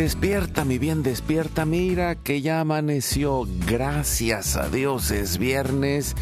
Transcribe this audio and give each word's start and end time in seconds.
Despierta, 0.00 0.64
mi 0.64 0.78
bien, 0.78 1.02
despierta. 1.02 1.66
Mira 1.66 2.14
que 2.14 2.40
ya 2.40 2.60
amaneció. 2.60 3.46
Gracias 3.66 4.56
a 4.56 4.70
Dios 4.70 5.10
es 5.10 5.36
viernes 5.36 6.16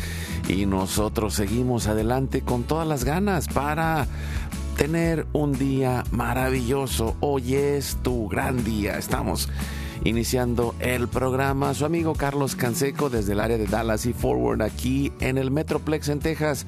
y 0.49 0.67
nosotros 0.67 1.35
seguimos 1.35 1.87
adelante 1.87 2.41
con 2.41 2.65
todas 2.65 2.89
las 2.89 3.05
ganas 3.05 3.47
para 3.47 4.09
tener 4.77 5.29
un 5.33 5.53
día 5.53 6.03
maravilloso. 6.11 7.17
Hoy 7.21 7.55
es 7.55 7.97
tu 8.03 8.27
gran 8.27 8.65
día. 8.65 8.99
Estamos 8.99 9.49
iniciando 10.05 10.75
el 10.81 11.09
programa. 11.09 11.75
Su 11.75 11.85
amigo 11.85 12.15
Carlos 12.15 12.57
Canseco 12.57 13.11
desde 13.11 13.33
el 13.33 13.41
área 13.41 13.59
de 13.59 13.67
Dallas 13.67 14.07
y 14.07 14.13
Forward 14.13 14.63
aquí 14.63 15.13
en 15.21 15.39
el 15.39 15.51
Metroplex 15.51 16.09
en 16.09 16.21
Texas. 16.21 16.67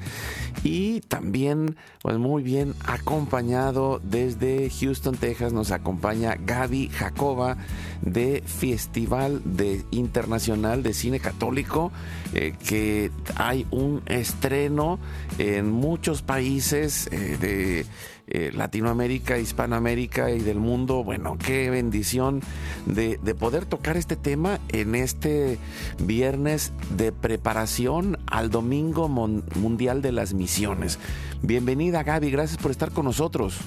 Y 0.63 1.01
también, 1.01 1.75
pues 2.01 2.17
muy 2.17 2.43
bien 2.43 2.75
acompañado 2.85 3.99
desde 4.03 4.69
Houston, 4.69 5.15
Texas, 5.15 5.53
nos 5.53 5.71
acompaña 5.71 6.35
Gaby 6.45 6.89
Jacoba 6.89 7.57
de 8.01 8.43
Festival 8.45 9.41
de 9.45 9.83
Internacional 9.91 10.83
de 10.83 10.93
Cine 10.93 11.19
Católico, 11.19 11.91
eh, 12.33 12.53
que 12.67 13.11
hay 13.35 13.65
un 13.71 14.01
estreno 14.05 14.99
en 15.37 15.71
muchos 15.71 16.21
países 16.21 17.07
eh, 17.11 17.37
de 17.39 17.85
eh, 18.33 18.51
Latinoamérica, 18.53 19.37
Hispanoamérica 19.37 20.31
y 20.31 20.39
del 20.39 20.57
mundo. 20.57 21.03
Bueno, 21.03 21.37
qué 21.37 21.69
bendición 21.69 22.41
de, 22.85 23.17
de, 23.17 23.35
poder 23.35 23.65
tocar 23.65 23.97
este 23.97 24.15
tema 24.15 24.59
en 24.69 24.95
este 24.95 25.59
viernes 25.99 26.71
de 26.95 27.11
preparación 27.11 28.17
al 28.27 28.49
Domingo 28.49 29.09
Mundial 29.09 30.01
de 30.01 30.13
las 30.13 30.33
Misiones. 30.33 30.97
Bienvenida 31.41 32.03
Gaby, 32.03 32.31
gracias 32.31 32.57
por 32.57 32.71
estar 32.71 32.91
con 32.91 33.05
nosotros. 33.05 33.59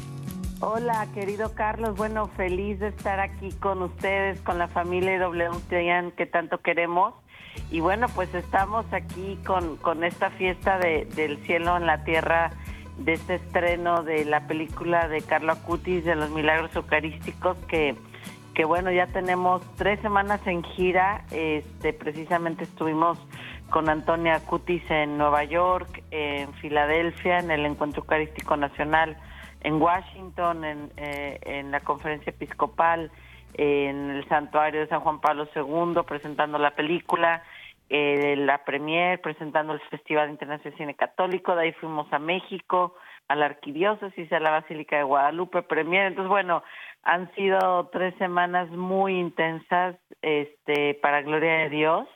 Hola, 0.60 1.08
querido 1.12 1.54
Carlos. 1.54 1.94
Bueno, 1.94 2.28
feliz 2.28 2.80
de 2.80 2.88
estar 2.88 3.20
aquí 3.20 3.52
con 3.60 3.82
ustedes, 3.82 4.40
con 4.40 4.58
la 4.58 4.68
familia 4.68 5.18
WTN 5.28 6.12
que 6.12 6.24
tanto 6.24 6.62
queremos. 6.62 7.12
Y 7.70 7.80
bueno, 7.80 8.06
pues 8.14 8.34
estamos 8.34 8.86
aquí 8.92 9.38
con, 9.46 9.76
con 9.76 10.04
esta 10.04 10.30
fiesta 10.30 10.78
de, 10.78 11.06
del 11.16 11.36
cielo 11.44 11.76
en 11.76 11.86
la 11.86 12.04
tierra, 12.04 12.52
de 12.98 13.14
este 13.14 13.36
estreno 13.36 14.02
de 14.02 14.24
la 14.24 14.46
película 14.46 15.08
de 15.08 15.22
Carlo 15.22 15.52
Acutis 15.52 16.04
de 16.04 16.16
los 16.16 16.30
Milagros 16.30 16.74
Eucarísticos, 16.76 17.56
que, 17.66 17.96
que 18.54 18.64
bueno, 18.64 18.90
ya 18.92 19.06
tenemos 19.08 19.62
tres 19.76 20.00
semanas 20.00 20.40
en 20.46 20.62
gira. 20.62 21.24
Este, 21.30 21.92
precisamente 21.92 22.64
estuvimos 22.64 23.18
con 23.70 23.88
Antonia 23.88 24.36
Acutis 24.36 24.82
en 24.90 25.18
Nueva 25.18 25.44
York, 25.44 26.02
en 26.10 26.52
Filadelfia, 26.54 27.38
en 27.38 27.50
el 27.50 27.66
Encuentro 27.66 28.02
Eucarístico 28.02 28.56
Nacional 28.56 29.16
en 29.64 29.80
Washington, 29.80 30.64
en, 30.64 30.92
eh, 30.96 31.40
en 31.42 31.70
la 31.70 31.80
conferencia 31.80 32.30
episcopal, 32.30 33.10
en 33.54 34.10
el 34.10 34.28
santuario 34.28 34.80
de 34.80 34.88
San 34.88 35.00
Juan 35.00 35.20
Pablo 35.20 35.48
II, 35.56 36.02
presentando 36.06 36.58
la 36.58 36.72
película, 36.72 37.42
eh, 37.88 38.34
la 38.36 38.64
premier, 38.64 39.20
presentando 39.20 39.72
el 39.72 39.80
Festival 39.90 40.30
Internacional 40.30 40.72
de 40.72 40.78
Cine 40.78 40.94
Católico, 40.94 41.54
de 41.54 41.64
ahí 41.64 41.72
fuimos 41.72 42.12
a 42.12 42.18
México, 42.18 42.94
a 43.28 43.34
la 43.34 43.46
Arquidiócesis, 43.46 44.32
a 44.32 44.40
la 44.40 44.50
Basílica 44.50 44.96
de 44.96 45.02
Guadalupe, 45.02 45.62
premier. 45.62 46.06
Entonces, 46.06 46.28
bueno, 46.28 46.62
han 47.02 47.32
sido 47.34 47.88
tres 47.92 48.14
semanas 48.16 48.70
muy 48.70 49.18
intensas 49.18 49.96
este, 50.22 50.94
para 50.94 51.22
gloria 51.22 51.54
de 51.58 51.70
Dios. 51.70 52.08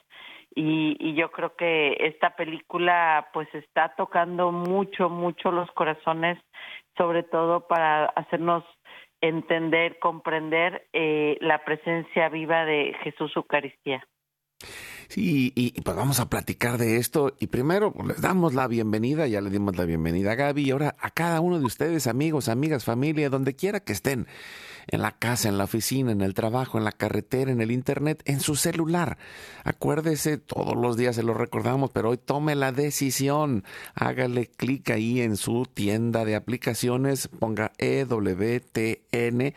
Y, 0.55 0.97
y, 0.99 1.13
yo 1.13 1.31
creo 1.31 1.55
que 1.55 1.95
esta 1.99 2.35
película 2.35 3.29
pues 3.33 3.47
está 3.53 3.93
tocando 3.95 4.51
mucho, 4.51 5.07
mucho 5.07 5.51
los 5.51 5.71
corazones 5.71 6.39
sobre 6.99 7.23
todo 7.23 7.65
para 7.65 8.05
hacernos 8.07 8.63
entender, 9.21 9.99
comprender 9.99 10.87
eh, 10.93 11.37
la 11.41 11.63
presencia 11.63 12.29
viva 12.29 12.65
de 12.65 12.93
Jesús 13.03 13.31
Eucaristía. 13.35 14.05
Sí, 15.09 15.51
y, 15.55 15.71
pues 15.81 15.97
vamos 15.97 16.19
a 16.19 16.29
platicar 16.29 16.77
de 16.77 16.97
esto. 16.97 17.33
Y 17.39 17.47
primero 17.47 17.91
pues, 17.91 18.07
les 18.07 18.21
damos 18.21 18.53
la 18.53 18.67
bienvenida, 18.67 19.25
ya 19.25 19.41
le 19.41 19.49
dimos 19.49 19.75
la 19.75 19.85
bienvenida 19.85 20.33
a 20.33 20.35
Gaby, 20.35 20.67
y 20.67 20.71
ahora 20.71 20.95
a 20.99 21.09
cada 21.09 21.41
uno 21.41 21.57
de 21.57 21.65
ustedes, 21.65 22.05
amigos, 22.05 22.47
amigas, 22.47 22.83
familia, 22.83 23.31
donde 23.31 23.55
quiera 23.55 23.79
que 23.79 23.91
estén 23.91 24.27
en 24.91 25.01
la 25.01 25.11
casa, 25.11 25.49
en 25.49 25.57
la 25.57 25.63
oficina, 25.65 26.11
en 26.11 26.21
el 26.21 26.33
trabajo, 26.33 26.77
en 26.77 26.83
la 26.83 26.91
carretera, 26.91 27.51
en 27.51 27.61
el 27.61 27.71
internet, 27.71 28.21
en 28.25 28.39
su 28.39 28.55
celular. 28.55 29.17
Acuérdese, 29.63 30.37
todos 30.37 30.75
los 30.75 30.97
días 30.97 31.15
se 31.15 31.23
lo 31.23 31.33
recordamos, 31.33 31.91
pero 31.91 32.09
hoy 32.09 32.17
tome 32.17 32.55
la 32.55 32.71
decisión. 32.71 33.63
Hágale 33.93 34.47
clic 34.47 34.89
ahí 34.91 35.21
en 35.21 35.37
su 35.37 35.67
tienda 35.71 36.25
de 36.25 36.35
aplicaciones, 36.35 37.27
ponga 37.27 37.71
EWTN 37.77 39.53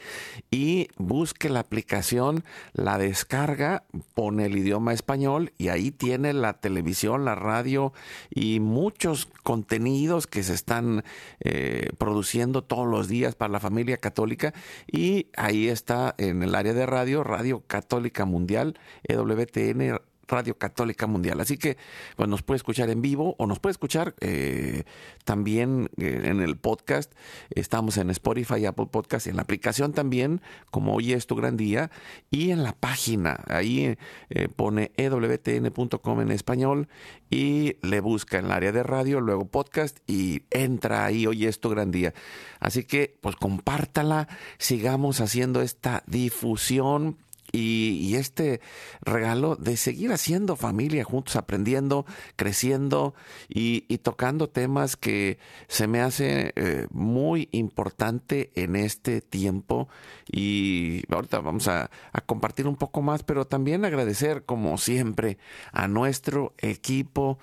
y 0.51 0.89
busque 0.97 1.49
la 1.49 1.61
aplicación, 1.61 2.45
la 2.73 2.99
descarga, 2.99 3.85
pone 4.15 4.47
el 4.47 4.57
idioma 4.57 4.93
español 4.93 5.42
y 5.59 5.69
ahí 5.69 5.91
tiene 5.91 6.33
la 6.33 6.55
televisión, 6.55 7.25
la 7.25 7.35
radio 7.35 7.93
y 8.31 8.61
muchos 8.61 9.27
contenidos 9.43 10.27
que 10.27 10.43
se 10.43 10.55
están 10.55 11.05
eh, 11.41 11.91
produciendo 11.99 12.63
todos 12.63 12.87
los 12.87 13.09
días 13.09 13.35
para 13.35 13.53
la 13.53 13.61
familia 13.61 13.97
católica. 13.97 14.55
Y 14.87 15.27
ahí 15.37 15.69
está 15.69 16.15
en 16.19 16.43
el 16.43 16.55
área 16.55 16.75
de 16.75 16.87
radio, 16.87 17.25
Radio 17.25 17.63
Católica 17.67 18.25
Mundial, 18.25 18.79
EWTN 19.05 19.99
Radio 20.33 20.57
Católica 20.57 21.07
Mundial. 21.07 21.41
Así 21.41 21.59
que 21.59 21.77
pues, 22.17 22.29
nos 22.29 22.43
puede 22.43 22.57
escuchar 22.57 22.91
en 22.91 23.03
vivo 23.03 23.37
o 23.39 23.47
nos 23.47 23.61
puede 23.61 23.73
escuchar 23.73 24.15
eh, 24.21 24.85
también 25.25 25.91
eh, 25.99 26.23
en 26.25 26.41
el 26.41 26.57
podcast. 26.57 27.13
Estamos 27.51 27.99
en 27.99 28.11
Spotify, 28.11 28.67
Apple 28.67 28.87
Podcast, 28.91 29.27
en 29.27 29.37
la 29.37 29.43
aplicación 29.43 29.93
también, 29.93 30.41
como 30.71 30.95
hoy 30.95 31.13
es 31.13 31.27
tu 31.27 31.37
gran 31.37 31.57
día, 31.57 31.91
y 32.31 32.51
en 32.51 32.63
la 32.63 32.73
página. 32.73 33.45
Ahí 33.47 33.97
eh, 34.31 34.49
pone 34.49 34.91
ewtn.com 34.97 36.21
en 36.21 36.31
español 36.31 36.89
y 37.31 37.77
le 37.83 38.01
busca 38.01 38.39
en 38.39 38.47
el 38.47 38.53
área 38.53 38.73
de 38.73 38.83
radio, 38.83 39.21
luego 39.21 39.47
podcast 39.47 39.99
y 40.07 40.43
entra 40.51 41.05
ahí, 41.05 41.27
hoy 41.27 41.47
es 41.47 41.61
tu 41.61 41.69
gran 41.69 41.91
día. 41.91 42.15
Así 42.59 42.85
que 42.85 43.17
pues 43.21 43.37
compártala, 43.37 44.29
sigamos 44.59 45.21
haciendo 45.21 45.63
esta 45.63 46.03
difusión 46.07 47.19
y, 47.53 48.15
este 48.17 48.61
regalo 49.03 49.57
de 49.57 49.77
seguir 49.77 50.13
haciendo 50.13 50.57
familia 50.57 51.05
juntos, 51.05 51.37
aprendiendo, 51.37 52.07
creciendo 52.37 53.15
y, 53.49 53.83
tocando 53.99 54.49
temas 54.49 54.97
que 54.97 55.39
se 55.69 55.87
me 55.87 56.01
hace 56.01 56.53
eh, 56.57 56.87
muy 56.91 57.49
importante 57.53 58.51
en 58.55 58.75
este 58.75 59.21
tiempo. 59.21 59.89
Y 60.31 61.03
ahorita 61.13 61.41
vamos 61.41 61.69
a, 61.69 61.91
compartir 62.27 62.67
un 62.67 62.77
poco 62.77 63.03
más, 63.03 63.23
pero 63.23 63.47
también 63.47 63.85
agradecer, 63.85 64.45
como 64.45 64.79
siempre, 64.79 65.39
a 65.73 65.89
nuestro 65.89 66.55
equipo. 66.59 67.39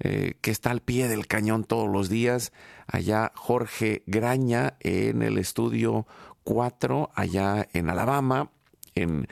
Eh, 0.00 0.34
que 0.40 0.50
está 0.50 0.72
al 0.72 0.80
pie 0.80 1.06
del 1.06 1.28
cañón 1.28 1.62
todos 1.62 1.88
los 1.88 2.08
días. 2.08 2.52
Allá 2.88 3.30
Jorge 3.36 4.02
Graña 4.06 4.76
en 4.80 5.22
el 5.22 5.38
estudio 5.38 6.08
4, 6.42 7.12
allá 7.14 7.68
en 7.72 7.88
Alabama 7.88 8.50
en 8.94 9.26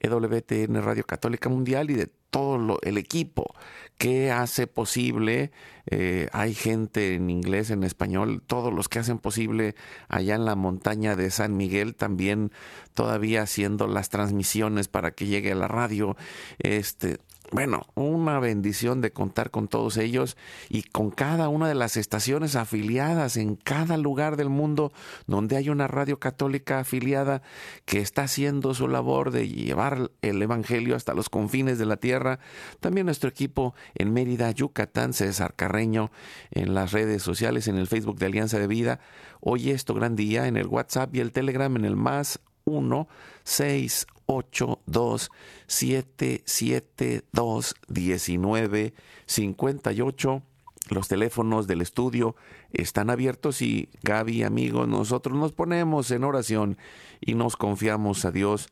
EWTN 0.00 0.82
Radio 0.82 1.04
Católica 1.04 1.48
Mundial 1.48 1.90
y 1.90 1.94
de 1.94 2.10
todo 2.30 2.78
el 2.82 2.98
equipo. 2.98 3.54
Que 3.96 4.30
hace 4.30 4.68
posible, 4.68 5.50
eh, 5.86 6.28
hay 6.32 6.54
gente 6.54 7.14
en 7.14 7.30
inglés, 7.30 7.70
en 7.70 7.82
español, 7.82 8.42
todos 8.46 8.72
los 8.72 8.88
que 8.88 9.00
hacen 9.00 9.18
posible 9.18 9.74
allá 10.08 10.36
en 10.36 10.44
la 10.44 10.54
montaña 10.54 11.16
de 11.16 11.32
San 11.32 11.56
Miguel, 11.56 11.96
también 11.96 12.52
todavía 12.94 13.42
haciendo 13.42 13.88
las 13.88 14.08
transmisiones 14.08 14.86
para 14.86 15.10
que 15.10 15.26
llegue 15.26 15.50
a 15.50 15.56
la 15.56 15.66
radio, 15.66 16.16
este, 16.60 17.18
bueno, 17.50 17.86
una 17.94 18.38
bendición 18.40 19.00
de 19.00 19.10
contar 19.10 19.50
con 19.50 19.68
todos 19.68 19.96
ellos 19.96 20.36
y 20.68 20.82
con 20.82 21.10
cada 21.10 21.48
una 21.48 21.66
de 21.66 21.74
las 21.74 21.96
estaciones 21.96 22.56
afiliadas 22.56 23.38
en 23.38 23.56
cada 23.56 23.96
lugar 23.96 24.36
del 24.36 24.50
mundo 24.50 24.92
donde 25.26 25.56
hay 25.56 25.70
una 25.70 25.88
radio 25.88 26.18
católica 26.18 26.80
afiliada 26.80 27.40
que 27.86 28.00
está 28.00 28.24
haciendo 28.24 28.74
su 28.74 28.86
labor 28.86 29.30
de 29.30 29.48
llevar 29.48 30.10
el 30.20 30.42
Evangelio 30.42 30.94
hasta 30.94 31.14
los 31.14 31.30
confines 31.30 31.78
de 31.78 31.86
la 31.86 31.96
tierra. 31.96 32.38
También 32.80 33.06
nuestro 33.06 33.30
equipo 33.30 33.74
en 33.94 34.12
Mérida, 34.12 34.50
Yucatán, 34.50 35.14
César 35.14 35.54
Carreño, 35.54 36.10
en 36.50 36.74
las 36.74 36.92
redes 36.92 37.22
sociales, 37.22 37.66
en 37.66 37.76
el 37.76 37.86
Facebook 37.86 38.18
de 38.18 38.26
Alianza 38.26 38.58
de 38.58 38.66
Vida. 38.66 39.00
Hoy 39.40 39.70
esto 39.70 39.94
gran 39.94 40.16
día 40.16 40.48
en 40.48 40.58
el 40.58 40.66
WhatsApp 40.66 41.14
y 41.14 41.20
el 41.20 41.32
Telegram 41.32 41.74
en 41.76 41.86
el 41.86 41.96
más 41.96 42.40
1 42.64 43.08
6 43.44 44.06
8 44.30 44.80
2 44.84 45.30
7 45.66 46.42
7 46.44 47.24
2 47.32 47.74
19 47.88 48.94
58. 49.24 50.42
Los 50.90 51.08
teléfonos 51.08 51.66
del 51.66 51.80
estudio 51.80 52.36
están 52.72 53.08
abiertos 53.08 53.62
y 53.62 53.88
Gaby, 54.02 54.42
amigos, 54.42 54.86
nosotros 54.86 55.36
nos 55.36 55.52
ponemos 55.52 56.10
en 56.10 56.24
oración 56.24 56.76
y 57.20 57.34
nos 57.34 57.56
confiamos 57.56 58.24
a 58.26 58.30
Dios 58.30 58.68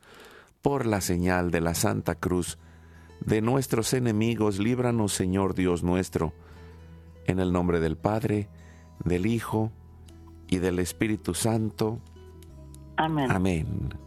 por 0.61 0.85
la 0.85 1.01
señal 1.01 1.49
de 1.49 1.61
la 1.61 1.73
Santa 1.73 2.15
Cruz. 2.15 2.59
De 3.19 3.41
nuestros 3.41 3.93
enemigos, 3.93 4.59
líbranos, 4.59 5.11
Señor 5.11 5.55
Dios 5.55 5.81
nuestro. 5.81 6.33
En 7.25 7.39
el 7.39 7.51
nombre 7.51 7.79
del 7.79 7.97
Padre, 7.97 8.47
del 9.03 9.25
Hijo 9.25 9.71
y 10.47 10.57
del 10.57 10.77
Espíritu 10.77 11.33
Santo. 11.33 11.99
Amén. 12.95 13.31
Amén 13.31 14.06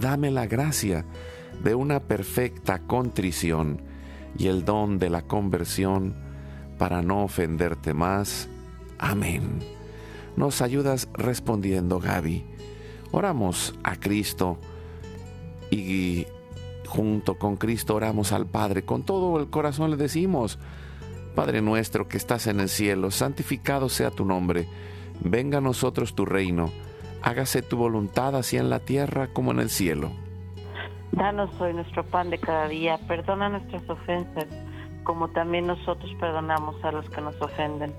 dame 0.00 0.30
la 0.30 0.46
gracia 0.46 1.04
de 1.62 1.74
una 1.74 2.00
perfecta 2.00 2.80
contrición 2.80 3.82
y 4.38 4.48
el 4.48 4.64
don 4.64 4.98
de 4.98 5.10
la 5.10 5.22
conversión 5.22 6.14
para 6.78 7.02
no 7.02 7.24
ofenderte 7.24 7.92
más. 7.92 8.48
Amén. 8.98 9.60
Nos 10.36 10.62
ayudas 10.62 11.08
respondiendo, 11.12 12.00
Gaby. 12.00 12.44
Oramos 13.12 13.74
a 13.82 13.96
Cristo 13.96 14.58
y 15.70 16.26
junto 16.86 17.38
con 17.38 17.56
Cristo 17.56 17.94
oramos 17.94 18.32
al 18.32 18.46
Padre. 18.46 18.84
Con 18.84 19.02
todo 19.02 19.38
el 19.38 19.50
corazón 19.50 19.90
le 19.90 19.96
decimos, 19.96 20.58
Padre 21.34 21.60
nuestro 21.60 22.08
que 22.08 22.16
estás 22.16 22.46
en 22.46 22.60
el 22.60 22.68
cielo, 22.68 23.10
santificado 23.10 23.88
sea 23.88 24.10
tu 24.10 24.24
nombre. 24.24 24.66
Venga 25.22 25.58
a 25.58 25.60
nosotros 25.60 26.14
tu 26.14 26.24
reino 26.24 26.72
hágase 27.22 27.62
tu 27.62 27.76
voluntad 27.76 28.36
así 28.36 28.56
en 28.56 28.70
la 28.70 28.80
tierra 28.80 29.28
como 29.32 29.52
en 29.52 29.60
el 29.60 29.70
cielo. 29.70 30.10
Danos 31.12 31.50
hoy 31.60 31.74
nuestro 31.74 32.04
pan 32.04 32.30
de 32.30 32.38
cada 32.38 32.68
día, 32.68 32.98
perdona 33.08 33.48
nuestras 33.48 33.88
ofensas, 33.88 34.46
como 35.04 35.28
también 35.28 35.66
nosotros 35.66 36.10
perdonamos 36.20 36.76
a 36.84 36.92
los 36.92 37.08
que 37.10 37.20
nos 37.20 37.40
ofenden. 37.40 37.92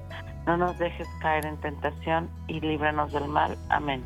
No 0.46 0.58
nos 0.58 0.78
dejes 0.80 1.08
caer 1.22 1.46
en 1.46 1.58
tentación 1.58 2.30
y 2.48 2.60
líbranos 2.62 3.12
del 3.12 3.28
mal. 3.28 3.58
Amén. 3.70 4.04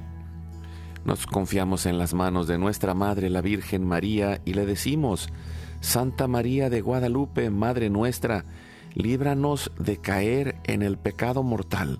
Nos 1.06 1.28
confiamos 1.28 1.86
en 1.86 2.00
las 2.00 2.14
manos 2.14 2.48
de 2.48 2.58
nuestra 2.58 2.96
Madre, 2.96 3.30
la 3.30 3.42
Virgen 3.42 3.88
María, 3.88 4.42
y 4.44 4.54
le 4.54 4.66
decimos, 4.66 5.30
Santa 5.80 6.28
María 6.28 6.72
de 6.72 6.82
Guadalupe, 6.82 7.52
Madre 7.52 7.92
nuestra, 7.92 8.44
líbranos 8.96 9.72
de 9.78 9.98
caer 9.98 10.56
en 10.64 10.82
el 10.82 10.98
pecado 10.98 11.44
mortal 11.44 12.00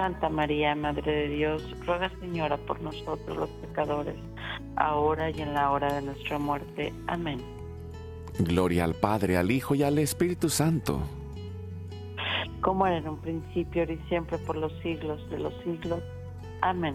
Santa 0.00 0.30
María, 0.30 0.74
Madre 0.74 1.12
de 1.12 1.28
Dios, 1.28 1.62
ruega 1.84 2.10
Señora 2.20 2.56
por 2.56 2.80
nosotros 2.80 3.36
los 3.36 3.50
pecadores, 3.50 4.16
ahora 4.76 5.28
y 5.28 5.42
en 5.42 5.52
la 5.52 5.70
hora 5.70 5.92
de 5.92 6.00
nuestra 6.00 6.38
muerte. 6.38 6.90
Amén. 7.06 7.38
Gloria 8.38 8.84
al 8.84 8.94
Padre, 8.94 9.36
al 9.36 9.50
Hijo 9.50 9.74
y 9.74 9.82
al 9.82 9.98
Espíritu 9.98 10.48
Santo. 10.48 11.02
Como 12.62 12.86
era 12.86 12.96
en 12.96 13.08
un 13.08 13.18
principio, 13.18 13.82
ahora 13.82 13.92
y 13.92 13.98
siempre, 14.08 14.38
por 14.38 14.56
los 14.56 14.72
siglos 14.82 15.20
de 15.28 15.38
los 15.38 15.52
siglos. 15.64 16.00
Amén. 16.62 16.94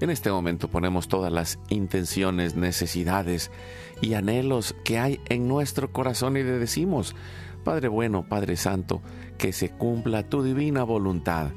En 0.00 0.08
este 0.08 0.30
momento 0.30 0.68
ponemos 0.68 1.08
todas 1.08 1.32
las 1.32 1.58
intenciones, 1.68 2.54
necesidades 2.54 3.50
y 4.00 4.14
anhelos 4.14 4.76
que 4.84 5.00
hay 5.00 5.20
en 5.28 5.48
nuestro 5.48 5.90
corazón 5.90 6.36
y 6.36 6.44
le 6.44 6.60
decimos, 6.60 7.16
Padre 7.64 7.88
bueno, 7.88 8.24
Padre 8.28 8.54
Santo, 8.54 9.02
que 9.36 9.52
se 9.52 9.70
cumpla 9.70 10.28
tu 10.28 10.44
divina 10.44 10.84
voluntad 10.84 11.50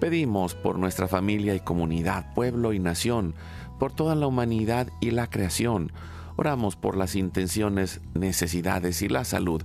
Pedimos 0.00 0.54
por 0.54 0.78
nuestra 0.78 1.08
familia 1.08 1.56
y 1.56 1.60
comunidad, 1.60 2.32
pueblo 2.34 2.72
y 2.72 2.78
nación, 2.78 3.34
por 3.80 3.92
toda 3.92 4.14
la 4.14 4.28
humanidad 4.28 4.88
y 5.00 5.10
la 5.10 5.28
creación. 5.28 5.92
Oramos 6.36 6.76
por 6.76 6.96
las 6.96 7.16
intenciones, 7.16 8.00
necesidades 8.14 9.02
y 9.02 9.08
la 9.08 9.24
salud 9.24 9.62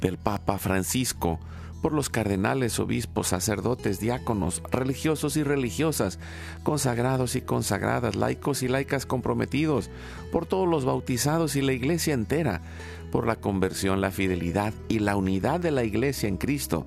del 0.00 0.18
Papa 0.18 0.58
Francisco, 0.58 1.38
por 1.82 1.92
los 1.92 2.10
cardenales, 2.10 2.80
obispos, 2.80 3.28
sacerdotes, 3.28 4.00
diáconos, 4.00 4.60
religiosos 4.70 5.36
y 5.36 5.44
religiosas, 5.44 6.18
consagrados 6.64 7.36
y 7.36 7.40
consagradas, 7.40 8.16
laicos 8.16 8.62
y 8.64 8.68
laicas 8.68 9.06
comprometidos, 9.06 9.88
por 10.32 10.46
todos 10.46 10.68
los 10.68 10.84
bautizados 10.84 11.54
y 11.54 11.62
la 11.62 11.72
iglesia 11.72 12.12
entera, 12.12 12.60
por 13.12 13.26
la 13.26 13.36
conversión, 13.36 14.00
la 14.00 14.10
fidelidad 14.10 14.74
y 14.88 14.98
la 14.98 15.16
unidad 15.16 15.60
de 15.60 15.70
la 15.70 15.84
iglesia 15.84 16.28
en 16.28 16.36
Cristo, 16.36 16.86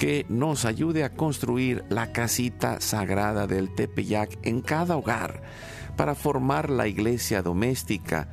que 0.00 0.24
nos 0.30 0.64
ayude 0.64 1.04
a 1.04 1.12
construir 1.12 1.84
la 1.90 2.10
casita 2.10 2.80
sagrada 2.80 3.46
del 3.46 3.68
Tepeyac 3.68 4.38
en 4.44 4.62
cada 4.62 4.96
hogar 4.96 5.42
para 5.94 6.14
formar 6.14 6.70
la 6.70 6.88
iglesia 6.88 7.42
doméstica 7.42 8.26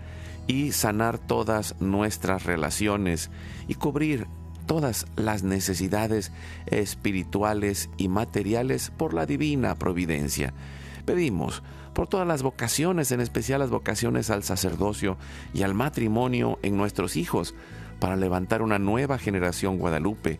y 0.47 0.71
sanar 0.71 1.17
todas 1.17 1.75
nuestras 1.81 2.45
relaciones 2.45 3.29
y 3.67 3.73
cubrir 3.73 4.27
todas 4.65 5.07
las 5.17 5.43
necesidades 5.43 6.31
espirituales 6.67 7.89
y 7.97 8.07
materiales 8.07 8.89
por 8.95 9.13
la 9.13 9.25
divina 9.25 9.75
providencia. 9.75 10.53
Pedimos 11.03 11.63
por 11.93 12.07
todas 12.07 12.25
las 12.25 12.43
vocaciones, 12.43 13.11
en 13.11 13.19
especial 13.19 13.59
las 13.59 13.71
vocaciones 13.71 14.29
al 14.29 14.43
sacerdocio 14.43 15.17
y 15.53 15.63
al 15.63 15.73
matrimonio 15.73 16.59
en 16.61 16.77
nuestros 16.77 17.17
hijos, 17.17 17.55
para 17.99 18.15
levantar 18.15 18.61
una 18.61 18.79
nueva 18.79 19.17
generación 19.17 19.79
guadalupe. 19.79 20.39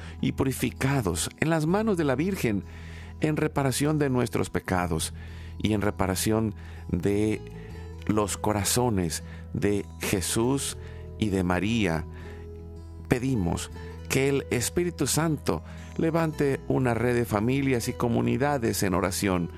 y 0.21 0.33
purificados 0.33 1.29
en 1.39 1.49
las 1.49 1.65
manos 1.65 1.97
de 1.97 2.03
la 2.03 2.15
Virgen 2.15 2.63
en 3.19 3.37
reparación 3.37 3.99
de 3.99 4.09
nuestros 4.09 4.49
pecados 4.49 5.13
y 5.57 5.73
en 5.73 5.81
reparación 5.81 6.55
de 6.89 7.41
los 8.07 8.37
corazones 8.37 9.23
de 9.53 9.85
Jesús 9.99 10.77
y 11.19 11.29
de 11.29 11.43
María. 11.43 12.05
Pedimos 13.07 13.71
que 14.09 14.29
el 14.29 14.45
Espíritu 14.51 15.07
Santo 15.07 15.63
levante 15.97 16.59
una 16.67 16.93
red 16.93 17.15
de 17.15 17.25
familias 17.25 17.87
y 17.87 17.93
comunidades 17.93 18.83
en 18.83 18.93
oración 18.93 19.51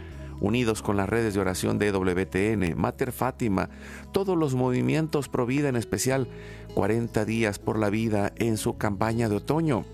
unidos 0.43 0.81
con 0.81 0.97
las 0.97 1.07
redes 1.07 1.33
de 1.33 1.39
oración 1.39 1.79
de 1.79 1.91
WTN, 1.91 2.77
Mater 2.77 3.13
Fátima, 3.13 3.69
todos 4.11 4.37
los 4.37 4.55
movimientos 4.55 5.29
Provida 5.29 5.69
en 5.69 5.77
especial 5.77 6.27
40 6.73 7.23
días 7.23 7.59
por 7.59 7.79
la 7.79 7.89
vida 7.89 8.33
en 8.35 8.57
su 8.57 8.77
campaña 8.77 9.29
de 9.29 9.37
otoño, 9.37 9.85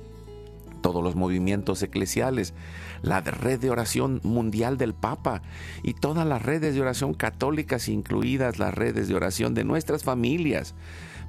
todos 0.81 1.03
los 1.03 1.15
movimientos 1.15 1.81
eclesiales, 1.83 2.53
la 3.01 3.21
red 3.21 3.59
de 3.59 3.69
oración 3.69 4.19
mundial 4.23 4.77
del 4.77 4.93
Papa 4.93 5.41
y 5.83 5.93
todas 5.93 6.25
las 6.25 6.41
redes 6.41 6.75
de 6.75 6.81
oración 6.81 7.13
católicas, 7.13 7.89
incluidas 7.89 8.59
las 8.59 8.73
redes 8.73 9.07
de 9.07 9.15
oración 9.15 9.53
de 9.53 9.63
nuestras 9.63 10.03
familias. 10.03 10.75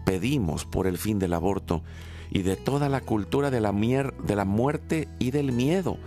Pedimos 0.04 0.64
por 0.64 0.86
el 0.86 0.98
fin 0.98 1.18
del 1.18 1.34
aborto 1.34 1.82
y 2.30 2.42
de 2.42 2.56
toda 2.56 2.88
la 2.88 3.00
cultura 3.00 3.50
de 3.50 3.60
la, 3.60 3.72
de 3.72 4.36
la 4.36 4.44
muerte 4.44 5.08
y 5.18 5.30
del 5.30 5.52
miedo, 5.52 5.98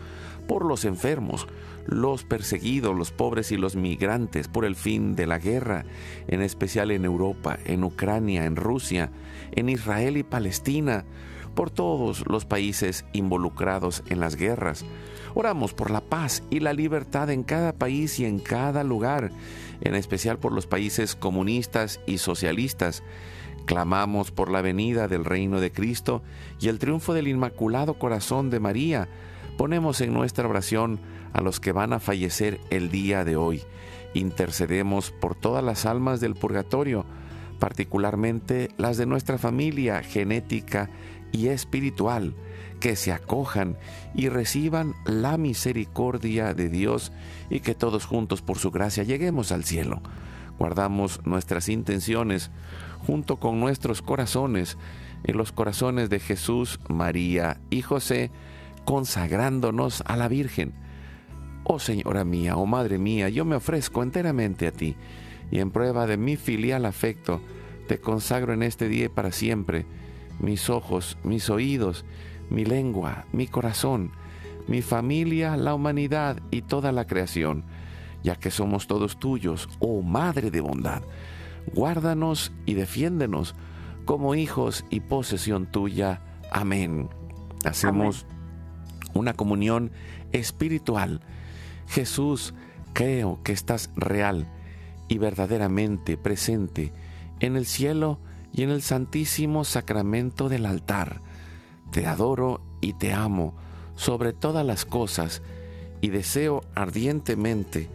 por 0.47 0.65
los 0.65 0.85
enfermos, 0.85 1.47
los 1.85 2.23
perseguidos, 2.23 2.95
los 2.95 3.11
pobres 3.11 3.51
y 3.51 3.57
los 3.57 3.75
migrantes 3.75 4.47
por 4.47 4.65
el 4.65 4.75
fin 4.75 5.15
de 5.15 5.27
la 5.27 5.37
guerra, 5.37 5.85
en 6.27 6.41
especial 6.41 6.91
en 6.91 7.05
Europa, 7.05 7.57
en 7.65 7.83
Ucrania, 7.83 8.45
en 8.45 8.55
Rusia, 8.55 9.11
en 9.51 9.69
Israel 9.69 10.17
y 10.17 10.23
Palestina, 10.23 11.05
por 11.53 11.69
todos 11.69 12.25
los 12.27 12.45
países 12.45 13.05
involucrados 13.13 14.03
en 14.09 14.19
las 14.19 14.35
guerras. 14.35 14.85
Oramos 15.35 15.73
por 15.73 15.91
la 15.91 16.01
paz 16.01 16.43
y 16.49 16.59
la 16.59 16.73
libertad 16.73 17.29
en 17.29 17.43
cada 17.43 17.73
país 17.73 18.19
y 18.19 18.25
en 18.25 18.39
cada 18.39 18.83
lugar, 18.83 19.31
en 19.81 19.95
especial 19.95 20.37
por 20.37 20.51
los 20.51 20.67
países 20.67 21.15
comunistas 21.15 21.99
y 22.05 22.19
socialistas. 22.19 23.03
Clamamos 23.65 24.31
por 24.31 24.51
la 24.51 24.61
venida 24.61 25.07
del 25.07 25.25
reino 25.25 25.59
de 25.59 25.71
Cristo 25.71 26.21
y 26.59 26.67
el 26.67 26.79
triunfo 26.79 27.13
del 27.13 27.27
Inmaculado 27.27 27.97
Corazón 27.97 28.49
de 28.49 28.59
María. 28.59 29.07
Ponemos 29.57 30.01
en 30.01 30.13
nuestra 30.13 30.47
oración 30.47 30.99
a 31.31 31.41
los 31.41 31.59
que 31.59 31.71
van 31.71 31.93
a 31.93 31.99
fallecer 31.99 32.59
el 32.69 32.89
día 32.89 33.23
de 33.23 33.35
hoy. 33.35 33.63
Intercedemos 34.13 35.11
por 35.11 35.33
todas 35.33 35.63
las 35.63 35.85
almas 35.85 36.19
del 36.19 36.35
purgatorio, 36.35 37.05
particularmente 37.59 38.69
las 38.77 38.97
de 38.97 39.05
nuestra 39.05 39.37
familia 39.37 40.03
genética 40.03 40.89
y 41.33 41.47
espiritual, 41.47 42.33
que 42.79 42.95
se 42.95 43.11
acojan 43.11 43.77
y 44.15 44.29
reciban 44.29 44.93
la 45.05 45.37
misericordia 45.37 46.53
de 46.53 46.69
Dios 46.69 47.11
y 47.49 47.59
que 47.59 47.75
todos 47.75 48.05
juntos 48.05 48.41
por 48.41 48.57
su 48.57 48.71
gracia 48.71 49.03
lleguemos 49.03 49.51
al 49.51 49.65
cielo. 49.65 50.01
Guardamos 50.57 51.19
nuestras 51.25 51.67
intenciones 51.67 52.51
junto 53.05 53.37
con 53.37 53.59
nuestros 53.59 54.01
corazones 54.01 54.77
en 55.25 55.35
los 55.35 55.51
corazones 55.51 56.09
de 56.09 56.21
Jesús, 56.21 56.79
María 56.87 57.59
y 57.69 57.81
José, 57.81 58.31
consagrándonos 58.85 60.03
a 60.05 60.15
la 60.15 60.29
Virgen 60.29 60.73
Oh 61.65 61.79
Señora 61.79 62.25
mía, 62.25 62.57
oh 62.57 62.65
Madre 62.65 62.97
mía, 62.97 63.29
yo 63.29 63.45
me 63.45 63.55
ofrezco 63.55 64.03
enteramente 64.03 64.67
a 64.67 64.71
ti, 64.71 64.95
y 65.49 65.59
en 65.59 65.71
prueba 65.71 66.05
de 66.07 66.17
mi 66.17 66.35
filial 66.35 66.85
afecto, 66.85 67.41
te 67.87 67.99
consagro 67.99 68.53
en 68.53 68.63
este 68.63 68.89
día 68.89 69.05
y 69.05 69.09
para 69.09 69.31
siempre 69.31 69.85
mis 70.43 70.69
ojos, 70.69 71.17
mis 71.23 71.49
oídos, 71.49 72.05
mi 72.51 72.65
lengua, 72.65 73.25
mi 73.31 73.47
corazón, 73.47 74.11
mi 74.67 74.83
familia, 74.83 75.57
la 75.57 75.73
humanidad 75.73 76.39
y 76.51 76.61
toda 76.61 76.91
la 76.91 77.07
creación, 77.07 77.63
ya 78.23 78.35
que 78.35 78.51
somos 78.51 78.85
todos 78.85 79.17
tuyos, 79.17 79.67
oh 79.79 80.03
Madre 80.03 80.51
de 80.51 80.61
bondad. 80.61 81.01
Guárdanos 81.73 82.51
y 82.65 82.75
defiéndenos 82.75 83.55
como 84.05 84.35
hijos 84.35 84.85
y 84.91 84.99
posesión 84.99 85.65
tuya. 85.65 86.21
Amén. 86.51 87.09
Hacemos 87.65 88.27
una 89.13 89.33
comunión 89.33 89.91
espiritual 90.33 91.21
Jesús, 91.87 92.53
creo 92.93 93.39
que 93.43 93.51
estás 93.51 93.89
real 93.95 94.47
y 95.07 95.17
verdaderamente 95.17 96.17
presente 96.17 96.91
en 97.39 97.55
el 97.55 97.65
cielo 97.65 98.19
y 98.53 98.63
en 98.63 98.69
el 98.69 98.81
santísimo 98.81 99.63
sacramento 99.63 100.47
del 100.47 100.65
altar. 100.65 101.21
Te 101.91 102.05
adoro 102.05 102.61
y 102.81 102.93
te 102.93 103.11
amo 103.11 103.55
sobre 103.95 104.31
todas 104.31 104.65
las 104.65 104.85
cosas 104.85 105.41
y 106.01 106.09
deseo 106.09 106.63
ardientemente 106.75 107.89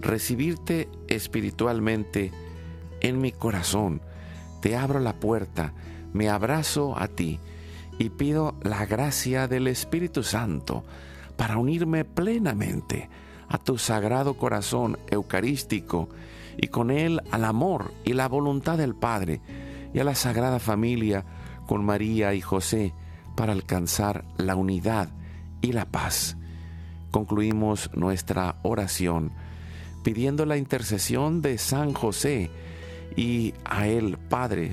recibirte 0.00 0.88
espiritualmente 1.08 2.32
en 3.00 3.20
mi 3.20 3.32
corazón. 3.32 4.00
Te 4.60 4.76
abro 4.76 4.98
la 5.00 5.14
puerta, 5.14 5.74
me 6.12 6.28
abrazo 6.28 6.98
a 6.98 7.08
ti 7.08 7.38
y 7.98 8.10
pido 8.10 8.54
la 8.62 8.86
gracia 8.86 9.48
del 9.48 9.66
Espíritu 9.68 10.22
Santo 10.22 10.84
para 11.36 11.58
unirme 11.58 12.04
plenamente 12.04 13.08
a 13.48 13.58
tu 13.58 13.76
sagrado 13.76 14.34
corazón 14.34 14.98
eucarístico 15.10 16.08
y 16.56 16.68
con 16.68 16.90
él 16.90 17.20
al 17.30 17.44
amor 17.44 17.92
y 18.04 18.12
la 18.12 18.28
voluntad 18.28 18.78
del 18.78 18.94
Padre 18.94 19.40
y 19.92 19.98
a 19.98 20.04
la 20.04 20.14
Sagrada 20.14 20.58
Familia 20.58 21.24
con 21.66 21.84
María 21.84 22.34
y 22.34 22.40
José 22.40 22.94
para 23.36 23.52
alcanzar 23.52 24.24
la 24.36 24.56
unidad 24.56 25.10
y 25.60 25.72
la 25.72 25.86
paz. 25.86 26.36
Concluimos 27.10 27.90
nuestra 27.94 28.56
oración 28.62 29.32
pidiendo 30.02 30.46
la 30.46 30.56
intercesión 30.56 31.42
de 31.42 31.58
San 31.58 31.92
José 31.92 32.50
y 33.16 33.54
a 33.64 33.86
él, 33.86 34.18
Padre, 34.28 34.72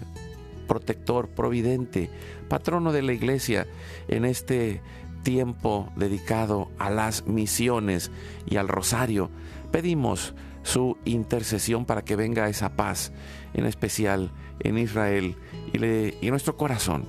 protector, 0.67 1.29
providente, 1.29 2.09
patrono 2.47 2.91
de 2.91 3.01
la 3.01 3.13
iglesia 3.13 3.67
en 4.07 4.25
este 4.25 4.81
tiempo 5.23 5.91
dedicado 5.95 6.71
a 6.79 6.89
las 6.89 7.27
misiones 7.27 8.11
y 8.47 8.57
al 8.57 8.67
rosario, 8.67 9.29
pedimos 9.71 10.33
su 10.63 10.97
intercesión 11.05 11.85
para 11.85 12.03
que 12.03 12.15
venga 12.15 12.49
esa 12.49 12.75
paz, 12.75 13.11
en 13.53 13.65
especial 13.65 14.31
en 14.59 14.77
Israel 14.77 15.35
y, 15.73 15.83
en 15.83 16.29
nuestro 16.29 16.57
corazón. 16.57 17.05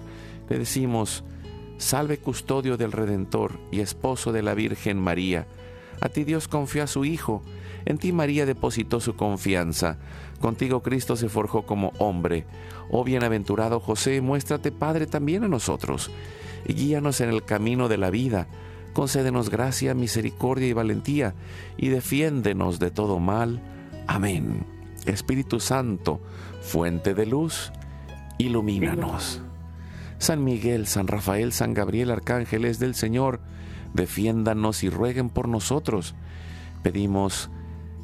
Le 0.49 0.59
decimos, 0.59 1.25
salve 1.78 2.19
custodio 2.19 2.76
del 2.76 2.92
Redentor 2.92 3.59
y 3.71 3.80
esposo 3.80 4.33
de 4.33 4.42
la 4.42 4.54
Virgen 4.54 4.99
María. 4.99 5.47
A 6.00 6.09
ti 6.09 6.25
Dios 6.25 6.49
confió 6.49 6.85
a 6.85 6.87
su 6.87 7.04
Hijo, 7.04 7.42
en 7.85 7.99
ti 7.99 8.12
María 8.12 8.47
depositó 8.47 9.00
su 9.00 9.14
confianza, 9.16 9.99
contigo 10.40 10.83
Cristo 10.83 11.16
se 11.16 11.28
forjó 11.28 11.66
como 11.66 11.92
hombre. 11.99 12.47
Oh 12.90 13.04
bienaventurado 13.04 13.80
José, 13.80 14.21
muéstrate 14.21 14.73
Padre 14.73 15.07
también 15.07 15.45
a 15.45 15.49
nosotros 15.49 16.11
y 16.66 16.75
guíanos 16.75 17.21
en 17.21 17.30
el 17.30 17.45
camino 17.45 17.88
de 17.88 17.99
la 17.99 18.11
vida. 18.11 18.49
Concédenos 18.92 19.50
gracia, 19.50 19.94
misericordia 19.94 20.66
y 20.66 20.73
valentía, 20.73 21.35
y 21.76 21.88
defiéndenos 21.88 22.78
de 22.78 22.90
todo 22.90 23.18
mal. 23.18 23.61
Amén. 24.06 24.66
Espíritu 25.06 25.61
Santo, 25.61 26.20
fuente 26.61 27.14
de 27.14 27.26
luz, 27.26 27.73
ilumínanos. 28.38 29.42
San 30.18 30.44
Miguel, 30.44 30.87
San 30.87 31.06
Rafael, 31.06 31.52
San 31.52 31.73
Gabriel, 31.73 32.11
arcángeles 32.11 32.78
del 32.78 32.94
Señor, 32.94 33.40
defiéndanos 33.94 34.85
y 34.85 34.90
rueguen 34.90 35.30
por 35.30 35.49
nosotros. 35.49 36.14
Pedimos 36.82 37.50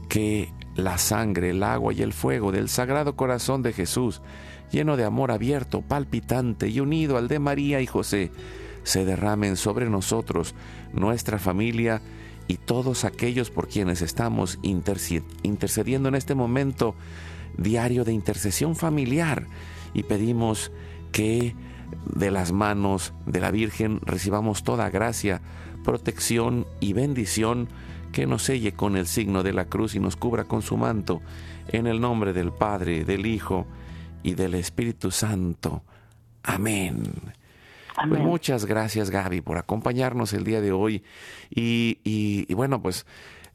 que 0.08 0.52
la 0.76 0.98
sangre, 0.98 1.50
el 1.50 1.62
agua 1.62 1.92
y 1.92 2.02
el 2.02 2.12
fuego 2.12 2.52
del 2.52 2.68
Sagrado 2.68 3.16
Corazón 3.16 3.62
de 3.62 3.72
Jesús, 3.72 4.22
lleno 4.70 4.96
de 4.96 5.04
amor 5.04 5.30
abierto, 5.30 5.82
palpitante 5.82 6.68
y 6.68 6.80
unido 6.80 7.16
al 7.16 7.28
de 7.28 7.38
María 7.38 7.80
y 7.80 7.86
José, 7.86 8.30
se 8.86 9.04
derramen 9.04 9.56
sobre 9.56 9.90
nosotros, 9.90 10.54
nuestra 10.92 11.40
familia 11.40 12.00
y 12.46 12.56
todos 12.56 13.04
aquellos 13.04 13.50
por 13.50 13.66
quienes 13.66 14.00
estamos 14.00 14.60
intercediendo 14.62 16.08
en 16.08 16.14
este 16.14 16.36
momento 16.36 16.94
diario 17.58 18.04
de 18.04 18.12
intercesión 18.12 18.76
familiar 18.76 19.48
y 19.92 20.04
pedimos 20.04 20.70
que 21.10 21.56
de 22.14 22.30
las 22.30 22.52
manos 22.52 23.12
de 23.26 23.40
la 23.40 23.50
Virgen 23.50 23.98
recibamos 24.02 24.62
toda 24.62 24.88
gracia, 24.88 25.40
protección 25.82 26.64
y 26.78 26.92
bendición 26.92 27.68
que 28.12 28.28
nos 28.28 28.44
selle 28.44 28.72
con 28.72 28.96
el 28.96 29.08
signo 29.08 29.42
de 29.42 29.52
la 29.52 29.64
cruz 29.64 29.96
y 29.96 29.98
nos 29.98 30.14
cubra 30.14 30.44
con 30.44 30.62
su 30.62 30.76
manto, 30.76 31.22
en 31.72 31.88
el 31.88 32.00
nombre 32.00 32.32
del 32.32 32.52
Padre, 32.52 33.04
del 33.04 33.26
Hijo 33.26 33.66
y 34.22 34.34
del 34.34 34.54
Espíritu 34.54 35.10
Santo. 35.10 35.82
Amén. 36.44 37.02
Pues 38.08 38.20
muchas 38.20 38.66
gracias 38.66 39.10
Gaby 39.10 39.40
por 39.40 39.58
acompañarnos 39.58 40.32
el 40.32 40.44
día 40.44 40.60
de 40.60 40.72
hoy 40.72 41.02
y, 41.50 41.98
y, 42.04 42.52
bueno, 42.54 42.82
pues 42.82 43.06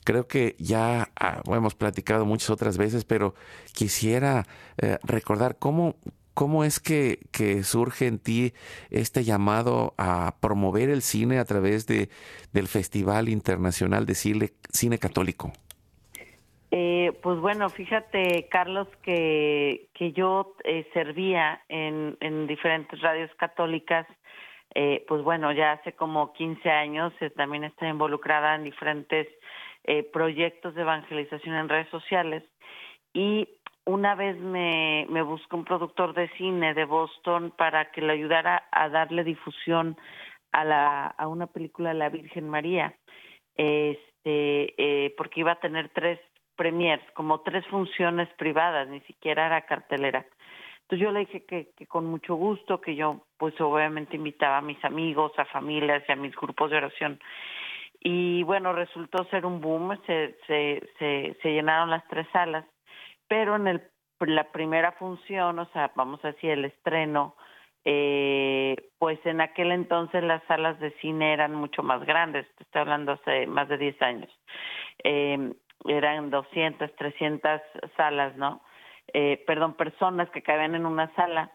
creo 0.03 0.27
que 0.27 0.55
ya 0.57 1.10
ah, 1.15 1.41
hemos 1.45 1.75
platicado 1.75 2.25
muchas 2.25 2.50
otras 2.50 2.77
veces, 2.77 3.05
pero 3.05 3.36
quisiera 3.74 4.48
eh, 4.77 4.98
recordar 5.03 5.57
cómo, 5.60 5.95
¿Cómo 6.33 6.63
es 6.63 6.79
que, 6.79 7.19
surge 7.63 8.07
en 8.07 8.17
ti 8.17 8.53
este 8.89 9.24
llamado 9.24 9.93
a 9.98 10.36
promover 10.39 10.89
el 10.89 11.01
cine 11.01 11.39
a 11.39 11.45
través 11.45 11.88
de, 11.88 12.10
del 12.53 12.67
Festival 12.67 13.27
Internacional 13.27 14.05
de 14.05 14.15
Cine, 14.15 14.98
Católico? 14.98 15.51
Eh, 16.71 17.12
pues 17.21 17.38
bueno, 17.39 17.69
fíjate, 17.69 18.48
Carlos, 18.50 18.88
que, 19.03 19.89
que 19.93 20.13
yo 20.13 20.55
eh, 20.63 20.88
servía 20.93 21.62
en, 21.67 22.15
en, 22.21 22.48
diferentes 22.48 23.01
radios 23.01 23.29
católicas, 23.38 24.07
eh, 24.75 25.05
pues 25.07 25.21
bueno, 25.23 25.51
ya 25.51 25.73
hace 25.73 25.93
como 25.93 26.33
15 26.33 26.69
años, 26.69 27.13
también 27.35 27.63
estoy 27.63 27.89
involucrada 27.89 28.55
en 28.55 28.63
diferentes 28.63 29.27
proyectos 30.13 30.75
de 30.75 30.83
evangelización 30.83 31.55
en 31.55 31.67
redes 31.67 31.89
sociales 31.89 32.43
y 33.13 33.47
una 33.85 34.15
vez 34.15 34.37
me, 34.39 35.05
buscó 35.23 35.57
un 35.57 35.65
productor 35.65 36.13
de 36.13 36.29
cine 36.37 36.73
de 36.73 36.85
Boston 36.85 37.51
para 37.57 37.91
que 37.91 38.01
le 38.01 38.13
ayudara 38.13 38.63
a 38.71 38.89
darle 38.89 39.23
difusión 39.23 39.97
a, 40.51 40.63
la, 40.63 41.15
una 41.27 41.47
película 41.47 41.89
de 41.89 41.95
la 41.95 42.09
Virgen 42.09 42.47
María, 42.47 42.95
este, 43.55 43.95
eh, 44.77 45.13
porque 45.17 45.39
iba 45.39 45.53
a 45.53 45.59
tener 45.59 45.89
tres 45.89 46.19
premiers, 46.55 47.01
como 47.13 47.41
tres 47.41 47.65
funciones 47.67 48.29
privadas, 48.37 48.87
ni 48.87 49.01
siquiera 49.01 49.47
era 49.47 49.65
cartelera. 49.65 50.25
Entonces 50.91 51.07
yo 51.07 51.13
le 51.13 51.19
dije 51.21 51.45
que, 51.45 51.69
que 51.77 51.88
con 51.88 52.05
mucho 52.05 52.36
gusto, 52.36 52.81
que 52.81 52.95
yo 52.95 53.24
pues 53.38 53.53
obviamente 53.62 54.17
invitaba 54.17 54.57
a 54.57 54.62
mis 54.62 54.83
amigos, 54.83 55.31
a 55.38 55.45
familias 55.45 56.03
y 56.05 56.12
a 56.12 56.17
mis 56.17 56.36
grupos 56.36 56.69
de 56.69 56.77
oración. 56.77 57.17
Y 58.01 58.43
bueno, 58.43 58.74
resultó 58.74 59.24
ser 59.29 59.45
un 59.45 59.62
boom, 59.62 59.98
se, 60.05 60.36
se, 60.48 60.83
se, 61.00 61.50
llenaron 61.50 61.91
las 61.91 62.05
tres 62.10 62.27
salas 62.33 62.65
pero 63.29 63.55
en 63.55 63.67
el, 63.67 63.81
la 64.19 64.51
primera 64.51 64.91
función, 64.91 65.57
o 65.60 65.65
sea, 65.67 65.93
vamos 65.95 66.19
a 66.25 66.33
decir 66.33 66.50
el 66.50 66.65
estreno, 66.65 67.38
eh, 67.86 68.75
pues 69.00 69.25
en 69.25 69.39
aquel 69.39 69.71
entonces 69.71 70.21
las 70.21 70.43
salas 70.43 70.77
de 70.81 70.91
cine 71.00 71.31
eran 71.31 71.55
mucho 71.55 71.83
más 71.83 72.03
grandes, 72.05 72.45
estoy 72.60 72.81
hablando 72.81 73.13
hace 73.13 73.48
más 73.48 73.69
de 73.69 73.77
10 73.77 74.01
años, 74.01 74.29
eh, 75.05 75.53
eran 75.86 76.30
200, 76.30 76.93
300 76.97 77.62
salas, 77.95 78.36
¿no? 78.36 78.62
Eh, 79.13 79.43
perdón, 79.45 79.76
personas 79.76 80.30
que 80.30 80.41
cabían 80.41 80.76
en 80.76 80.86
una 80.86 81.13
sala 81.15 81.52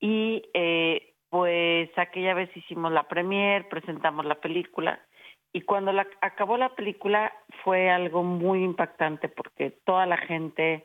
y 0.00 0.42
eh, 0.54 1.14
pues 1.28 1.90
aquella 1.96 2.34
vez 2.34 2.54
hicimos 2.56 2.92
la 2.92 3.08
premier, 3.08 3.68
presentamos 3.68 4.24
la 4.24 4.36
película 4.36 5.00
y 5.52 5.62
cuando 5.62 5.92
la, 5.92 6.06
acabó 6.20 6.56
la 6.56 6.74
película 6.74 7.32
fue 7.62 7.88
algo 7.88 8.24
muy 8.24 8.64
impactante 8.64 9.28
porque 9.28 9.70
toda 9.84 10.04
la 10.04 10.16
gente 10.16 10.84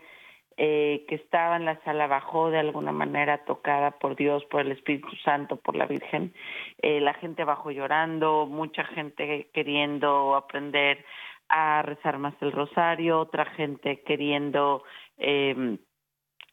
eh, 0.57 1.05
que 1.07 1.15
estaba 1.15 1.55
en 1.55 1.65
la 1.65 1.81
sala 1.83 2.05
bajó 2.05 2.51
de 2.51 2.59
alguna 2.59 2.91
manera 2.91 3.45
tocada 3.45 3.91
por 3.91 4.15
Dios, 4.15 4.45
por 4.45 4.61
el 4.61 4.73
Espíritu 4.73 5.15
Santo, 5.23 5.55
por 5.55 5.75
la 5.75 5.87
Virgen. 5.87 6.33
Eh, 6.81 6.99
la 6.99 7.15
gente 7.15 7.43
bajó 7.45 7.71
llorando, 7.71 8.45
mucha 8.45 8.83
gente 8.83 9.49
queriendo 9.53 10.35
aprender 10.35 11.03
a 11.47 11.81
rezar 11.81 12.19
más 12.19 12.35
el 12.41 12.51
rosario, 12.51 13.19
otra 13.19 13.45
gente 13.45 14.03
queriendo 14.03 14.83
eh, 15.17 15.79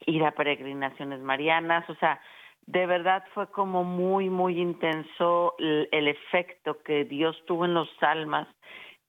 ir 0.04 0.24
a 0.24 0.32
peregrinaciones 0.32 1.20
marianas, 1.20 1.88
o 1.88 1.94
sea, 1.96 2.20
de 2.66 2.86
verdad 2.86 3.24
fue 3.32 3.48
como 3.50 3.84
muy, 3.84 4.28
muy 4.28 4.60
intenso 4.60 5.54
el, 5.58 5.88
el 5.92 6.08
efecto 6.08 6.78
que 6.82 7.04
Dios 7.04 7.36
tuvo 7.46 7.64
en 7.64 7.74
los 7.74 7.88
almas 8.00 8.48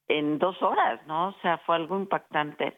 en 0.07 0.39
dos 0.39 0.61
horas, 0.61 1.05
¿no? 1.07 1.29
O 1.29 1.35
sea, 1.41 1.57
fue 1.59 1.75
algo 1.75 1.97
impactante. 1.97 2.77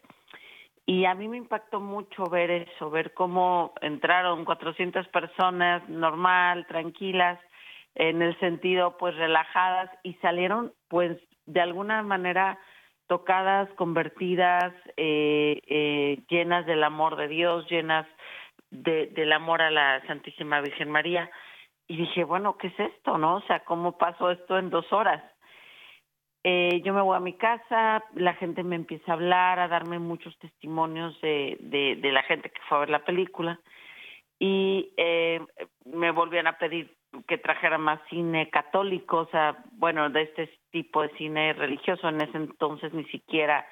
Y 0.85 1.05
a 1.05 1.13
mí 1.13 1.27
me 1.27 1.37
impactó 1.37 1.79
mucho 1.79 2.23
ver 2.25 2.49
eso, 2.49 2.89
ver 2.89 3.13
cómo 3.13 3.73
entraron 3.81 4.43
400 4.43 5.07
personas 5.09 5.87
normal, 5.87 6.65
tranquilas, 6.67 7.39
en 7.95 8.21
el 8.21 8.37
sentido 8.39 8.97
pues 8.97 9.15
relajadas 9.15 9.89
y 10.03 10.13
salieron 10.15 10.73
pues 10.87 11.17
de 11.45 11.61
alguna 11.61 12.01
manera 12.01 12.57
tocadas, 13.09 13.67
convertidas, 13.71 14.71
eh, 14.95 15.59
eh, 15.67 16.19
llenas 16.29 16.65
del 16.67 16.83
amor 16.83 17.15
de 17.17 17.27
Dios, 17.27 17.67
llenas 17.69 18.07
de, 18.69 19.07
del 19.07 19.33
amor 19.33 19.61
a 19.61 19.71
la 19.71 20.01
Santísima 20.07 20.61
Virgen 20.61 20.91
María. 20.91 21.29
Y 21.87 21.97
dije, 21.97 22.23
bueno, 22.23 22.55
¿qué 22.57 22.67
es 22.67 22.79
esto, 22.79 23.17
no? 23.17 23.37
O 23.37 23.41
sea, 23.41 23.65
¿cómo 23.65 23.97
pasó 23.97 24.29
esto 24.29 24.59
en 24.59 24.69
dos 24.69 24.85
horas? 24.93 25.23
Eh, 26.43 26.81
yo 26.85 26.93
me 26.93 27.01
voy 27.01 27.17
a 27.17 27.19
mi 27.19 27.33
casa, 27.33 28.03
la 28.13 28.35
gente 28.35 28.63
me 28.63 28.75
empieza 28.75 29.11
a 29.11 29.15
hablar, 29.15 29.59
a 29.59 29.67
darme 29.67 29.97
muchos 29.97 30.37
testimonios 30.37 31.19
de, 31.19 31.57
de, 31.59 31.95
de 31.95 32.11
la 32.11 32.21
gente 32.23 32.51
que 32.51 32.61
fue 32.69 32.77
a 32.77 32.81
ver 32.81 32.89
la 32.91 33.03
película 33.03 33.59
y 34.39 34.93
eh, 34.97 35.41
me 35.85 36.11
volvían 36.11 36.47
a 36.47 36.57
pedir 36.57 36.95
que 37.27 37.37
trajera 37.37 37.77
más 37.77 37.99
cine 38.09 38.49
católico, 38.49 39.17
o 39.17 39.27
sea, 39.27 39.57
bueno, 39.71 40.09
de 40.09 40.23
este 40.23 40.49
tipo 40.71 41.01
de 41.01 41.09
cine 41.17 41.53
religioso. 41.53 42.07
En 42.09 42.21
ese 42.21 42.37
entonces 42.37 42.93
ni 42.93 43.05
siquiera 43.05 43.65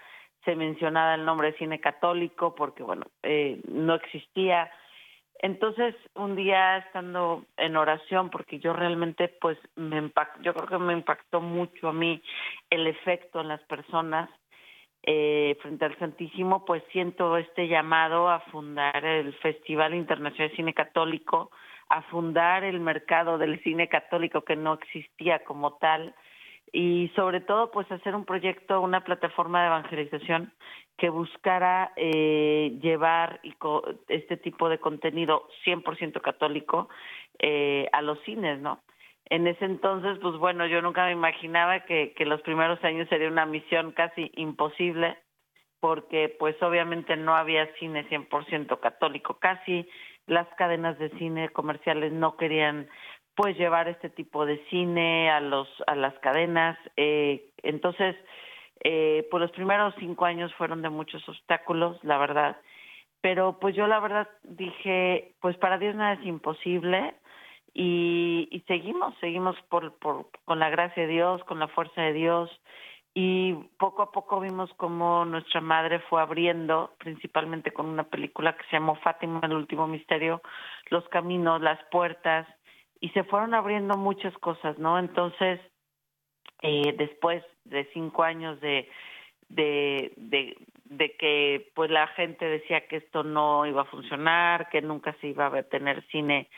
se 0.45 0.56
mencionaba 0.56 1.15
el 1.15 1.26
nombre 1.26 1.52
de 1.52 1.58
cine 1.58 1.80
católico 1.80 2.56
porque, 2.56 2.84
bueno, 2.84 3.06
eh, 3.23 3.62
no 3.67 3.95
existía 3.95 4.71
entonces, 5.39 5.95
un 6.15 6.36
día 6.36 6.78
estando 6.78 7.45
en 7.58 7.76
oración, 7.78 8.30
porque 8.30 8.60
yo 8.60 8.73
realmente, 8.73 9.28
pues, 9.28 9.58
me 9.76 9.97
impactó, 9.97 10.41
yo 10.41 10.54
creo 10.54 10.67
que 10.67 10.78
me 10.80 10.93
impactó 10.93 11.41
mucho 11.41 11.89
a 11.89 11.93
mí 11.93 12.21
el 12.69 12.88
efecto 12.88 13.41
en 13.41 13.50
las 13.50 13.62
personas 13.63 14.30
eh, 15.04 15.56
frente 15.62 15.86
al 15.86 15.97
Santísimo, 16.00 16.65
pues 16.65 16.84
siento 16.91 17.38
este 17.38 17.67
llamado 17.67 18.30
a 18.30 18.39
fundar 18.52 19.06
el 19.06 19.34
Festival 19.36 19.93
Internacional 19.93 20.50
de 20.50 20.56
Cine 20.56 20.73
Católico, 20.73 21.52
a 21.89 22.02
fundar 22.04 22.63
el 22.63 22.80
mercado 22.80 23.38
del 23.38 23.62
cine 23.63 23.88
católico 23.88 24.41
que 24.41 24.56
no 24.56 24.73
existía 24.73 25.43
como 25.43 25.78
tal, 25.78 26.13
y 26.71 27.10
sobre 27.15 27.41
todo 27.41 27.71
pues 27.71 27.89
hacer 27.91 28.15
un 28.15 28.26
proyecto, 28.26 28.82
una 28.82 29.04
plataforma 29.04 29.62
de 29.62 29.67
evangelización 29.67 30.54
que 30.97 31.10
buscara 31.10 31.93
eh, 31.95 32.78
llevar 32.82 33.39
este 34.08 34.38
tipo 34.38 34.67
de 34.67 34.80
contenido 34.80 35.47
100% 35.65 36.21
católico 36.21 36.89
eh, 37.39 37.88
a 37.93 38.02
los 38.02 38.19
cines, 38.23 38.60
¿no? 38.60 38.82
En 39.30 39.45
ese 39.45 39.65
entonces, 39.65 40.17
pues 40.21 40.38
bueno, 40.38 40.65
yo 40.67 40.82
nunca 40.82 41.06
me 41.06 41.12
imaginaba 41.12 41.82
que, 41.82 42.13
que 42.15 42.26
los 42.26 42.41
primeros 42.41 42.82
años 42.84 43.10
sería 43.10 43.28
una 43.28 43.45
misión 43.45 43.91
casi 43.91 44.32
imposible, 44.36 45.17
porque 45.80 46.36
pues 46.39 46.62
obviamente 46.63 47.15
no 47.17 47.36
había 47.36 47.71
cine 47.76 48.08
100% 48.10 48.80
católico, 48.80 49.38
casi 49.39 49.88
las 50.28 50.48
cadenas 50.56 51.00
de 51.00 51.10
cine 51.18 51.50
comerciales 51.50 52.12
no 52.12 52.38
querían 52.38 52.88
pues 53.36 53.58
llevar 53.58 53.88
este 53.88 54.10
tipo 54.10 54.46
de 54.46 54.63
cine 54.70 55.30
a 55.32 55.40
los 55.40 55.68
a 55.88 55.96
las 55.96 56.13
cadenas 56.20 56.78
eh, 56.98 57.50
entonces 57.63 58.16
eh, 58.84 59.28
pues 59.32 59.42
los 59.42 59.52
primeros 59.52 59.94
cinco 60.00 60.26
años 60.26 60.54
fueron 60.56 60.82
de 60.82 60.90
muchos 60.90 61.28
obstáculos 61.28 61.98
la 62.04 62.18
verdad 62.18 62.58
pero 63.22 63.58
pues 63.60 63.76
yo 63.76 63.88
la 63.88 64.00
verdad 64.00 64.28
dije 64.44 65.34
pues 65.40 65.58
para 65.58 65.78
Dios 65.78 65.96
nada 65.96 66.13
es 66.13 66.26
imposible 66.26 67.16
y, 67.74 68.48
y 68.52 68.60
seguimos 68.62 69.16
seguimos 69.20 69.56
por, 69.70 69.98
por 70.00 70.28
con 70.46 70.60
la 70.60 70.70
gracia 70.70 71.04
de 71.04 71.13
Dios 71.13 71.44
con 71.46 71.60
la 71.60 71.68
fuerza 71.70 72.02
de 72.02 72.13
Dios 72.13 72.50
y 73.19 73.56
poco 73.80 74.03
a 74.03 74.12
poco 74.12 74.39
vimos 74.39 74.69
cómo 74.77 75.25
nuestra 75.25 75.60
madre 75.60 75.97
fue 76.01 76.21
abriendo, 76.21 76.93
principalmente 76.99 77.71
con 77.71 77.88
una 77.88 78.03
película 78.03 78.56
que 78.56 78.63
se 78.65 78.73
llamó 78.73 78.93
Fátima, 78.97 79.39
el 79.41 79.53
último 79.53 79.88
misterio, 79.88 80.39
los 80.91 81.03
caminos, 81.10 81.60
las 81.60 81.84
puertas, 81.86 82.47
y 82.99 83.10
se 83.10 83.23
fueron 83.23 83.56
abriendo 83.56 83.97
muchas 83.97 84.38
cosas, 84.38 84.77
¿no? 84.77 84.99
Entonces, 84.99 85.60
eh, 86.62 86.93
después 86.95 87.43
de 87.65 87.89
cinco 87.91 88.21
años 88.21 88.62
de, 88.62 88.88
de, 89.49 90.13
de, 90.86 91.15
que 91.17 91.71
pues 91.73 91.89
la 91.89 92.06
gente 92.10 92.45
decía 92.45 92.88
que 92.88 92.97
esto 92.97 93.23
no 93.23 93.65
iba 93.65 93.82
a 93.82 93.86
funcionar, 93.86 94.69
que 94.69 94.84
nunca 94.84 95.15
se 95.21 95.30
iba 95.30 95.47
a 95.47 95.63
tener 95.63 96.06
cine, 96.12 96.49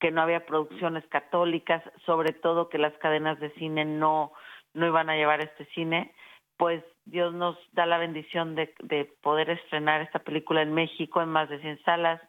que 0.00 0.10
no 0.10 0.22
había 0.22 0.46
producciones 0.46 1.06
católicas, 1.06 1.80
sobre 2.06 2.32
todo 2.32 2.68
que 2.68 2.78
las 2.78 2.94
cadenas 2.94 3.38
de 3.38 3.50
cine 3.50 3.84
no, 3.84 4.32
no 4.74 4.86
iban 4.86 5.10
a 5.10 5.16
llevar 5.16 5.40
este 5.40 5.64
cine, 5.74 6.12
pues 6.56 6.82
Dios 7.04 7.34
nos 7.34 7.56
da 7.72 7.86
la 7.86 7.98
bendición 7.98 8.54
de, 8.54 8.74
de 8.82 9.04
poder 9.22 9.50
estrenar 9.50 10.00
esta 10.00 10.20
película 10.20 10.62
en 10.62 10.72
México 10.72 11.20
en 11.20 11.28
más 11.28 11.48
de 11.48 11.60
100 11.60 11.82
salas, 11.84 12.20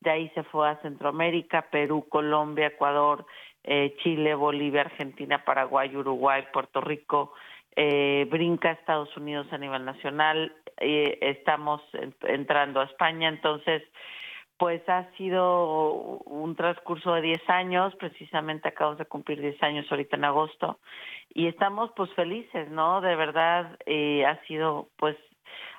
de 0.00 0.10
ahí 0.10 0.28
se 0.34 0.42
fue 0.44 0.68
a 0.68 0.80
Centroamérica, 0.82 1.62
Perú, 1.70 2.06
Colombia, 2.08 2.68
Ecuador, 2.68 3.26
eh, 3.64 3.96
Chile, 4.02 4.34
Bolivia, 4.34 4.82
Argentina, 4.82 5.44
Paraguay, 5.44 5.94
Uruguay, 5.96 6.44
Puerto 6.52 6.80
Rico, 6.80 7.32
eh, 7.74 8.26
brinca 8.30 8.70
a 8.70 8.72
Estados 8.72 9.14
Unidos 9.16 9.46
a 9.50 9.58
nivel 9.58 9.84
nacional, 9.84 10.54
eh, 10.78 11.18
estamos 11.20 11.82
entrando 12.22 12.80
a 12.80 12.84
España, 12.84 13.28
entonces 13.28 13.82
pues 14.58 14.86
ha 14.88 15.10
sido 15.16 16.20
un 16.24 16.56
transcurso 16.56 17.12
de 17.14 17.22
10 17.22 17.50
años, 17.50 17.94
precisamente 17.96 18.68
acabamos 18.68 18.98
de 18.98 19.04
cumplir 19.04 19.40
10 19.40 19.62
años 19.62 19.86
ahorita 19.90 20.16
en 20.16 20.24
agosto, 20.24 20.78
y 21.34 21.46
estamos 21.46 21.90
pues 21.94 22.10
felices, 22.14 22.70
¿no? 22.70 23.00
De 23.00 23.14
verdad 23.16 23.76
eh, 23.84 24.24
ha 24.24 24.42
sido 24.46 24.88
pues 24.96 25.16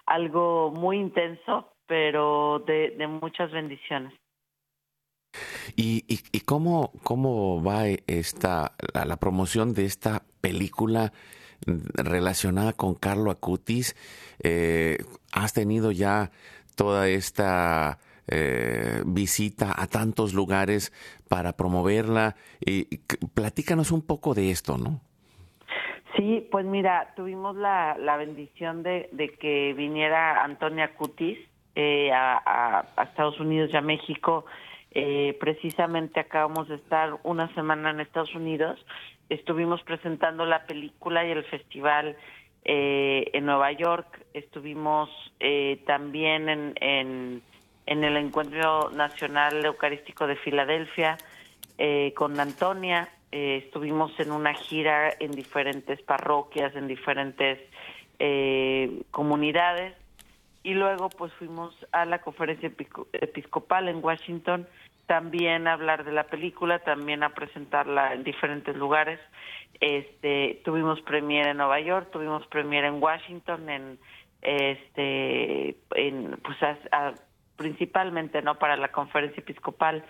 algo 0.06 0.72
muy 0.72 0.98
intenso, 0.98 1.74
pero 1.88 2.64
de, 2.68 3.08
muchas 3.08 3.52
bendiciones. 3.52 4.14
¿Y, 5.76 6.04
y, 6.08 6.20
y 6.32 6.42
cómo, 6.42 6.92
cómo 7.04 7.64
va 7.64 7.88
esta, 8.08 8.74
la, 8.94 9.06
la, 9.06 9.18
promoción 9.18 9.74
de 9.74 9.86
esta 9.86 10.24
película 10.42 11.12
relacionada 11.96 12.74
con 12.74 12.96
Carlo 12.96 13.32
Acutis? 13.32 13.96
Eh, 14.44 14.98
¿Has 15.34 15.54
tenido 15.54 15.92
ya 15.92 16.32
toda 16.76 17.10
esta 17.10 18.00
eh, 18.28 19.02
visita 19.06 19.74
a 19.76 19.88
tantos 19.88 20.34
lugares 20.34 20.92
para 21.30 21.54
promoverla? 21.54 22.36
Y, 22.60 22.98
platícanos 23.34 23.92
un 23.92 24.02
poco 24.02 24.34
de 24.34 24.52
esto, 24.52 24.78
¿no? 24.78 25.02
Sí, 26.16 26.48
pues 26.52 26.66
mira, 26.66 27.14
tuvimos 27.16 27.56
la, 27.56 27.96
la 28.00 28.18
bendición 28.18 28.82
de, 28.82 29.10
de, 29.12 29.30
que 29.30 29.74
viniera 29.74 30.44
Antonia 30.44 30.96
Cutis 30.96 31.38
eh, 31.76 32.12
a, 32.12 32.86
Estados 33.04 33.40
Unidos 33.40 33.70
y 33.72 33.78
a 33.78 33.82
México. 33.82 34.46
Eh, 34.92 35.38
precisamente 35.40 36.20
acabamos 36.20 36.68
de 36.70 36.76
estar 36.76 37.20
una 37.24 37.54
semana 37.54 37.92
en 37.92 38.00
Estados 38.00 38.34
Unidos. 38.34 38.84
Estuvimos 39.30 39.84
presentando 39.84 40.46
la 40.46 40.66
película 40.66 41.24
y 41.24 41.32
el 41.32 41.44
festival 41.44 42.18
eh, 42.66 43.30
en 43.34 43.46
Nueva 43.46 43.72
York. 43.74 44.26
Estuvimos 44.34 45.10
eh, 45.40 45.84
también 45.86 46.74
en, 46.80 47.44
en, 47.88 48.04
el 48.04 48.18
Encuentro 48.18 48.92
Nacional 48.92 49.66
Eucarístico 49.66 50.28
de 50.28 50.36
Filadelfia 50.36 51.18
eh, 51.78 52.14
con 52.16 52.40
Antonia. 52.40 53.10
Eh, 53.32 53.64
estuvimos 53.66 54.12
en 54.20 54.32
una 54.32 54.54
gira 54.54 55.12
en 55.20 55.32
diferentes 55.32 56.02
parroquias, 56.02 56.76
en 56.76 56.88
diferentes 56.88 57.60
eh, 58.20 59.02
comunidades. 59.12 59.96
Y 60.64 60.74
luego 60.74 61.10
pues 61.10 61.34
fuimos 61.34 61.74
a 61.92 62.06
la 62.06 62.20
conferencia 62.20 62.72
episcopal 63.14 63.88
en 63.88 64.04
Washington 64.04 64.68
también 65.08 65.68
a 65.68 65.74
hablar 65.74 66.04
de 66.04 66.12
la 66.12 66.26
película, 66.26 66.80
también 66.80 67.24
a 67.24 67.30
presentarla 67.30 68.14
en 68.14 68.24
diferentes 68.24 68.76
lugares. 68.76 69.20
Este, 69.80 70.62
tuvimos 70.64 71.02
premier 71.02 71.48
en 71.48 71.58
Nueva 71.58 71.80
York, 71.80 72.10
tuvimos 72.12 72.46
premier 72.48 72.84
en 72.84 73.02
Washington, 73.02 73.70
en 73.70 74.00
este, 74.42 75.78
en, 75.96 76.38
pues 76.44 76.62
a, 76.62 76.78
a, 76.92 77.14
principalmente 77.58 78.42
no 78.42 78.56
para 78.56 78.78
la 78.78 78.90
conferencia 78.90 79.42
episcopal. 79.42 80.04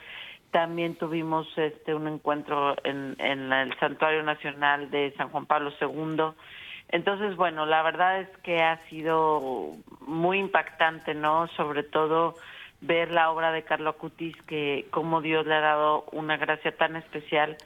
También 0.52 0.96
tuvimos 0.96 1.48
este 1.58 1.96
un 1.96 2.08
encuentro 2.08 2.76
en, 2.84 3.20
el 3.20 3.78
Santuario 3.80 4.24
Nacional 4.24 4.92
de 4.92 5.14
San 5.18 5.30
Juan 5.30 5.46
Pablo 5.46 5.72
II. 5.82 6.36
Entonces, 6.90 7.36
bueno, 7.36 7.66
la 7.66 7.82
verdad 7.82 8.22
es 8.22 8.30
que 8.44 8.62
ha 8.62 8.80
sido 8.90 9.74
muy 10.02 10.40
impactante, 10.40 11.14
¿no? 11.14 11.48
Sobre 11.50 11.84
todo 11.84 12.36
ver 12.80 13.12
la 13.12 13.32
obra 13.32 13.52
de 13.52 13.64
Carlo 13.64 13.90
Acutis, 13.90 14.36
que 14.44 14.86
como 14.92 15.22
Dios 15.22 15.46
le 15.46 15.56
ha 15.56 15.62
dado 15.62 16.06
una 16.12 16.38
gracia 16.38 16.76
tan 16.78 16.96
especial 16.96 17.58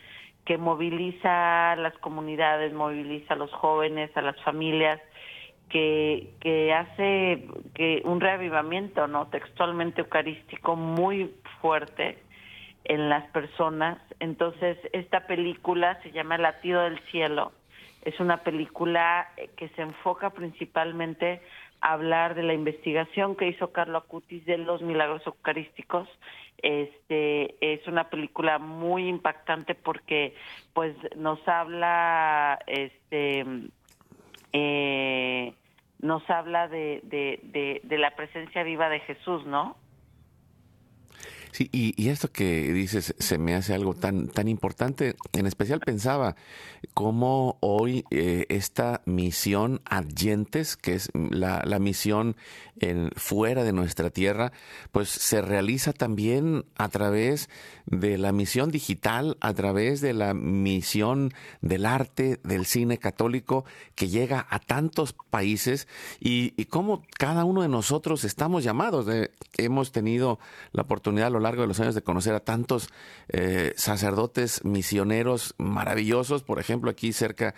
que 0.46 0.58
moviliza 0.58 1.74
a 1.74 1.76
las 1.76 1.96
comunidades, 2.00 2.74
moviliza 2.74 3.36
a 3.36 3.38
los 3.38 3.52
jóvenes, 3.52 4.16
a 4.18 4.22
las 4.22 4.42
familias, 4.42 5.00
que, 5.72 6.34
que 6.42 6.74
hace 6.74 7.48
que 7.74 8.02
un 8.04 8.20
reavivamiento 8.20 9.08
no 9.08 9.28
textualmente 9.28 10.02
eucarístico 10.02 10.76
muy 10.76 11.34
fuerte 11.62 12.18
en 12.84 13.10
las 13.10 13.30
personas. 13.32 13.98
Entonces, 14.20 14.78
esta 14.92 15.28
película 15.28 15.98
se 16.04 16.12
llama 16.12 16.36
El 16.36 16.42
latido 16.44 16.82
del 16.82 17.00
cielo. 17.12 17.54
Es 18.04 18.20
una 18.20 18.38
película 18.38 19.30
que 19.56 19.70
se 19.70 19.82
enfoca 19.82 20.32
principalmente 20.32 21.42
hablar 21.80 22.36
de 22.36 22.44
la 22.44 22.54
investigación 22.54 23.36
que 23.36 23.48
hizo 23.48 23.72
Carlo 23.72 23.98
Acutis 23.98 24.46
de 24.46 24.58
los 24.58 24.82
milagros 24.82 25.26
eucarísticos. 25.26 26.08
Este 26.58 27.56
es 27.62 27.88
una 27.88 28.10
película 28.10 28.60
muy 28.60 29.08
impactante 29.08 29.74
porque 29.74 30.36
pues 30.74 30.96
nos 31.16 31.40
habla 31.48 32.60
este 32.68 33.46
eh, 34.54 35.54
nos 36.02 36.28
habla 36.30 36.68
de, 36.68 37.02
de, 37.04 37.40
de, 37.44 37.82
de 37.84 37.98
la 37.98 38.16
presencia 38.16 38.64
viva 38.64 38.90
de 38.90 39.00
Jesús, 39.02 39.46
¿no? 39.46 39.76
Sí, 41.52 41.70
y, 41.74 41.94
y, 42.02 42.10
esto 42.10 42.32
que 42.32 42.72
dices 42.72 43.14
se 43.20 43.38
me 43.38 43.56
hace 43.56 43.74
algo 43.74 43.94
tan, 43.94 44.28
tan 44.28 44.48
importante. 44.48 45.16
En 45.34 45.46
especial 45.48 45.82
pensaba 45.82 46.36
cómo 46.94 47.58
hoy 47.60 48.06
eh, 48.10 48.46
esta 48.48 49.02
misión 49.06 49.82
Adyentes, 49.84 50.78
que 50.78 50.94
es 50.94 51.10
la, 51.14 51.62
la 51.66 51.80
misión 51.80 52.38
en, 52.80 53.12
fuera 53.18 53.64
de 53.66 53.74
nuestra 53.74 54.10
tierra, 54.12 54.54
pues 54.94 55.10
se 55.10 55.42
realiza 55.42 55.92
también 55.92 56.66
a 56.78 56.88
través 56.88 57.50
de 57.86 58.18
la 58.18 58.32
misión 58.32 58.72
digital, 58.72 59.38
a 59.42 59.54
través 59.54 60.00
de 60.00 60.14
la 60.14 60.34
misión 60.34 61.34
del 61.62 61.86
arte, 61.86 62.40
del 62.44 62.66
cine 62.66 62.98
católico, 62.98 63.66
que 63.96 64.08
llega 64.08 64.48
a 64.50 64.60
tantos 64.60 65.14
países 65.30 65.88
y, 66.22 66.54
y 66.56 66.66
cómo 66.66 67.04
cada 67.18 67.44
uno 67.44 67.62
de 67.62 67.68
nosotros 67.68 68.24
estamos 68.24 68.64
llamados. 68.64 69.06
De, 69.06 69.32
hemos 69.58 69.92
tenido 69.92 70.40
la 70.72 70.84
oportunidad 70.84 71.28
a 71.28 71.32
lo 71.32 71.41
largo 71.42 71.62
de 71.62 71.68
los 71.68 71.80
años 71.80 71.96
de 71.96 72.02
conocer 72.02 72.34
a 72.34 72.40
tantos 72.40 72.90
eh, 73.30 73.74
sacerdotes 73.76 74.64
misioneros 74.64 75.56
maravillosos. 75.58 76.44
Por 76.44 76.60
ejemplo, 76.60 76.90
aquí 76.90 77.14
cerca 77.14 77.54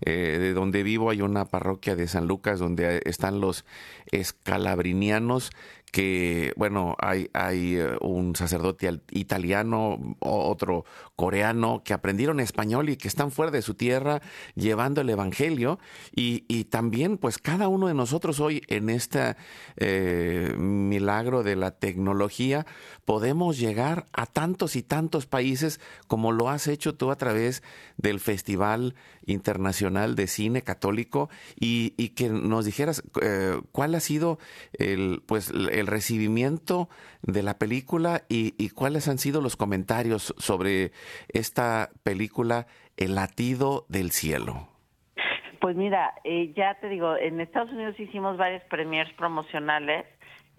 eh, 0.00 0.38
de 0.40 0.52
donde 0.52 0.82
vivo 0.82 1.10
hay 1.10 1.22
una 1.22 1.44
parroquia 1.46 1.96
de 1.96 2.08
San 2.08 2.26
Lucas 2.26 2.58
donde 2.58 3.02
están 3.04 3.40
los 3.40 3.64
escalabrinianos 4.10 5.50
que, 5.96 6.52
bueno, 6.56 6.94
hay, 6.98 7.30
hay 7.32 7.76
eh, 7.76 7.96
un 8.02 8.36
sacerdote 8.36 9.00
italiano, 9.12 9.98
otro 10.18 10.84
coreano, 11.14 11.80
que 11.86 11.94
aprendieron 11.94 12.38
español 12.38 12.90
y 12.90 12.98
que 12.98 13.08
están 13.08 13.30
fuera 13.30 13.50
de 13.50 13.62
su 13.62 13.72
tierra 13.72 14.20
llevando 14.56 15.00
el 15.00 15.08
Evangelio. 15.08 15.78
Y, 16.14 16.44
y 16.48 16.64
también, 16.64 17.16
pues, 17.16 17.38
cada 17.38 17.68
uno 17.68 17.86
de 17.86 17.94
nosotros 17.94 18.40
hoy 18.40 18.60
en 18.68 18.90
este 18.90 19.36
eh, 19.78 20.52
milagro 20.58 21.42
de 21.42 21.56
la 21.56 21.70
tecnología, 21.70 22.66
podemos 23.06 23.58
llegar 23.58 24.04
a 24.12 24.26
tantos 24.26 24.76
y 24.76 24.82
tantos 24.82 25.24
países 25.24 25.80
como 26.08 26.30
lo 26.30 26.50
has 26.50 26.66
hecho 26.66 26.94
tú 26.94 27.10
a 27.10 27.16
través 27.16 27.62
del 27.96 28.20
Festival 28.20 28.96
Internacional 29.24 30.14
de 30.14 30.26
Cine 30.26 30.60
Católico 30.60 31.30
y, 31.58 31.94
y 31.96 32.10
que 32.10 32.28
nos 32.28 32.66
dijeras 32.66 33.02
eh, 33.22 33.58
cuál 33.72 33.94
ha 33.94 34.00
sido 34.00 34.38
el, 34.74 35.22
pues, 35.24 35.48
el 35.48 35.85
recibimiento 35.86 36.88
de 37.22 37.42
la 37.42 37.58
película 37.58 38.22
y, 38.28 38.54
y, 38.58 38.70
cuáles 38.70 39.08
han 39.08 39.18
sido 39.18 39.40
los 39.40 39.56
comentarios 39.56 40.34
sobre 40.38 40.92
esta 41.28 41.90
película 42.02 42.66
El 42.96 43.14
latido 43.14 43.84
del 43.88 44.10
cielo. 44.10 44.68
Pues 45.60 45.76
mira, 45.76 46.14
eh, 46.24 46.52
ya 46.54 46.74
te 46.80 46.88
digo, 46.88 47.16
en 47.16 47.40
Estados 47.40 47.72
Unidos 47.72 47.98
hicimos 47.98 48.36
varias 48.36 48.62
premiers 48.64 49.12
promocionales. 49.14 50.06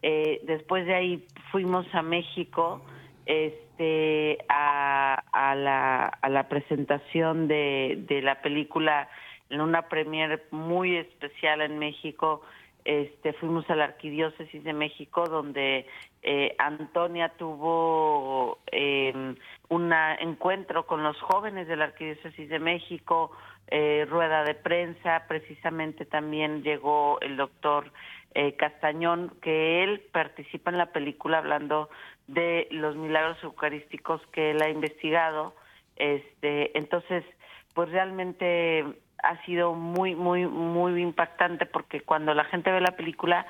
Eh, 0.02 0.42
después 0.44 0.86
de 0.86 0.94
ahí 0.94 1.28
fuimos 1.52 1.86
a 1.94 2.02
México 2.02 2.84
este, 3.26 4.38
a, 4.50 5.16
a, 5.32 5.56
la, 5.56 6.06
a 6.06 6.30
la 6.30 6.48
presentación 6.48 7.48
de, 7.48 8.04
de 8.08 8.22
la 8.22 8.42
película 8.42 9.10
en 9.50 9.62
una 9.62 9.84
premier 9.84 10.44
muy 10.52 10.98
especial 10.98 11.62
en 11.62 11.78
México 11.80 12.42
este, 12.88 13.34
fuimos 13.34 13.70
a 13.70 13.76
la 13.76 13.84
Arquidiócesis 13.84 14.64
de 14.64 14.72
México, 14.72 15.26
donde 15.26 15.86
eh, 16.24 16.56
Antonia 16.58 17.28
tuvo 17.38 18.60
eh, 18.72 19.36
un 19.68 19.94
encuentro 20.22 20.88
con 20.88 21.04
los 21.04 21.20
jóvenes 21.20 21.68
de 21.68 21.76
la 21.76 21.84
Arquidiócesis 21.84 22.48
de 22.48 22.60
México, 22.60 23.32
eh, 23.68 24.08
rueda 24.10 24.46
de 24.46 24.56
prensa, 24.56 25.26
precisamente 25.28 26.06
también 26.06 26.64
llegó 26.64 27.20
el 27.20 27.36
doctor 27.36 27.92
eh, 28.34 28.56
Castañón, 28.56 29.34
que 29.42 29.84
él 29.84 30.00
participa 30.14 30.72
en 30.72 30.78
la 30.78 30.94
película 30.94 31.40
hablando 31.40 31.90
de 32.28 32.70
los 32.72 32.96
milagros 32.96 33.38
eucarísticos 33.44 34.22
que 34.28 34.52
él 34.52 34.62
ha 34.62 34.70
investigado. 34.70 35.54
Este, 35.98 36.78
entonces, 36.78 37.26
pues 37.74 37.90
realmente 37.90 38.86
ha 39.24 39.44
sido 39.46 39.74
muy, 39.74 40.16
muy, 40.16 40.46
muy 40.46 41.02
impactante 41.02 41.66
porque 41.66 42.02
cuando 42.02 42.34
la 42.34 42.46
gente 42.46 42.72
ve 42.72 42.82
la 42.82 42.96
película, 42.96 43.46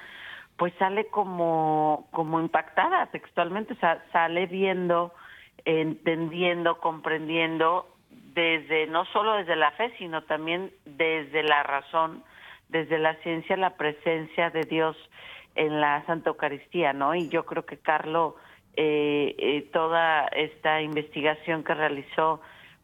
pues 0.58 0.74
sale 0.80 1.08
como, 1.08 2.08
como 2.12 2.40
impactada 2.40 3.08
textualmente, 3.08 3.76
sale 4.12 4.46
viendo, 4.48 5.14
entendiendo, 5.66 6.80
comprendiendo 6.80 7.88
desde, 8.34 8.88
no 8.88 9.06
solo 9.06 9.34
desde 9.34 9.56
la 9.56 9.72
fe, 9.72 9.94
sino 9.98 10.24
también 10.24 10.72
desde 10.86 11.44
la 11.44 11.64
razón, 11.64 12.24
desde 12.70 12.98
la 12.98 13.16
ciencia, 13.16 13.58
la 13.58 13.76
presencia 13.78 14.50
de 14.50 14.62
Dios 14.62 14.98
en 15.56 15.82
la 15.82 16.06
Santa 16.06 16.30
Eucaristía, 16.30 16.94
¿no? 16.94 17.16
Y 17.16 17.30
yo 17.30 17.46
creo 17.46 17.66
que 17.66 17.78
Carlos, 17.78 18.36
eh, 18.76 19.36
eh, 19.38 19.70
toda 19.74 20.28
esta 20.28 20.82
investigación 20.82 21.64
que 21.64 21.74
realizó, 21.74 22.42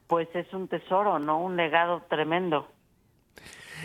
pues 0.08 0.28
es 0.36 0.52
un 0.54 0.68
tesoro, 0.68 1.20
¿no? 1.20 1.40
Un 1.40 1.56
legado 1.56 2.02
tremendo. 2.10 2.68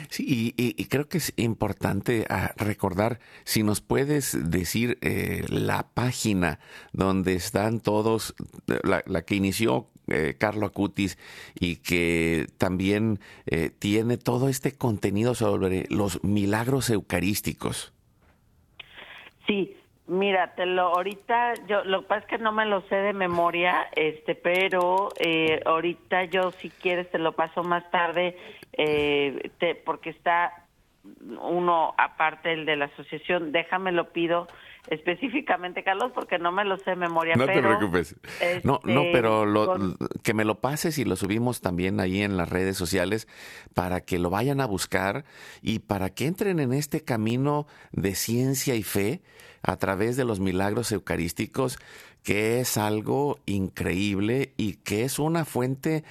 Sí, 0.08 0.54
y, 0.56 0.84
creo 0.86 1.08
que 1.08 1.18
es 1.18 1.32
importante 1.36 2.26
ah, 2.28 2.52
recordar, 2.56 3.20
si 3.44 3.62
nos 3.62 3.80
puedes 3.80 4.50
decir 4.50 4.98
eh, 5.00 5.44
la 5.48 5.88
página 5.88 6.60
donde 6.92 7.34
están 7.34 7.80
todos, 7.80 8.34
la, 8.84 9.22
que 9.22 9.34
inició 9.34 9.88
eh, 10.06 10.36
Carlo 10.38 10.66
Acutis 10.66 11.18
y 11.58 11.76
que 11.76 12.46
también 12.56 13.20
eh, 13.46 13.70
tiene 13.78 14.16
todo 14.16 14.48
este 14.48 14.72
contenido 14.72 15.34
sobre 15.34 15.86
los 15.90 16.22
milagros 16.24 16.88
eucarísticos. 16.90 17.92
Sí, 19.46 19.76
Mira, 20.08 20.54
te 20.54 20.64
lo 20.64 20.94
ahorita 20.94 21.52
yo 21.66 21.84
lo 21.84 22.00
que 22.00 22.06
pasa 22.08 22.20
es 22.22 22.26
que 22.26 22.38
no 22.38 22.50
me 22.50 22.64
lo 22.64 22.80
sé 22.88 22.96
de 22.96 23.12
memoria, 23.12 23.88
este, 23.94 24.34
pero 24.34 25.10
eh, 25.20 25.60
ahorita 25.66 26.24
yo 26.24 26.50
si 26.52 26.70
quieres 26.70 27.10
te 27.10 27.18
lo 27.18 27.32
paso 27.32 27.62
más 27.62 27.90
tarde, 27.90 28.34
eh, 28.72 29.50
te, 29.58 29.74
porque 29.74 30.08
está 30.08 30.64
uno 31.42 31.94
aparte 31.98 32.54
el 32.54 32.64
de 32.64 32.76
la 32.76 32.86
asociación, 32.86 33.52
déjame 33.52 33.92
lo 33.92 34.10
pido 34.10 34.48
específicamente, 34.88 35.84
Carlos, 35.84 36.12
porque 36.14 36.38
no 36.38 36.52
me 36.52 36.64
lo 36.64 36.78
sé 36.78 36.90
de 36.90 36.96
memoria. 36.96 37.34
No 37.36 37.44
te 37.44 37.60
preocupes. 37.60 38.16
no, 38.64 38.80
no, 38.84 39.02
este, 39.02 39.12
pero 39.12 39.44
lo, 39.44 39.76
que 40.22 40.32
me 40.32 40.46
lo 40.46 40.60
pases 40.60 40.98
y 40.98 41.04
lo 41.04 41.16
subimos 41.16 41.60
también 41.60 42.00
ahí 42.00 42.22
en 42.22 42.38
las 42.38 42.48
redes 42.48 42.78
sociales 42.78 43.28
para 43.74 44.00
que 44.00 44.18
lo 44.18 44.30
vayan 44.30 44.62
a 44.62 44.66
buscar 44.66 45.26
y 45.60 45.80
para 45.80 46.08
que 46.10 46.26
entren 46.26 46.58
en 46.60 46.72
este 46.72 47.04
camino 47.04 47.66
de 47.92 48.14
ciencia 48.14 48.74
y 48.74 48.82
fe 48.82 49.20
a 49.62 49.76
través 49.76 50.16
de 50.16 50.24
los 50.24 50.40
milagros 50.40 50.92
eucarísticos, 50.92 51.78
que 52.22 52.60
es 52.60 52.76
algo 52.76 53.38
increíble 53.46 54.52
y 54.56 54.74
que 54.74 55.04
es 55.04 55.18
una 55.18 55.44
fuente 55.44 56.04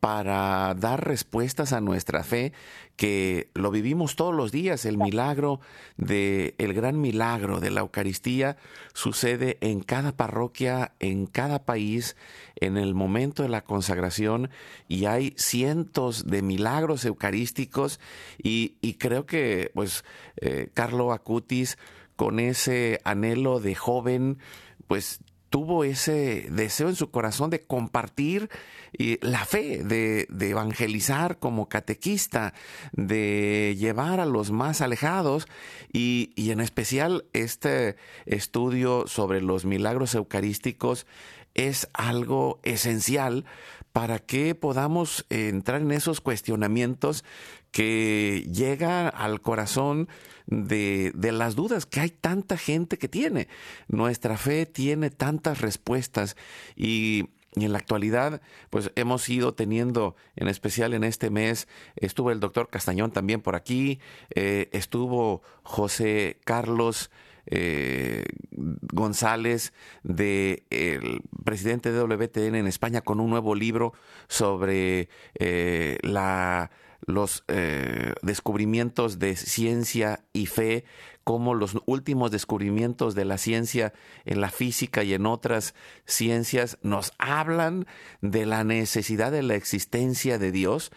para 0.00 0.74
dar 0.74 1.06
respuestas 1.06 1.72
a 1.72 1.80
nuestra 1.80 2.24
fe, 2.24 2.52
que 2.96 3.50
lo 3.54 3.70
vivimos 3.70 4.16
todos 4.16 4.34
los 4.34 4.50
días. 4.50 4.84
El 4.84 4.98
milagro 4.98 5.60
de, 5.96 6.56
el 6.58 6.74
gran 6.74 7.00
milagro 7.00 7.60
de 7.60 7.70
la 7.70 7.82
Eucaristía 7.82 8.56
sucede 8.94 9.58
en 9.60 9.80
cada 9.80 10.10
parroquia, 10.10 10.92
en 10.98 11.26
cada 11.26 11.64
país, 11.64 12.16
en 12.56 12.78
el 12.78 12.94
momento 12.94 13.44
de 13.44 13.48
la 13.48 13.62
consagración, 13.62 14.50
y 14.88 15.04
hay 15.04 15.34
cientos 15.36 16.26
de 16.26 16.42
milagros 16.42 17.04
eucarísticos, 17.04 18.00
y, 18.42 18.70
creo 18.98 19.24
que, 19.24 19.70
pues, 19.72 20.04
eh, 20.36 20.68
Carlo 20.74 21.12
Acutis, 21.12 21.78
con 22.22 22.38
ese 22.38 23.00
anhelo 23.02 23.58
de 23.58 23.74
joven, 23.74 24.38
pues 24.86 25.18
tuvo 25.50 25.82
ese 25.82 26.46
deseo 26.52 26.88
en 26.88 26.94
su 26.94 27.10
corazón 27.10 27.50
de 27.50 27.62
compartir 27.62 28.48
la 28.92 29.44
fe, 29.44 29.82
de, 29.82 30.28
evangelizar 30.48 31.40
como 31.40 31.68
catequista, 31.68 32.54
de 32.92 33.74
llevar 33.76 34.20
a 34.20 34.24
los 34.24 34.52
más 34.52 34.82
alejados 34.82 35.48
y, 35.92 36.32
y 36.36 36.52
en 36.52 36.60
especial 36.60 37.24
este 37.32 37.96
estudio 38.24 39.08
sobre 39.08 39.42
los 39.42 39.64
milagros 39.64 40.14
eucarísticos 40.14 41.08
es 41.54 41.88
algo 41.92 42.60
esencial 42.62 43.46
para 43.92 44.20
que 44.20 44.54
podamos 44.54 45.26
entrar 45.28 45.82
en 45.82 45.90
esos 45.90 46.20
cuestionamientos 46.20 47.24
que 47.72 48.46
llega 48.52 49.08
al 49.08 49.40
corazón 49.40 50.08
de, 50.46 51.12
las 51.32 51.56
dudas 51.56 51.86
que 51.86 52.00
hay 52.00 52.10
tanta 52.10 52.56
gente 52.56 52.98
que 52.98 53.08
tiene. 53.08 53.48
Nuestra 53.88 54.36
fe 54.36 54.66
tiene 54.66 55.10
tantas 55.10 55.60
respuestas 55.60 56.36
y 56.76 57.24
en 57.56 57.72
la 57.72 57.78
actualidad, 57.78 58.40
pues 58.70 58.90
hemos 58.94 59.28
ido 59.28 59.54
teniendo, 59.54 60.16
en 60.36 60.48
especial 60.48 60.94
en 60.94 61.04
este 61.04 61.28
mes, 61.28 61.68
estuvo 61.96 62.30
el 62.30 62.40
doctor 62.40 62.68
Castañón 62.70 63.10
también 63.10 63.42
por 63.42 63.56
aquí, 63.56 64.00
eh, 64.34 64.70
estuvo 64.72 65.42
José 65.62 66.38
Carlos 66.44 67.10
eh, 67.46 68.24
González, 68.52 69.72
de 70.02 70.64
el 70.70 71.22
presidente 71.44 71.92
de 71.92 72.00
WTN 72.00 72.54
en 72.54 72.66
España, 72.66 73.02
con 73.02 73.20
un 73.20 73.30
nuevo 73.30 73.54
libro 73.54 73.92
sobre 74.28 75.08
eh, 75.34 75.98
la 76.02 76.70
los 77.06 77.44
eh, 77.48 78.12
descubrimientos 78.22 79.18
de 79.18 79.36
ciencia 79.36 80.24
y 80.32 80.46
fe, 80.46 80.84
como 81.24 81.54
los 81.54 81.76
últimos 81.86 82.30
descubrimientos 82.30 83.14
de 83.14 83.24
la 83.24 83.38
ciencia 83.38 83.92
en 84.24 84.40
la 84.40 84.50
física 84.50 85.04
y 85.04 85.14
en 85.14 85.26
otras 85.26 85.74
ciencias 86.04 86.78
nos 86.82 87.12
hablan 87.18 87.86
de 88.20 88.44
la 88.44 88.64
necesidad 88.64 89.30
de 89.30 89.42
la 89.42 89.54
existencia 89.54 90.38
de 90.38 90.50
Dios. 90.50 90.90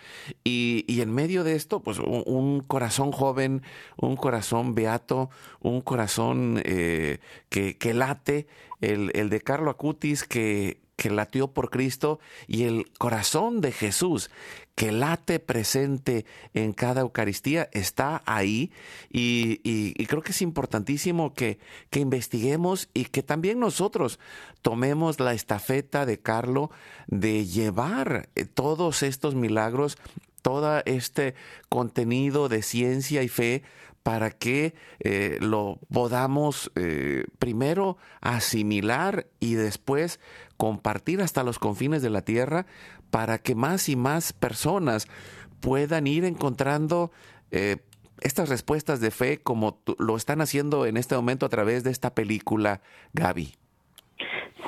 Y, 0.43 0.83
en 0.87 1.13
medio 1.13 1.43
de 1.43 1.55
esto, 1.55 1.81
pues 1.81 1.99
un, 1.99 2.61
corazón 2.61 3.11
joven, 3.11 3.61
un 3.97 4.15
corazón 4.15 4.73
beato, 4.73 5.29
un 5.61 5.81
corazón 5.81 6.61
eh, 6.65 7.19
que, 7.49 7.77
que, 7.77 7.93
late, 7.93 8.47
el, 8.81 9.11
el 9.13 9.29
de 9.29 9.41
Carlo 9.41 9.69
Acutis 9.69 10.23
que 10.23 10.83
que 10.95 11.09
latió 11.09 11.47
por 11.47 11.69
Cristo 11.69 12.19
y 12.47 12.63
el 12.63 12.89
corazón 12.97 13.61
de 13.61 13.71
Jesús 13.71 14.29
que 14.75 14.91
late 14.91 15.39
presente 15.39 16.25
en 16.53 16.73
cada 16.73 17.01
Eucaristía 17.01 17.69
está 17.71 18.21
ahí 18.25 18.71
y, 19.09 19.93
creo 20.05 20.21
que 20.21 20.33
es 20.33 20.41
importantísimo 20.41 21.33
que, 21.33 21.59
investiguemos 21.93 22.89
y 22.93 23.05
que 23.05 23.23
también 23.23 23.59
nosotros 23.59 24.19
tomemos 24.61 25.19
la 25.19 25.33
estafeta 25.33 26.05
de 26.05 26.19
Carlo 26.19 26.71
de 27.07 27.45
llevar 27.45 28.29
eh, 28.35 28.45
todos 28.45 29.01
estos 29.01 29.33
milagros, 29.33 29.97
todo 30.41 30.81
este 30.85 31.35
contenido 31.69 32.49
de 32.49 32.61
ciencia 32.61 33.23
y 33.23 33.29
fe 33.29 33.63
para 34.03 34.29
que 34.29 34.75
eh, 34.99 35.39
lo 35.41 35.79
podamos 35.91 36.71
eh, 36.75 37.25
primero 37.39 37.97
asimilar 38.21 39.25
y 39.39 39.55
después 39.55 40.19
compartir 40.57 41.21
hasta 41.21 41.43
los 41.43 41.59
confines 41.59 42.01
de 42.01 42.09
la 42.09 42.23
tierra 42.23 42.65
para 43.11 43.37
que 43.37 43.55
más 43.55 43.89
y 43.89 43.95
más 43.95 44.33
personas 44.33 45.07
puedan 45.61 46.07
ir 46.07 46.25
encontrando 46.25 47.11
eh, 47.51 47.77
estas 48.21 48.49
respuestas 48.49 49.01
de 49.01 49.11
fe 49.11 49.41
como 49.41 49.79
lo 49.99 50.15
están 50.15 50.41
haciendo 50.41 50.85
en 50.85 50.97
este 50.97 51.15
momento 51.15 51.45
a 51.45 51.49
través 51.49 51.83
de 51.83 51.91
esta 51.91 52.13
película, 52.15 52.81
Gaby. 53.13 53.53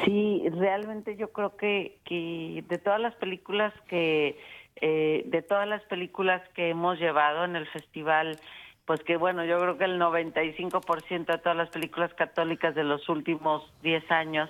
Sí, 0.03 0.43
realmente 0.51 1.15
yo 1.17 1.31
creo 1.31 1.55
que, 1.57 1.99
que 2.05 2.63
de 2.67 2.77
todas 2.77 2.99
las 2.99 3.15
películas 3.15 3.73
que 3.89 4.37
de 4.79 5.41
todas 5.41 5.67
las 5.67 5.81
películas 5.85 6.39
que 6.53 6.69
hemos 6.69 6.99
llevado 6.99 7.45
en 7.45 7.55
el 7.55 7.65
festival 7.65 8.39
pues 8.87 9.03
que 9.03 9.17
bueno, 9.17 9.43
yo 9.43 9.59
creo 9.59 9.77
que 9.77 9.83
el 9.83 9.99
95% 9.99 11.25
de 11.25 11.37
todas 11.39 11.57
las 11.57 11.69
películas 11.69 12.13
católicas 12.13 12.73
de 12.73 12.85
los 12.85 13.09
últimos 13.09 13.61
10 13.83 14.09
años, 14.09 14.49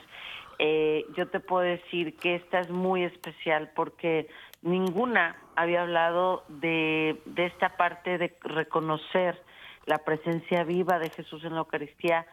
eh, 0.60 1.06
yo 1.16 1.28
te 1.28 1.40
puedo 1.40 1.64
decir 1.64 2.16
que 2.18 2.36
esta 2.36 2.60
es 2.60 2.70
muy 2.70 3.04
especial 3.04 3.72
porque 3.76 4.28
ninguna 4.62 5.36
había 5.56 5.84
hablado 5.84 6.44
de, 6.48 7.22
de 7.26 7.46
esta 7.46 7.78
parte 7.78 8.18
de 8.18 8.36
reconocer 8.42 9.42
la 9.86 10.00
presencia 10.00 10.64
viva 10.64 11.00
de 11.00 11.10
Jesús 11.10 11.44
en 11.44 11.54
la 11.54 11.60
Eucaristía, 11.60 12.26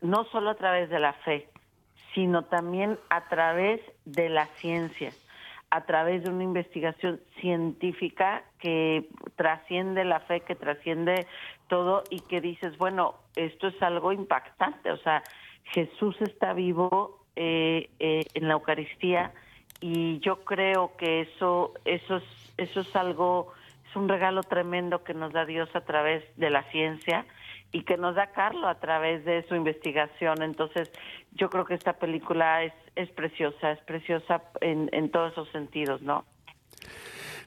no 0.00 0.24
solo 0.24 0.50
a 0.50 0.56
través 0.56 0.90
de 0.90 0.98
la 0.98 1.12
fe, 1.12 1.48
sino 2.14 2.44
también 2.44 2.98
a 3.08 3.28
través 3.28 3.80
de 4.04 4.28
la 4.28 4.46
ciencia, 4.58 5.10
a 5.70 5.84
través 5.86 6.24
de 6.24 6.30
una 6.30 6.44
investigación 6.44 7.20
científica 7.40 8.44
que 8.58 9.08
trasciende 9.36 10.04
la 10.04 10.20
fe, 10.20 10.40
que 10.40 10.54
trasciende 10.54 11.26
todo 11.68 12.02
y 12.10 12.20
que 12.20 12.40
dices, 12.40 12.76
bueno, 12.76 13.14
esto 13.36 13.68
es 13.68 13.82
algo 13.82 14.12
impactante, 14.12 14.90
o 14.90 14.98
sea, 14.98 15.22
Jesús 15.64 16.20
está 16.20 16.52
vivo 16.52 17.21
eh, 17.36 17.88
eh, 17.98 18.24
en 18.34 18.48
la 18.48 18.54
Eucaristía 18.54 19.32
y 19.80 20.20
yo 20.20 20.44
creo 20.44 20.96
que 20.96 21.22
eso, 21.22 21.74
eso, 21.84 22.16
es, 22.16 22.24
eso 22.56 22.80
es 22.80 22.96
algo, 22.96 23.52
es 23.88 23.96
un 23.96 24.08
regalo 24.08 24.42
tremendo 24.42 25.02
que 25.02 25.12
nos 25.12 25.32
da 25.32 25.44
Dios 25.44 25.68
a 25.74 25.80
través 25.80 26.24
de 26.36 26.50
la 26.50 26.62
ciencia 26.70 27.26
y 27.72 27.82
que 27.82 27.96
nos 27.96 28.14
da 28.14 28.28
Carlo 28.28 28.68
a 28.68 28.78
través 28.78 29.24
de 29.24 29.42
su 29.48 29.54
investigación. 29.54 30.42
Entonces, 30.42 30.92
yo 31.32 31.50
creo 31.50 31.64
que 31.64 31.74
esta 31.74 31.94
película 31.94 32.62
es, 32.62 32.74
es 32.94 33.10
preciosa, 33.10 33.72
es 33.72 33.80
preciosa 33.80 34.42
en, 34.60 34.88
en 34.92 35.10
todos 35.10 35.32
esos 35.32 35.48
sentidos, 35.48 36.02
¿no? 36.02 36.24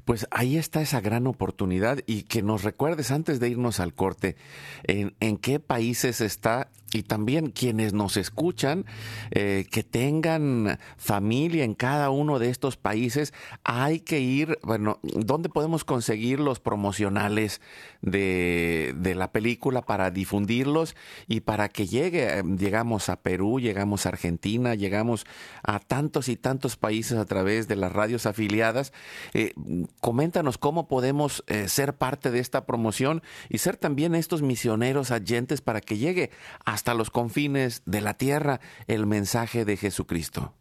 Pues 0.05 0.27
ahí 0.29 0.57
está 0.57 0.81
esa 0.81 1.01
gran 1.01 1.25
oportunidad 1.25 1.99
y 2.05 2.23
que 2.23 2.43
nos 2.43 2.63
recuerdes 2.63 3.09
antes 3.09 3.39
de 3.39 3.49
irnos 3.49 3.79
al 3.79 3.93
corte 3.93 4.35
en, 4.83 5.37
qué 5.37 5.59
países 5.59 6.21
está 6.21 6.69
y 6.93 7.03
también 7.03 7.49
quienes 7.49 7.91
nos 7.91 8.15
escuchan, 8.15 8.85
eh, 9.31 9.65
que 9.69 9.83
tengan 9.83 10.79
familia 10.95 11.65
en 11.65 11.73
cada 11.73 12.09
uno 12.09 12.39
de 12.39 12.49
estos 12.49 12.77
países, 12.77 13.33
hay 13.63 13.99
que 13.99 14.19
ir, 14.21 14.59
bueno, 14.63 14.99
¿dónde 15.01 15.49
podemos 15.49 15.83
conseguir 15.83 16.39
los 16.39 16.61
promocionales 16.61 17.59
de, 18.01 18.93
de 18.95 19.15
la 19.15 19.31
película 19.33 19.81
para 19.81 20.09
difundirlos 20.09 20.95
y 21.27 21.41
para 21.41 21.67
que 21.67 21.87
llegue? 21.87 22.43
Llegamos 22.57 23.09
a 23.09 23.17
Perú, 23.17 23.59
llegamos 23.59 24.05
a 24.05 24.09
Argentina, 24.09 24.75
llegamos 24.75 25.25
a 25.63 25.79
tantos 25.79 26.29
y 26.29 26.37
tantos 26.37 26.77
países 26.77 27.17
a 27.17 27.25
través 27.25 27.67
de 27.67 27.75
las 27.75 27.91
radios 27.91 28.25
afiliadas. 28.25 28.93
Eh, 29.33 29.53
coméntanos 30.01 30.57
cómo 30.57 30.87
podemos 30.87 31.43
eh, 31.47 31.67
ser 31.67 31.97
parte 31.97 32.31
de 32.31 32.39
esta 32.39 32.65
promoción 32.65 33.21
y 33.49 33.59
ser 33.59 33.77
también 33.77 34.15
estos 34.15 34.41
misioneros 34.41 35.11
agentes 35.11 35.61
para 35.61 35.81
que 35.81 35.97
llegue 35.97 36.29
hasta 36.65 36.93
los 36.93 37.09
confines 37.09 37.83
de 37.85 38.01
la 38.01 38.13
tierra 38.15 38.59
el 38.87 39.05
mensaje 39.05 39.65
de 39.65 39.77
Jesucristo? 39.77 40.53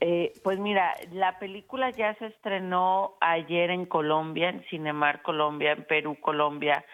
Eh, 0.00 0.32
pues 0.44 0.58
mira, 0.58 0.94
la 1.12 1.38
película 1.38 1.90
ya 1.90 2.14
se 2.14 2.26
estrenó 2.26 3.16
ayer 3.20 3.70
en 3.70 3.84
Colombia, 3.86 4.48
en 4.50 4.62
Cinemar 4.70 5.22
Colombia, 5.22 5.72
en 5.72 5.84
Perú 5.84 6.16
Colombia, 6.20 6.84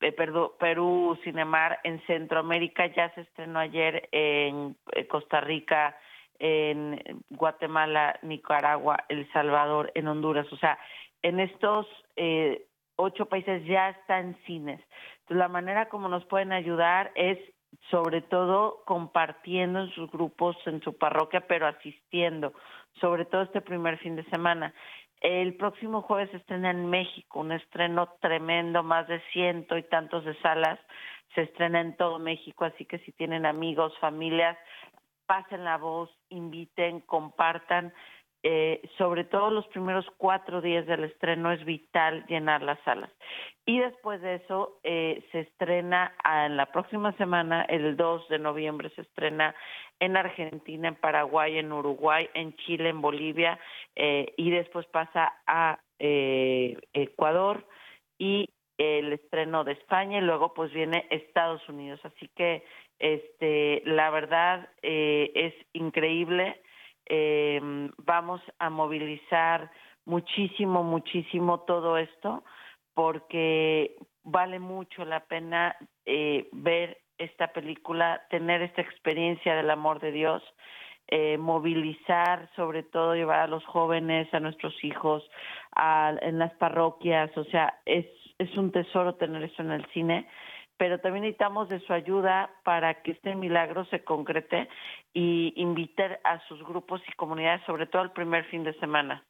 eh, 0.00 0.12
perdón, 0.12 0.50
Perú 0.58 1.18
Cinemar, 1.24 1.80
en 1.84 2.00
Centroamérica 2.06 2.86
ya 2.86 3.12
se 3.14 3.22
estrenó 3.22 3.58
ayer 3.58 4.08
en 4.12 4.76
eh, 4.92 5.06
Costa 5.06 5.40
Rica, 5.40 5.96
en 6.42 7.00
Guatemala, 7.30 8.18
Nicaragua, 8.22 9.04
El 9.08 9.30
Salvador, 9.32 9.92
en 9.94 10.08
Honduras. 10.08 10.52
O 10.52 10.56
sea, 10.56 10.76
en 11.22 11.38
estos 11.38 11.86
eh, 12.16 12.66
ocho 12.96 13.26
países 13.26 13.64
ya 13.64 13.90
está 13.90 14.18
en 14.18 14.36
cines. 14.44 14.80
Entonces, 15.20 15.36
la 15.36 15.48
manera 15.48 15.88
como 15.88 16.08
nos 16.08 16.24
pueden 16.24 16.52
ayudar 16.52 17.12
es 17.14 17.38
sobre 17.90 18.22
todo 18.22 18.82
compartiendo 18.86 19.82
en 19.82 19.90
sus 19.90 20.10
grupos, 20.10 20.56
en 20.66 20.82
su 20.82 20.98
parroquia, 20.98 21.46
pero 21.46 21.68
asistiendo, 21.68 22.52
sobre 23.00 23.24
todo 23.24 23.42
este 23.42 23.60
primer 23.60 23.98
fin 23.98 24.16
de 24.16 24.24
semana. 24.24 24.74
El 25.20 25.54
próximo 25.54 26.02
jueves 26.02 26.30
se 26.32 26.38
estrena 26.38 26.72
en 26.72 26.90
México, 26.90 27.38
un 27.38 27.52
estreno 27.52 28.08
tremendo, 28.20 28.82
más 28.82 29.06
de 29.06 29.20
ciento 29.32 29.78
y 29.78 29.84
tantos 29.84 30.24
de 30.24 30.34
salas, 30.40 30.80
se 31.34 31.42
estrena 31.42 31.80
en 31.80 31.96
todo 31.96 32.18
México, 32.18 32.64
así 32.64 32.84
que 32.84 32.98
si 32.98 33.12
tienen 33.12 33.46
amigos, 33.46 33.96
familias, 34.00 34.58
pasen 35.26 35.64
la 35.64 35.78
voz, 35.78 36.10
inviten, 36.28 37.00
compartan. 37.00 37.92
Eh, 38.44 38.82
sobre 38.98 39.22
todo 39.22 39.50
los 39.50 39.68
primeros 39.68 40.04
cuatro 40.16 40.60
días 40.60 40.84
del 40.86 41.04
estreno 41.04 41.52
es 41.52 41.64
vital 41.64 42.26
llenar 42.26 42.62
las 42.62 42.80
salas. 42.80 43.10
Y 43.64 43.78
después 43.78 44.20
de 44.20 44.34
eso 44.36 44.80
eh, 44.82 45.24
se 45.30 45.40
estrena 45.40 46.12
en 46.24 46.56
la 46.56 46.66
próxima 46.66 47.12
semana, 47.12 47.62
el 47.62 47.96
2 47.96 48.28
de 48.28 48.40
noviembre, 48.40 48.90
se 48.96 49.02
estrena 49.02 49.54
en 50.00 50.16
Argentina, 50.16 50.88
en 50.88 50.96
Paraguay, 50.96 51.58
en 51.58 51.72
Uruguay, 51.72 52.28
en 52.34 52.56
Chile, 52.56 52.88
en 52.88 53.00
Bolivia, 53.00 53.60
eh, 53.94 54.34
y 54.36 54.50
después 54.50 54.86
pasa 54.86 55.34
a 55.46 55.78
Ecuador 56.00 57.64
y 58.18 58.48
el 58.76 59.12
estreno 59.12 59.62
de 59.62 59.72
España 59.72 60.18
y 60.18 60.22
luego 60.22 60.52
pues 60.52 60.72
viene 60.72 61.06
Estados 61.10 61.66
Unidos. 61.68 62.00
Así 62.02 62.28
que 62.34 62.64
este 63.02 63.82
la 63.84 64.08
verdad 64.10 64.70
es 64.82 65.54
increíble. 65.74 66.62
Eh, 67.06 67.60
vamos 67.98 68.40
a 68.58 68.70
movilizar 68.70 69.70
muchísimo, 70.04 70.82
muchísimo 70.82 71.60
todo 71.60 71.98
esto 71.98 72.44
porque 72.94 73.96
vale 74.22 74.58
mucho 74.58 75.04
la 75.04 75.20
pena 75.20 75.76
eh, 76.06 76.48
ver 76.52 76.98
esta 77.18 77.52
película, 77.52 78.22
tener 78.30 78.62
esta 78.62 78.82
experiencia 78.82 79.54
del 79.54 79.70
amor 79.70 80.00
de 80.00 80.12
Dios, 80.12 80.42
eh, 81.08 81.38
movilizar, 81.38 82.48
sobre 82.56 82.82
todo 82.82 83.14
llevar 83.14 83.40
a 83.40 83.46
los 83.46 83.64
jóvenes, 83.64 84.32
a 84.32 84.40
nuestros 84.40 84.72
hijos, 84.82 85.28
a, 85.74 86.14
en 86.20 86.38
las 86.38 86.52
parroquias, 86.54 87.36
o 87.36 87.44
sea, 87.44 87.80
es, 87.84 88.06
es 88.38 88.56
un 88.56 88.72
tesoro 88.72 89.14
tener 89.14 89.42
eso 89.42 89.62
en 89.62 89.72
el 89.72 89.86
cine 89.92 90.26
pero 90.82 90.98
también 90.98 91.22
necesitamos 91.22 91.68
de 91.68 91.78
su 91.86 91.92
ayuda 91.92 92.50
para 92.64 93.02
que 93.02 93.12
este 93.12 93.36
milagro 93.36 93.84
se 93.84 94.02
concrete 94.02 94.68
y 95.14 95.52
invitar 95.54 96.18
a 96.24 96.44
sus 96.48 96.60
grupos 96.66 97.00
y 97.06 97.12
comunidades, 97.12 97.64
sobre 97.66 97.86
todo 97.86 98.02
el 98.02 98.10
primer 98.10 98.46
fin 98.46 98.64
de 98.64 98.76
semana. 98.80 99.24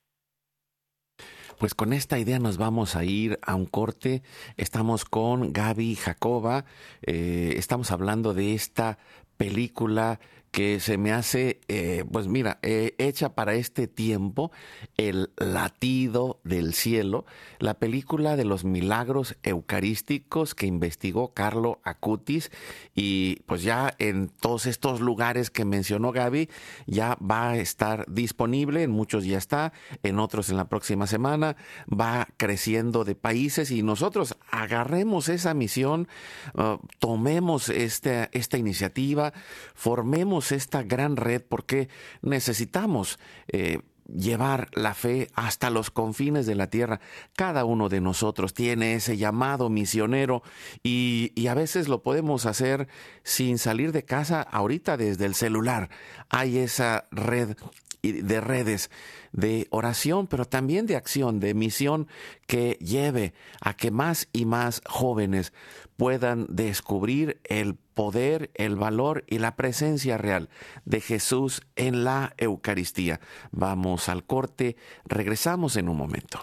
Pues 1.58 1.74
con 1.74 1.92
esta 1.92 2.18
idea 2.18 2.38
nos 2.38 2.56
vamos 2.56 2.96
a 2.96 3.04
ir 3.04 3.38
a 3.42 3.54
un 3.54 3.66
corte. 3.66 4.22
Estamos 4.56 5.04
con 5.04 5.52
Gaby 5.52 5.94
Jacoba. 5.96 6.64
Eh, 7.02 7.52
estamos 7.58 7.90
hablando 7.90 8.32
de 8.32 8.54
esta 8.54 8.96
película 9.36 10.20
que 10.52 10.80
se 10.80 10.98
me 10.98 11.12
hace, 11.12 11.60
eh, 11.68 12.04
pues 12.12 12.28
mira, 12.28 12.58
eh, 12.60 12.94
hecha 12.98 13.34
para 13.34 13.54
este 13.54 13.88
tiempo, 13.88 14.52
El 14.98 15.30
latido 15.38 16.40
del 16.44 16.74
cielo, 16.74 17.24
la 17.58 17.78
película 17.78 18.36
de 18.36 18.44
los 18.44 18.62
milagros 18.62 19.36
eucarísticos 19.42 20.54
que 20.54 20.66
investigó 20.66 21.32
Carlo 21.32 21.80
Acutis. 21.84 22.50
Y 22.94 23.36
pues 23.46 23.62
ya 23.62 23.94
en 23.98 24.28
todos 24.28 24.66
estos 24.66 25.00
lugares 25.00 25.48
que 25.50 25.64
mencionó 25.64 26.12
Gaby 26.12 26.50
ya 26.86 27.16
va 27.16 27.50
a 27.50 27.56
estar 27.56 28.04
disponible, 28.12 28.82
en 28.82 28.90
muchos 28.90 29.24
ya 29.24 29.38
está, 29.38 29.72
en 30.02 30.18
otros 30.18 30.50
en 30.50 30.58
la 30.58 30.68
próxima 30.68 31.06
semana, 31.06 31.56
va 31.88 32.28
creciendo 32.36 33.04
de 33.04 33.14
países 33.14 33.70
y 33.70 33.82
nosotros 33.82 34.36
agarremos 34.50 35.30
esa 35.30 35.54
misión, 35.54 36.08
uh, 36.54 36.76
tomemos 36.98 37.70
esta, 37.70 38.28
esta 38.32 38.58
iniciativa, 38.58 39.32
formemos 39.74 40.41
esta 40.50 40.82
gran 40.82 41.16
red 41.16 41.42
porque 41.48 41.88
necesitamos 42.22 43.20
eh, 43.48 43.78
llevar 44.06 44.68
la 44.72 44.94
fe 44.94 45.28
hasta 45.34 45.70
los 45.70 45.90
confines 45.90 46.46
de 46.46 46.54
la 46.54 46.68
tierra. 46.68 47.00
Cada 47.36 47.64
uno 47.64 47.88
de 47.88 48.00
nosotros 48.00 48.54
tiene 48.54 48.94
ese 48.94 49.16
llamado 49.16 49.70
misionero 49.70 50.42
y, 50.82 51.32
y, 51.34 51.46
a 51.46 51.54
veces 51.54 51.88
lo 51.88 52.02
podemos 52.02 52.46
hacer 52.46 52.88
sin 53.22 53.58
salir 53.58 53.92
de 53.92 54.04
casa 54.04 54.42
ahorita 54.42 54.96
desde 54.96 55.26
el 55.26 55.34
celular. 55.34 55.90
Hay 56.28 56.58
esa 56.58 57.06
red 57.10 57.56
de 58.02 58.40
redes 58.40 58.90
de 59.32 59.68
oración, 59.70 60.26
pero 60.26 60.44
también 60.44 60.86
de 60.86 60.96
acción, 60.96 61.38
de 61.38 61.54
misión 61.54 62.08
que 62.46 62.76
lleve 62.80 63.32
a 63.60 63.74
que 63.74 63.90
más 63.90 64.28
y 64.32 64.44
más 64.44 64.82
jóvenes 64.86 65.52
puedan 65.96 66.46
descubrir 66.48 67.40
el 67.44 67.78
poder, 67.94 68.50
el 68.54 68.76
valor 68.76 69.24
y 69.26 69.38
la 69.38 69.56
presencia 69.56 70.18
real 70.18 70.48
de 70.84 71.00
Jesús 71.00 71.62
en 71.76 72.04
la 72.04 72.34
Eucaristía. 72.38 73.20
Vamos 73.50 74.08
al 74.08 74.24
corte, 74.24 74.76
regresamos 75.04 75.76
en 75.76 75.88
un 75.88 75.96
momento. 75.96 76.40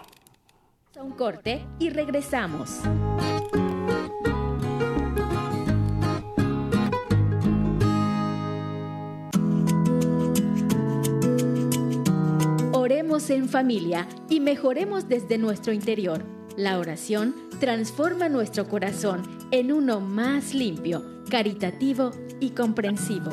Un 1.00 1.12
corte 1.12 1.64
y 1.78 1.88
regresamos. 1.88 2.80
Oremos 12.72 13.30
en 13.30 13.48
familia 13.48 14.06
y 14.28 14.40
mejoremos 14.40 15.08
desde 15.08 15.38
nuestro 15.38 15.72
interior. 15.72 16.22
La 16.56 16.78
oración 16.78 17.34
transforma 17.60 18.28
nuestro 18.28 18.68
corazón 18.68 19.22
en 19.50 19.70
uno 19.70 20.00
más 20.00 20.54
limpio, 20.54 21.19
caritativo 21.30 22.10
y 22.40 22.50
comprensivo. 22.50 23.30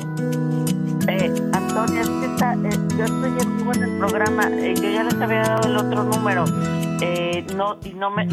Eh, 1.08 1.30
Antonia, 1.52 2.00
es 2.00 2.08
que 2.08 2.26
está, 2.26 2.54
eh, 2.54 2.70
yo 2.96 3.04
estoy 3.04 3.30
en 3.74 3.82
el 3.82 3.98
programa, 3.98 4.48
eh, 4.50 4.74
yo 4.74 4.90
ya 4.90 5.04
les 5.04 5.14
había 5.14 5.42
dado 5.42 5.68
el 5.68 5.76
otro 5.76 6.04
número, 6.04 6.44
eh, 7.02 7.44
no, 7.54 7.78
y 7.84 7.90
no 7.90 8.10
me... 8.10 8.26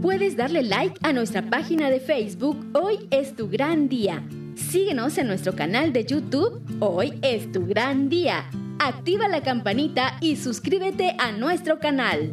Puedes 0.00 0.36
darle 0.36 0.62
like 0.62 0.94
a 1.02 1.12
nuestra 1.12 1.42
página 1.42 1.90
de 1.90 2.00
Facebook 2.00 2.64
Hoy 2.72 3.08
es 3.10 3.34
tu 3.36 3.48
gran 3.48 3.88
día. 3.88 4.22
Síguenos 4.54 5.18
en 5.18 5.26
nuestro 5.26 5.54
canal 5.54 5.92
de 5.92 6.04
YouTube 6.04 6.62
Hoy 6.80 7.18
es 7.22 7.50
tu 7.52 7.66
gran 7.66 8.08
día 8.08 8.44
activa 8.80 9.28
la 9.28 9.42
campanita 9.42 10.16
y 10.20 10.36
suscríbete 10.36 11.14
a 11.18 11.32
nuestro 11.32 11.78
canal. 11.78 12.32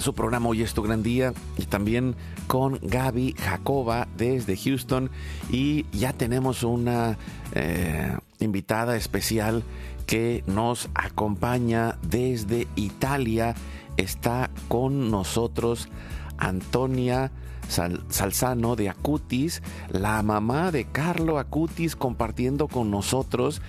en 0.00 0.04
su 0.04 0.14
programa 0.14 0.48
Hoy 0.48 0.62
es 0.62 0.72
tu 0.72 0.80
gran 0.80 1.02
día 1.02 1.34
y 1.58 1.66
también 1.66 2.16
con 2.46 2.78
Gaby 2.80 3.34
Jacoba 3.38 4.08
desde 4.16 4.56
Houston 4.56 5.10
y 5.50 5.84
ya 5.92 6.14
tenemos 6.14 6.62
una 6.62 7.18
eh, 7.52 8.16
invitada 8.38 8.96
especial 8.96 9.62
que 10.06 10.42
nos 10.46 10.88
acompaña 10.94 11.98
desde 12.00 12.66
Italia. 12.76 13.54
Está 13.98 14.48
con 14.68 15.10
nosotros 15.10 15.90
Antonia 16.38 17.30
Salzano 17.70 18.76
de 18.76 18.88
Acutis, 18.88 19.62
la 19.88 20.22
mamá 20.22 20.70
de 20.72 20.84
Carlo 20.84 21.38
Acutis 21.38 21.96
compartiendo 21.96 22.68
con 22.68 22.90
nosotros 22.90 23.62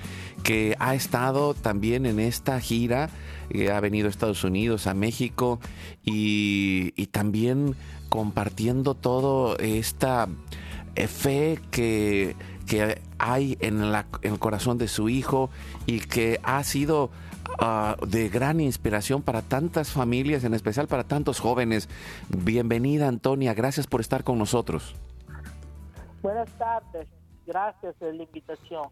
que 0.44 0.76
ha 0.80 0.96
estado 0.96 1.54
también 1.54 2.06
en 2.06 2.20
esta 2.20 2.60
gira, 2.60 3.10
ha 3.72 3.80
venido 3.80 4.08
a 4.08 4.10
Estados 4.10 4.44
Unidos, 4.44 4.88
a 4.88 4.94
México 4.94 5.60
y, 6.04 6.92
también 7.12 7.76
compartiendo 8.10 8.94
todo 8.96 9.58
esta 9.58 10.28
eh, 10.96 11.08
fe 11.08 11.60
que, 11.72 12.36
que 12.66 13.02
hay 13.18 13.58
en, 13.60 13.82
el 13.82 14.40
corazón 14.40 14.78
de 14.78 14.88
su 14.88 15.10
hijo 15.10 15.50
y 15.86 16.00
que 16.00 16.40
ha 16.44 16.64
sido 16.64 17.12
ah, 17.60 17.96
de 18.06 18.30
gran 18.30 18.60
inspiración 18.60 19.22
para 19.22 19.42
tantas 19.42 19.92
familias, 19.92 20.44
en 20.44 20.54
especial 20.54 20.88
para 20.88 21.04
tantos 21.04 21.40
jóvenes. 21.40 21.90
Bienvenida 22.30 23.08
Antonia, 23.08 23.54
gracias 23.54 23.88
por 23.88 24.02
estar 24.02 24.24
con 24.24 24.38
nosotros. 24.38 24.96
Buenas 26.22 26.50
tardes, 26.58 27.08
gracias 27.46 27.96
por 27.96 28.14
la 28.14 28.24
invitación. 28.24 28.90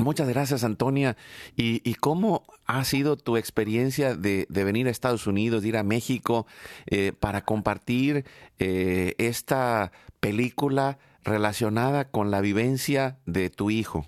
Muchas 0.00 0.28
gracias, 0.28 0.64
Antonia. 0.64 1.16
¿Y, 1.56 1.94
cómo 1.94 2.44
ha 2.66 2.84
sido 2.84 3.16
tu 3.16 3.36
experiencia 3.36 4.14
de, 4.14 4.46
venir 4.48 4.86
a 4.86 4.90
Estados 4.90 5.26
Unidos, 5.26 5.62
de 5.62 5.68
ir 5.68 5.76
a 5.76 5.82
México, 5.82 6.46
eh, 6.86 7.12
para 7.12 7.44
compartir 7.44 8.24
eh, 8.58 9.14
esta 9.18 9.92
película 10.20 10.98
relacionada 11.22 12.06
con 12.06 12.30
la 12.30 12.40
vivencia 12.40 13.18
de 13.26 13.50
tu 13.50 13.70
hijo? 13.70 14.06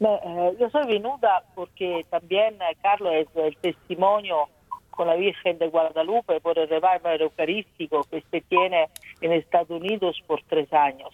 Eh, 0.00 0.56
yo 0.58 0.70
soy 0.70 0.86
venuda 0.86 1.44
porque 1.54 2.04
también 2.10 2.58
Carlos 2.82 3.14
es 3.14 3.28
el 3.36 3.56
testimonio 3.56 4.48
con 4.96 5.06
la 5.06 5.14
Virgen 5.14 5.58
de 5.58 5.68
Guadalupe 5.68 6.40
por 6.40 6.58
el 6.58 6.68
revival 6.68 7.20
eucarístico 7.20 8.02
que 8.10 8.22
se 8.30 8.40
tiene 8.40 8.88
en 9.20 9.32
Estados 9.32 9.70
Unidos 9.70 10.20
por 10.26 10.42
tres 10.44 10.72
años. 10.72 11.10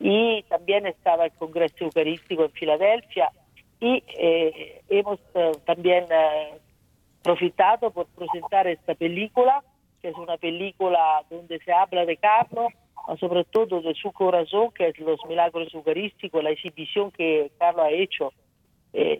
Y 0.00 0.42
también 0.44 0.86
estaba 0.86 1.26
el 1.26 1.32
Congreso 1.32 1.84
Eucarístico 1.84 2.44
en 2.44 2.50
Filadelfia. 2.52 3.30
Y 3.78 4.02
eh, 4.18 4.80
hemos 4.88 5.20
eh, 5.34 5.52
también 5.64 6.06
eh, 6.10 6.58
profitado 7.22 7.90
por 7.92 8.06
presentar 8.06 8.66
esta 8.66 8.94
película, 8.94 9.62
que 10.00 10.08
es 10.08 10.16
una 10.16 10.38
película 10.38 11.22
donde 11.30 11.60
se 11.60 11.72
habla 11.72 12.04
de 12.04 12.16
Carlos, 12.16 12.72
sobre 13.18 13.44
todo 13.44 13.80
de 13.80 13.94
su 13.94 14.12
corazón, 14.12 14.70
que 14.72 14.88
es 14.88 14.98
los 14.98 15.18
milagros 15.28 15.72
eucarísticos, 15.74 16.42
la 16.42 16.50
exhibición 16.50 17.10
que 17.10 17.50
Carlos 17.58 17.86
ha 17.86 17.90
hecho 17.90 18.32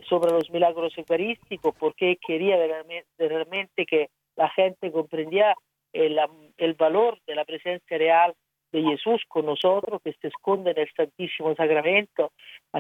sobre 0.09 0.33
los 0.33 0.51
milagros 0.51 0.97
eucarísticos, 0.99 1.75
porque 1.79 2.19
quería 2.27 2.57
realmente, 2.57 3.87
que 3.87 4.11
la 4.37 4.49
gente 4.51 4.93
comprendiera 4.93 5.55
el, 5.93 6.19
el 6.59 6.75
valor 6.75 7.19
de 7.27 7.35
la 7.35 7.45
presencia 7.45 7.99
real 7.99 8.35
de 8.73 8.83
Jesús 8.83 9.23
con 9.29 9.47
nosotros 9.47 10.01
que 10.03 10.15
se 10.15 10.29
esconde 10.29 10.71
en 10.71 10.79
el 10.79 10.91
Santísimo 10.97 11.55
Sacramento, 11.55 12.33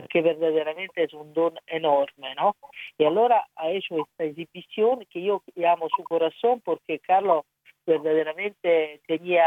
que 0.09 0.22
verdaderamente 0.22 1.05
es 1.05 1.12
un 1.12 1.32
don 1.34 1.55
enorme, 1.66 2.34
¿no? 2.34 2.57
Y 2.98 3.05
ahora 3.05 3.46
ha 3.57 3.70
hecho 3.70 3.96
esta 3.98 4.24
exhibición 4.24 5.05
que 5.11 5.22
yo 5.22 5.42
llamo 5.55 5.88
su 5.94 6.03
corazón 6.03 6.62
porque 6.64 6.98
Carlos 6.98 7.44
verdaderamente 7.86 9.00
tenía, 9.06 9.46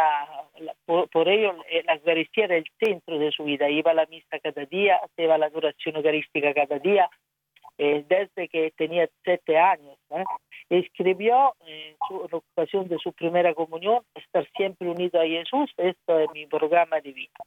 por, 0.86 1.28
ello 1.28 1.56
eh, 1.70 1.84
la 1.86 1.96
Eucaristía 1.96 2.46
era 2.46 2.58
el 2.58 2.66
centro 2.80 3.18
de 3.18 3.32
su 3.32 3.44
vida, 3.44 3.70
iba 3.70 3.92
a 3.92 3.96
la 3.96 4.06
misa 4.08 4.40
cada 4.40 4.66
día, 4.66 5.00
hacía 5.04 5.38
la 5.38 5.46
adoración 5.46 5.96
eucarística 5.96 6.54
cada 6.54 6.80
día, 6.80 7.10
eh, 7.78 8.06
desde 8.08 8.48
que 8.48 8.72
tenía 8.72 9.10
siete 9.24 9.58
años. 9.58 9.98
¿eh? 10.12 10.24
Escribió 10.70 11.56
en, 11.66 11.96
su, 12.08 12.42
ocasión 12.56 12.88
de 12.88 12.98
su 13.00 13.14
primera 13.14 13.54
comunión, 13.54 14.04
estar 14.16 14.48
siempre 14.56 14.90
unido 14.90 15.20
a 15.20 15.26
Jesús, 15.26 15.72
esto 15.78 16.20
es 16.20 16.28
mi 16.34 16.46
programa 16.48 17.02
de 17.02 17.12
vida. 17.12 17.40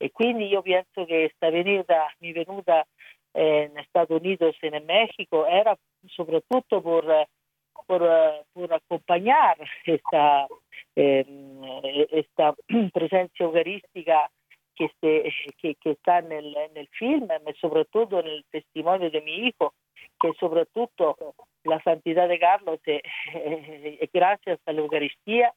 Y 0.00 0.10
quindi 0.10 0.50
yo 0.50 0.62
pienso 0.62 1.06
que 1.06 1.26
esta 1.26 1.50
venida, 1.50 2.08
mi 2.20 2.32
venuta 2.32 2.86
en 3.34 3.78
Estados 3.78 4.20
Unidos 4.20 4.56
en 4.62 4.86
México 4.86 5.46
era 5.46 5.76
sobre 6.16 6.40
todo 6.42 6.82
por, 6.82 7.04
por, 7.86 8.02
por 8.52 8.72
acompañar 8.72 9.56
esta, 9.84 10.46
eh, 10.94 12.06
esta 12.10 12.54
presencia 12.92 13.44
eucarística 13.44 14.30
que, 14.74 14.90
se, 15.00 15.74
que, 15.80 15.90
está 15.90 16.18
en 16.18 16.32
el, 16.32 16.56
en 16.56 16.76
el 16.76 16.88
film, 16.88 17.28
sobre 17.60 17.84
todo 17.86 18.20
en 18.20 18.26
el 18.26 18.44
testimonio 18.50 19.10
de 19.10 19.22
mi 19.22 19.48
hijo, 19.48 19.74
que 20.20 20.32
sobre 20.38 20.66
todo 20.66 21.16
la 21.64 21.82
santidad 21.82 22.28
de 22.28 22.38
Carlos 22.38 22.80
es 22.84 23.02
gracias 24.12 24.60
a 24.66 24.72
la 24.72 24.80
Eucaristía, 24.80 25.52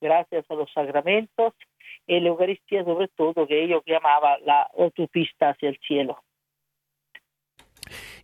gracias 0.00 0.44
a 0.50 0.54
los 0.54 0.72
sacramentos 0.72 1.54
y 2.06 2.20
la 2.20 2.28
Eucaristía 2.28 2.84
sobre 2.84 3.08
todo 3.08 3.46
que 3.46 3.62
ellos 3.62 3.82
llamaba 3.86 4.38
la 4.38 4.70
autopista 4.78 5.50
hacia 5.50 5.68
el 5.68 5.78
cielo. 5.86 6.22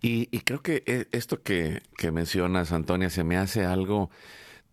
Y, 0.00 0.28
y 0.30 0.40
creo 0.40 0.62
que 0.62 0.82
eh, 0.86 1.06
esto 1.12 1.42
que, 1.42 1.82
mencionas, 2.12 2.72
Antonia, 2.72 3.10
se 3.10 3.24
me 3.24 3.36
hace 3.36 3.64
algo 3.64 4.10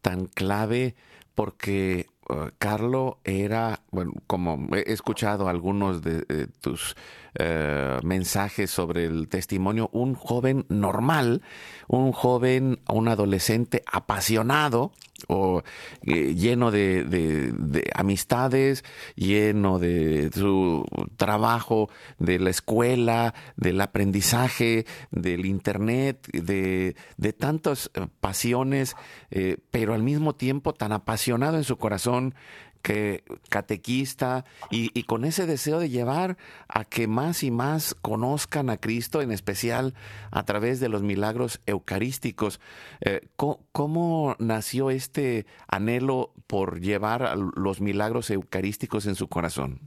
tan 0.02 0.26
clave 0.26 0.96
porque 1.36 2.08
uh, 2.30 2.50
Carlo 2.60 3.20
era, 3.24 3.82
bueno, 3.92 4.14
como 4.28 4.68
he 4.76 4.92
escuchado 4.92 5.48
algunos 5.48 6.02
de 6.02 6.48
tus 6.62 6.96
uh, 7.40 8.06
mensajes 8.06 8.70
sobre 8.70 9.06
el 9.06 9.28
testimonio, 9.30 9.90
un 9.94 10.14
joven 10.14 10.66
normal, 10.70 11.42
un 11.88 12.12
joven, 12.12 12.80
un 12.88 13.08
adolescente 13.08 13.84
apasionado 13.92 14.92
o 15.28 15.64
eh, 16.02 16.36
lleno 16.36 16.72
de, 16.72 17.04
de, 17.04 17.52
de, 17.52 17.90
amistades, 17.96 18.84
lleno 19.16 19.80
de 19.80 20.30
su 20.34 20.86
trabajo, 21.18 21.90
de 22.20 22.40
la 22.40 22.50
escuela, 22.50 23.34
del 23.56 23.82
aprendizaje, 23.82 24.86
del 25.12 25.46
internet, 25.46 26.28
de, 26.32 26.96
de 27.18 27.34
tantas 27.34 27.92
eh, 27.94 28.08
pasiones, 28.20 28.96
eh, 29.32 29.58
pero 29.72 29.94
al 29.94 30.04
mismo 30.04 30.36
tiempo 30.36 30.74
tan 30.74 30.92
apasionado 30.92 31.58
en 31.58 31.64
su 31.64 31.78
corazón 31.78 32.36
que 32.84 33.24
catequista 33.50 34.44
y, 34.70 35.04
con 35.04 35.26
ese 35.26 35.48
deseo 35.48 35.80
de 35.80 35.90
llevar 35.90 36.38
a 36.68 36.84
que 36.84 37.08
más 37.08 37.42
y 37.44 37.50
más 37.50 37.96
conozcan 37.96 38.70
a 38.70 38.78
Cristo, 38.78 39.22
en 39.22 39.32
especial 39.32 39.94
a 40.32 40.44
través 40.44 40.80
de 40.80 40.90
los 40.90 41.02
milagros 41.02 41.62
eucarísticos. 41.66 42.60
Eh, 43.02 43.22
¿cómo, 43.38 43.60
¿cómo, 43.72 44.36
nació 44.38 44.92
este 44.92 45.46
anhelo 45.68 46.32
por 46.46 46.82
llevar 46.82 47.36
los 47.56 47.80
milagros 47.82 48.30
eucarísticos 48.30 49.08
en 49.08 49.16
su 49.16 49.30
corazón? 49.30 49.80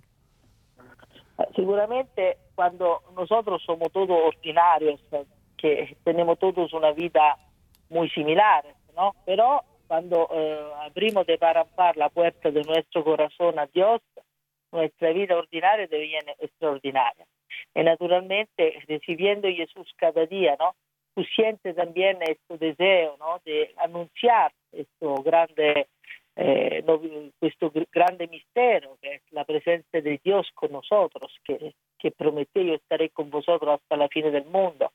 Seguramente 1.54 2.38
cuando 2.54 3.02
nosotros 3.14 3.62
somos 3.64 3.92
todos 3.92 4.34
ordinarios, 4.34 5.00
que 5.58 5.96
tenemos 6.02 6.38
todos 6.38 6.72
una 6.72 6.92
vida 6.92 7.36
muy 7.90 8.08
similar, 8.10 8.64
¿no? 8.96 9.14
Pero 9.26 9.62
cuando 9.86 10.28
eh, 10.32 10.72
abrimos 10.80 11.26
de 11.26 11.38
par 11.38 11.58
a 11.58 11.64
par 11.64 11.96
la 11.96 12.08
puerta 12.08 12.50
de 12.50 12.62
nuestro 12.62 13.04
corazón 13.04 13.58
a 13.58 13.66
Dios, 13.66 14.00
nuestra 14.72 15.12
vida 15.12 15.36
ordinaria 15.36 15.86
deviene 15.86 16.34
extraordinaria. 16.38 17.24
Y 17.74 17.82
naturalmente, 17.82 18.82
recibiendo 18.88 19.48
a 19.48 19.52
Jesús 19.52 19.88
cada 19.96 20.26
día, 20.26 20.56
¿no? 20.58 20.74
Tú 21.14 21.24
sientes 21.24 21.74
también 21.76 22.18
este 22.22 22.58
deseo, 22.58 23.16
¿no? 23.18 23.40
De 23.44 23.72
anunciar 23.78 24.52
esto 24.72 25.14
grande, 25.22 25.86
eh, 26.34 26.84
questo 27.38 27.72
grande 27.90 28.28
mistero 28.28 28.98
che 29.00 29.10
è 29.10 29.20
la 29.30 29.44
presenza 29.44 29.98
di 30.00 30.18
Dio 30.22 30.42
con 30.52 30.70
nosotros, 30.72 31.34
che, 31.42 31.74
che 31.96 32.10
promette 32.12 32.60
io 32.60 32.78
staré 32.84 33.10
con 33.12 33.30
vosotros 33.30 33.72
hasta 33.74 33.96
la 33.96 34.08
fine 34.08 34.30
del 34.30 34.46
mondo. 34.46 34.92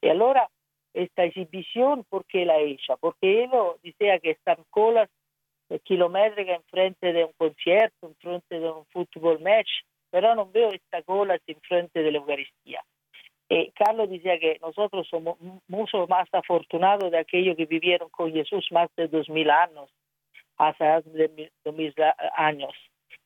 E 0.00 0.10
allora 0.10 0.48
esta 0.94 1.24
exhibición, 1.24 2.04
¿por 2.08 2.24
qué 2.26 2.44
la 2.44 2.58
hecha? 2.58 2.96
Porque 2.96 3.44
él 3.44 3.50
decía 3.82 4.18
que 4.18 4.30
están 4.30 4.58
colas 4.70 5.08
kilométricas 5.84 6.56
enfrente 6.56 7.12
de 7.12 7.24
un 7.24 7.32
concierto, 7.32 8.08
enfrente 8.08 8.60
de 8.60 8.70
un 8.70 8.84
fútbol 8.86 9.40
match, 9.40 9.70
pero 10.10 10.34
no 10.34 10.46
veo 10.50 10.68
esta 10.68 11.02
cola 11.02 11.38
enfrente 11.46 12.02
de 12.02 12.12
la 12.12 12.18
Eucaristía. 12.18 12.84
Eh, 13.48 13.70
Carlos 13.74 14.08
decía 14.08 14.38
que 14.38 14.58
nosotros 14.60 15.06
somos 15.08 15.38
mucho 15.68 16.06
más 16.06 16.28
afortunados 16.32 17.10
de 17.10 17.18
aquellos 17.18 17.56
que 17.56 17.66
vivieron 17.66 18.08
con 18.10 18.32
Jesús 18.32 18.66
más 18.70 18.88
de 18.96 19.08
dos 19.08 19.28
mil 19.28 19.50
años, 19.50 19.90
hace 20.56 20.84
dos 21.64 21.74
mil 21.74 21.94
años, 22.36 22.72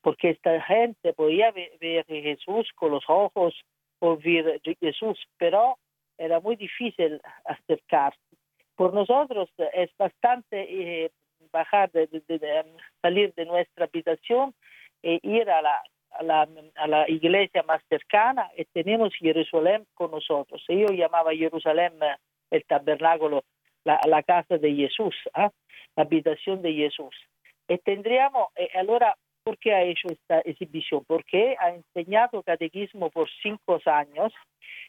porque 0.00 0.30
esta 0.30 0.60
gente 0.62 1.12
podía 1.12 1.52
ver 1.52 2.00
a 2.00 2.04
Jesús 2.04 2.68
con 2.74 2.92
los 2.92 3.04
ojos, 3.08 3.54
oír 4.00 4.60
Jesús, 4.80 5.18
pero 5.38 5.78
era 6.18 6.40
muy 6.40 6.56
difícil 6.56 7.20
acercarse. 7.44 8.20
Por 8.74 8.92
nosotros 8.92 9.50
es 9.72 9.90
bastante 9.96 11.04
eh, 11.04 11.10
bajar, 11.50 11.90
de, 11.92 12.06
de, 12.06 12.38
de, 12.38 12.64
salir 13.00 13.32
de 13.34 13.46
nuestra 13.46 13.86
habitación 13.86 14.54
e 15.02 15.18
ir 15.22 15.48
a 15.50 15.62
la, 15.62 15.82
a 16.10 16.22
la, 16.22 16.48
a 16.74 16.86
la 16.86 17.08
iglesia 17.08 17.62
más 17.62 17.82
cercana 17.88 18.50
y 18.56 18.64
tenemos 18.66 19.14
Jerusalén 19.14 19.86
con 19.94 20.10
nosotros. 20.10 20.62
Yo 20.68 20.88
llamaba 20.88 21.34
Jerusalén 21.34 21.92
el 22.50 22.64
tabernáculo, 22.64 23.44
la, 23.84 24.00
la 24.06 24.22
casa 24.22 24.58
de 24.58 24.74
Jesús, 24.74 25.14
¿eh? 25.36 25.48
la 25.96 26.02
habitación 26.02 26.62
de 26.62 26.72
Jesús. 26.72 27.14
Y 27.68 27.78
tendríamos, 27.78 28.48
eh, 28.56 28.68
allora, 28.74 29.16
¿por 29.46 29.58
qué 29.58 29.72
ha 29.72 29.82
hecho 29.84 30.08
esta 30.08 30.40
exhibición? 30.40 31.04
Porque 31.06 31.54
ha 31.60 31.70
enseñado 31.70 32.42
catequismo 32.42 33.10
por 33.10 33.28
cinco 33.42 33.78
años 33.86 34.32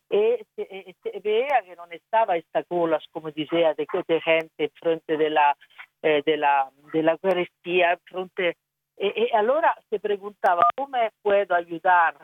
e, 0.10 0.44
e, 0.58 0.96
e 1.04 1.20
veía 1.20 1.62
que 1.62 1.78
non 1.78 1.94
estaba 1.94 2.42
esta 2.42 2.66
colas, 2.66 3.06
come 3.14 3.30
diceva, 3.38 3.78
de, 3.78 3.86
de 3.86 4.18
gente 4.18 4.66
in 4.66 4.74
fronte 4.74 5.14
della, 5.14 5.54
eh, 6.02 6.26
della, 6.26 6.74
della 6.90 7.14
Eucaristía, 7.14 8.02
fronte, 8.02 8.58
e, 8.98 9.30
e, 9.30 9.38
allora 9.38 9.70
si 9.94 10.00
preguntava 10.02 10.66
come 10.74 11.14
puedo 11.22 11.54
ayudar 11.54 12.18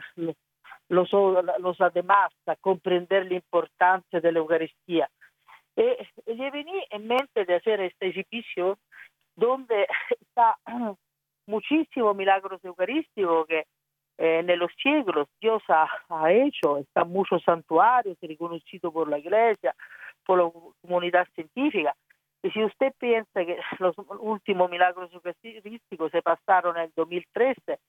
los, 0.90 1.12
los, 1.14 1.78
demás 1.94 2.34
a 2.50 2.56
comprender 2.58 3.30
l'importanza 3.30 4.18
dell'Eucaristía. 4.18 5.06
E, 5.78 6.10
e 6.26 6.34
gli 6.34 6.50
venì 6.50 6.82
in 6.98 7.06
mente 7.06 7.46
di 7.46 7.54
hacer 7.54 7.80
esta 7.82 8.06
exhibición 8.06 8.74
donde 9.36 9.86
está 10.10 10.58
muchísimo 11.48 12.14
milagros 12.14 12.64
eucarísticos 12.64 13.48
que 13.48 13.66
eh, 14.18 14.39
en 14.39 14.60
los 14.60 14.72
siglos 14.82 15.28
Dios 15.41 15.64
ha, 15.70 15.88
ha, 16.10 16.32
hecho, 16.32 16.78
están 16.78 17.10
muchos 17.10 17.41
santuarios 17.44 18.18
reconocidos 18.22 18.94
por 18.94 19.10
la 19.10 19.18
iglesia, 19.18 19.76
por 20.26 20.39
la 20.39 20.52
comunidad 20.82 21.28
científica. 21.34 21.96
Y 22.44 22.52
si 22.52 22.64
usted 22.64 22.94
piensa 23.00 23.46
que 23.46 23.58
los 23.80 23.96
últimos 24.20 24.70
milagros 24.70 25.12
eucarísticos 25.14 26.12
se 26.12 26.22
pasaron 26.22 26.78
en 26.78 26.84
el 26.84 26.91
2013, 26.96 27.80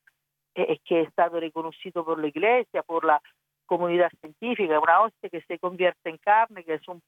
eh, 0.54 0.78
que 0.84 0.98
ha 0.98 1.02
estado 1.02 1.40
reconocido 1.40 2.04
por 2.04 2.20
la 2.20 2.28
iglesia, 2.28 2.82
por 2.84 3.04
la 3.04 3.20
comunidad 3.66 4.10
científica, 4.20 4.78
una 4.78 5.00
hostia 5.00 5.28
que 5.28 5.42
se 5.42 5.58
convierte 5.58 6.08
en 6.08 6.18
carne, 6.18 6.64
es 6.66 6.86
un, 6.86 7.02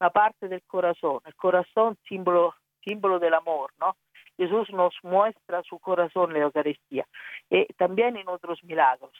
una 0.00 0.10
parte 0.10 0.48
del 0.48 0.62
corazón, 0.62 1.20
el 1.26 1.34
corazón 1.34 1.96
símbolo, 2.08 2.54
símbolo 2.84 3.18
del 3.18 3.34
amor, 3.34 3.72
¿no? 3.78 3.96
Jesús 4.38 4.70
nos 4.70 4.94
muestra 5.02 5.62
su 5.64 5.78
corazón 5.78 6.30
en 6.30 6.38
la 6.38 6.44
Eucaristía 6.44 7.06
y 7.50 7.66
también 7.74 8.16
en 8.16 8.28
otros 8.28 8.62
milagros. 8.64 9.12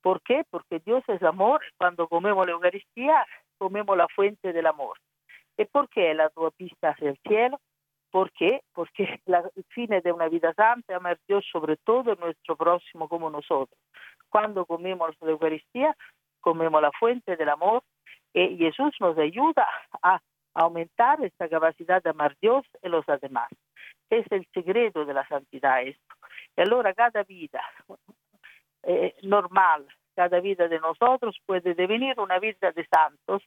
¿Por 0.00 0.20
qué? 0.22 0.44
Porque 0.50 0.80
Dios 0.80 1.04
es 1.08 1.22
amor. 1.22 1.60
Cuando 1.76 2.08
comemos 2.08 2.46
la 2.46 2.52
Eucaristía, 2.52 3.24
comemos 3.58 3.96
la 3.96 4.08
fuente 4.08 4.52
del 4.52 4.66
amor. 4.66 4.98
¿Y 5.56 5.66
por 5.66 5.88
qué 5.88 6.14
la 6.14 6.30
tua 6.30 6.50
pista 6.50 6.90
hacia 6.90 7.10
el 7.10 7.18
cielo? 7.28 7.60
¿Por 8.10 8.32
qué? 8.32 8.62
Porque 8.72 9.20
la, 9.26 9.48
el 9.54 9.64
fin 9.68 9.88
de 9.88 10.12
una 10.12 10.28
vida 10.28 10.52
santa 10.54 10.92
es 10.92 10.96
amar 10.96 11.12
a 11.12 11.20
Dios 11.28 11.44
sobre 11.52 11.76
todo 11.76 12.14
nuestro 12.16 12.56
próximo 12.56 13.08
como 13.08 13.30
nosotros. 13.30 13.78
Cuando 14.28 14.64
comemos 14.66 15.10
la 15.20 15.30
Eucaristía, 15.30 15.94
comemos 16.40 16.80
la 16.80 16.90
fuente 16.92 17.36
del 17.36 17.50
amor 17.50 17.82
y 18.34 18.56
Jesús 18.56 18.94
nos 19.00 19.16
ayuda 19.18 19.68
a 20.02 20.20
aumentar 20.54 21.22
esta 21.24 21.48
capacidad 21.48 22.02
de 22.02 22.10
amar 22.10 22.32
a 22.32 22.36
Dios 22.40 22.64
y 22.82 22.88
los 22.88 23.04
demás. 23.20 23.48
Es 24.12 24.30
el 24.30 24.46
secreto 24.52 25.06
de 25.06 25.14
la 25.14 25.26
santidad 25.26 25.80
esto. 25.82 26.14
Y 26.54 26.60
allora 26.60 26.92
cada 26.92 27.22
vida 27.22 27.62
eh, 28.82 29.14
normal, 29.22 29.86
cada 30.14 30.38
vida 30.40 30.68
de 30.68 30.78
nosotros 30.80 31.38
puede 31.46 31.72
devenir 31.72 32.20
una 32.20 32.38
vida 32.38 32.72
de 32.72 32.86
santos 32.86 33.42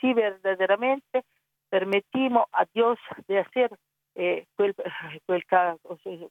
si 0.00 0.12
verdaderamente 0.12 1.22
permitimos 1.68 2.46
a 2.50 2.64
Dios 2.74 2.98
de 3.28 3.38
hacer 3.38 3.70
eh, 4.16 4.46
quel, 4.56 4.74
quel, 5.28 5.44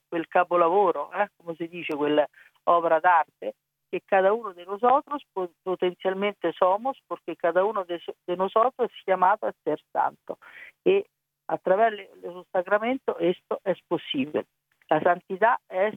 quel 0.10 0.28
capolavoro, 0.28 1.10
eh, 1.14 1.28
come 1.38 1.56
si 1.56 1.70
dice, 1.70 1.96
quella 1.98 2.28
obra 2.66 3.00
d'arte, 3.00 3.56
que 3.90 4.02
cada 4.02 4.34
uno 4.34 4.54
de 4.54 4.66
nosotros 4.66 5.24
potencialmente 5.64 6.52
somos, 6.60 6.98
porque 7.08 7.38
cada 7.38 7.64
uno 7.64 7.86
de, 7.86 8.02
de 8.26 8.36
nosotros 8.36 8.92
es 8.92 9.06
llamado 9.06 9.48
a 9.48 9.54
ser 9.64 9.80
santo. 9.94 10.38
Y 10.84 11.06
a 11.48 11.58
través 11.58 11.94
de 12.22 12.32
los 12.32 12.46
sacramentos 12.52 13.16
esto 13.20 13.60
es 13.64 13.78
posible. 13.88 14.46
La 14.90 15.02
santidad 15.02 15.58
es 15.70 15.96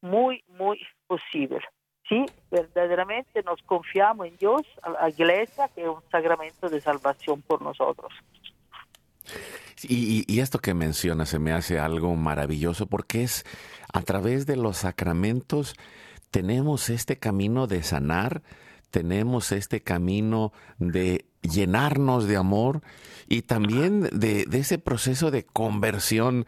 muy, 0.00 0.42
muy 0.48 0.80
posible. 1.06 1.60
Si 2.08 2.26
verdaderamente 2.50 3.42
nos 3.42 3.62
confiamos 3.62 4.26
en 4.26 4.36
Dios, 4.36 4.62
la 5.00 5.08
iglesia, 5.08 5.68
que 5.74 5.82
es 5.82 5.88
un 5.88 6.02
sacramento 6.10 6.68
de 6.68 6.80
salvación 6.80 7.42
por 7.42 7.62
nosotros. 7.62 8.12
Y, 9.84 10.40
esto 10.40 10.58
que 10.58 10.74
menciona 10.74 11.26
se 11.26 11.38
me 11.38 11.52
hace 11.52 11.78
algo 11.78 12.14
maravilloso 12.14 12.86
porque 12.86 13.22
es 13.22 13.44
a 13.92 14.02
través 14.02 14.46
de 14.46 14.56
los 14.56 14.78
sacramentos 14.78 15.74
tenemos 16.30 16.88
este 16.88 17.18
camino 17.18 17.66
de 17.66 17.82
sanar, 17.82 18.42
tenemos 18.90 19.52
este 19.52 19.82
camino 19.82 20.52
de 20.78 21.26
llenarnos 21.42 22.26
de 22.26 22.36
amor 22.36 22.82
y 23.28 23.42
también 23.42 24.08
de, 24.12 24.46
ese 24.52 24.78
proceso 24.78 25.30
de 25.30 25.44
conversión 25.44 26.46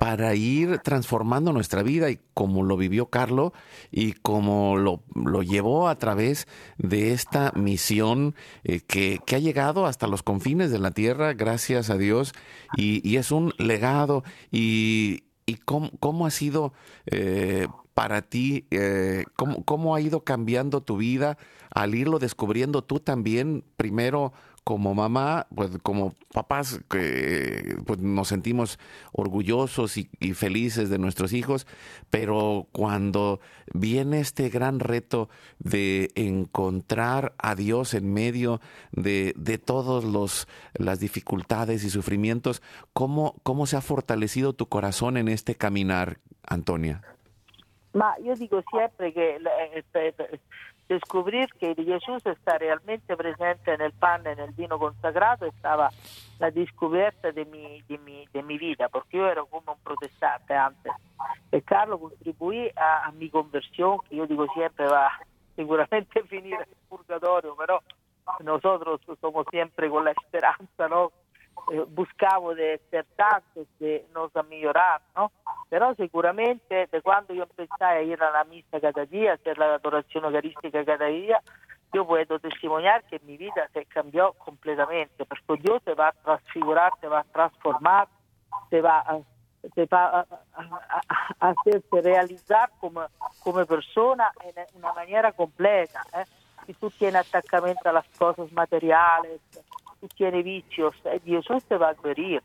para 0.00 0.34
ir 0.34 0.78
transformando 0.78 1.52
nuestra 1.52 1.82
vida 1.82 2.10
y 2.10 2.18
como 2.34 2.64
lo 2.64 2.76
vivió 2.76 3.06
Carlos 3.06 3.52
y 3.92 4.12
como 4.12 4.76
lo, 4.76 5.02
lo, 5.14 5.42
llevó 5.42 5.88
a 5.88 5.98
través 5.98 6.48
de 6.78 7.12
esta 7.12 7.52
misión 7.54 8.34
eh, 8.64 8.80
que, 8.80 9.20
que, 9.24 9.36
ha 9.36 9.38
llegado 9.38 9.86
hasta 9.86 10.08
los 10.08 10.24
confines 10.24 10.72
de 10.72 10.80
la 10.80 10.90
tierra, 10.90 11.32
gracias 11.34 11.90
a 11.90 11.96
Dios, 11.96 12.32
y, 12.76 13.08
y 13.08 13.16
es 13.18 13.30
un 13.30 13.52
legado. 13.58 14.24
Y, 14.50 15.24
y 15.46 15.56
cómo, 15.56 15.90
cómo 16.00 16.26
ha 16.26 16.30
sido 16.30 16.72
eh, 17.06 17.68
para 17.94 18.22
ti, 18.22 18.66
eh, 18.70 19.24
cómo, 19.36 19.64
cómo 19.64 19.94
ha 19.94 20.00
ido 20.00 20.24
cambiando 20.24 20.82
tu 20.82 20.96
vida 20.96 21.38
al 21.70 21.94
irlo 21.94 22.18
descubriendo 22.18 22.82
tú 22.82 23.00
también, 23.00 23.64
primero 23.76 24.32
como 24.64 24.94
mamá, 24.94 25.46
pues 25.54 25.70
como 25.82 26.14
papás, 26.32 26.80
pues 26.88 27.98
nos 27.98 28.28
sentimos 28.28 28.78
orgullosos 29.12 29.98
y, 29.98 30.08
felices 30.32 30.88
de 30.88 30.98
nuestros 30.98 31.34
hijos, 31.34 31.66
pero 32.08 32.66
cuando 32.72 33.40
viene 33.74 34.20
este 34.20 34.48
gran 34.48 34.80
reto 34.80 35.28
de 35.58 36.10
encontrar 36.14 37.34
a 37.36 37.54
Dios 37.54 37.92
en 37.92 38.12
medio 38.12 38.62
de, 38.90 39.34
de 39.36 39.58
todas 39.58 40.46
las 40.72 40.98
dificultades 40.98 41.84
y 41.84 41.90
sufrimientos, 41.90 42.62
¿cómo, 42.94 43.36
¿cómo 43.42 43.66
se 43.66 43.76
ha 43.76 43.82
fortalecido 43.82 44.54
tu 44.54 44.66
corazón 44.66 45.18
en 45.18 45.28
este 45.28 45.56
caminar, 45.56 46.20
Antonia? 46.42 47.02
Ma 47.94 48.14
io 48.16 48.34
dico 48.34 48.62
sempre 48.70 49.12
che 49.12 49.40
descubrir 50.86 51.48
che 51.56 51.74
Gesù 51.76 52.16
sta 52.18 52.56
realmente 52.56 53.14
presente 53.14 53.76
nel 53.76 53.94
pane 53.96 54.32
e 54.32 54.34
nel 54.34 54.52
vino 54.52 54.78
consacrato 54.78 55.44
è 55.44 55.52
stata 55.58 55.90
la 56.38 56.50
descoperta 56.50 57.30
di 57.30 57.44
mia, 57.44 58.56
vita, 58.56 58.88
perché 58.88 59.16
io 59.16 59.28
ero 59.28 59.46
come 59.46 59.62
un 59.66 59.82
protestante 59.82 60.52
antes. 60.54 60.92
E 61.48 61.62
Carlo 61.62 61.98
contribuì 61.98 62.68
a, 62.74 63.04
a 63.04 63.12
mia 63.12 63.30
conversione, 63.30 64.00
che 64.08 64.14
io 64.16 64.26
dico 64.26 64.46
sempre 64.54 64.86
va 64.86 65.08
sicuramente 65.54 66.18
a 66.18 66.24
finire 66.26 66.56
nel 66.56 66.76
purgatorio, 66.88 67.54
però 67.54 67.80
noi 68.40 68.60
siamo 68.60 69.44
sempre 69.50 69.88
con 69.88 70.02
la 70.02 70.12
speranza, 70.26 70.86
no? 70.88 71.12
Eh, 71.72 71.84
buscavo 71.88 72.54
de 72.54 72.80
ser 72.90 73.06
tantos, 73.16 73.66
de 73.78 74.06
nos 74.14 74.34
a 74.36 74.42
migliorar, 74.42 75.00
¿no? 75.16 75.32
Pero 75.70 75.94
seguramente 75.94 76.86
de 76.90 77.02
cuando 77.02 77.34
yo 77.34 77.44
empecé 77.44 77.84
a 77.84 78.00
ir 78.02 78.22
a 78.22 78.30
la 78.30 78.44
misa 78.44 78.80
cada 78.80 79.04
día, 79.06 79.32
a 79.32 79.34
hacer 79.34 79.58
la 79.58 79.74
adoración 79.74 80.24
eucarística 80.24 80.84
cada 80.84 81.06
día, 81.06 81.40
yo 81.92 82.06
puedo 82.06 82.38
testimoniar 82.38 83.04
que 83.04 83.18
mi 83.20 83.36
vida 83.36 83.68
se 83.72 83.86
cambió 83.86 84.32
completamente, 84.34 85.24
porque 85.24 85.62
Dios 85.62 85.82
te 85.84 85.94
va 85.94 86.08
a 86.08 86.12
transfigurar, 86.12 86.92
te 87.00 87.08
va 87.08 87.20
a 87.20 87.24
transformar, 87.24 88.08
te 88.68 88.80
va 88.80 88.98
a, 88.98 89.18
te 89.74 89.86
va 89.86 90.20
a, 90.20 90.26
a, 90.54 91.00
a 91.40 91.48
hacerse 91.50 92.02
realizar 92.02 92.70
como, 92.80 93.02
como 93.42 93.64
persona 93.64 94.30
en 94.44 94.66
una 94.76 94.92
manera 94.92 95.32
completa. 95.32 96.02
¿eh? 96.14 96.24
Si 96.66 96.74
tú 96.74 96.90
tienes 96.90 97.26
attaccamento 97.26 97.88
a 97.88 97.92
las 97.92 98.08
cosas 98.18 98.50
materiales, 100.04 100.16
tiene 100.16 100.42
vicios, 100.42 100.94
Dios 101.24 101.46
te 101.68 101.76
va 101.76 101.90
a 101.90 101.96
morir. 102.02 102.42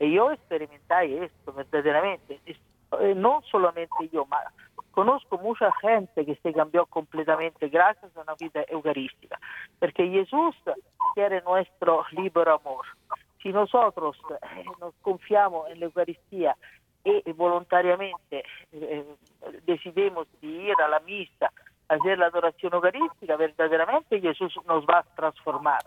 Y 0.00 0.12
yo 0.12 0.30
experimenté 0.32 1.24
esto 1.24 1.52
verdaderamente. 1.52 2.40
Eh, 2.46 3.14
no 3.14 3.42
solamente 3.50 4.08
yo, 4.12 4.24
ma 4.26 4.38
conozco 4.92 5.38
mucha 5.38 5.70
gente 5.80 6.24
que 6.24 6.34
se 6.36 6.52
cambió 6.52 6.84
completamente 6.86 7.68
gracias 7.68 8.16
a 8.16 8.22
una 8.22 8.34
vida 8.34 8.64
eucarística, 8.68 9.38
porque 9.78 10.08
Jesús 10.08 10.56
quiere 11.14 11.40
nuestro 11.42 12.04
libre 12.10 12.50
amor. 12.50 12.84
Si 13.40 13.50
nosotros 13.52 14.16
eh, 14.42 14.64
nos 14.80 14.94
confiamos 15.02 15.70
en 15.70 15.78
la 15.78 15.86
Eucaristía 15.86 16.56
y 17.04 17.30
voluntariamente 17.32 18.42
eh, 18.72 19.04
decidimos 19.64 20.26
de 20.40 20.48
ir 20.48 20.74
a 20.80 20.88
la 20.88 20.98
misa, 21.00 21.52
hacer 21.88 22.18
la 22.18 22.26
adoración 22.26 22.74
eucarística, 22.74 23.36
verdaderamente 23.36 24.20
Jesús 24.20 24.52
nos 24.66 24.84
va 24.84 24.98
a 24.98 25.14
transformar 25.14 25.80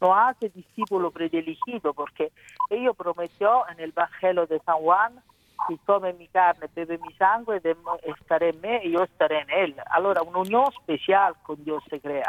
no 0.00 0.14
hace 0.14 0.48
discípulo 0.50 1.10
predelegido, 1.10 1.92
porque 1.92 2.30
ellos 2.70 2.96
prometió 2.96 3.68
en 3.68 3.80
el 3.80 3.90
Evangelio 3.90 4.46
de 4.46 4.60
San 4.60 4.76
Juan, 4.76 5.20
si 5.66 5.76
come 5.78 6.12
mi 6.12 6.28
carne, 6.28 6.68
bebe 6.74 6.98
mi 6.98 7.12
sangue, 7.14 7.60
estaré 8.04 8.50
en 8.50 8.60
mí 8.60 8.78
y 8.84 8.92
yo 8.92 9.02
estaré 9.02 9.40
en 9.40 9.50
él. 9.50 9.76
Allora 9.90 10.22
una 10.22 10.38
unión 10.38 10.64
especial 10.78 11.34
con 11.42 11.62
Dios 11.64 11.82
se 11.90 12.00
crea. 12.00 12.28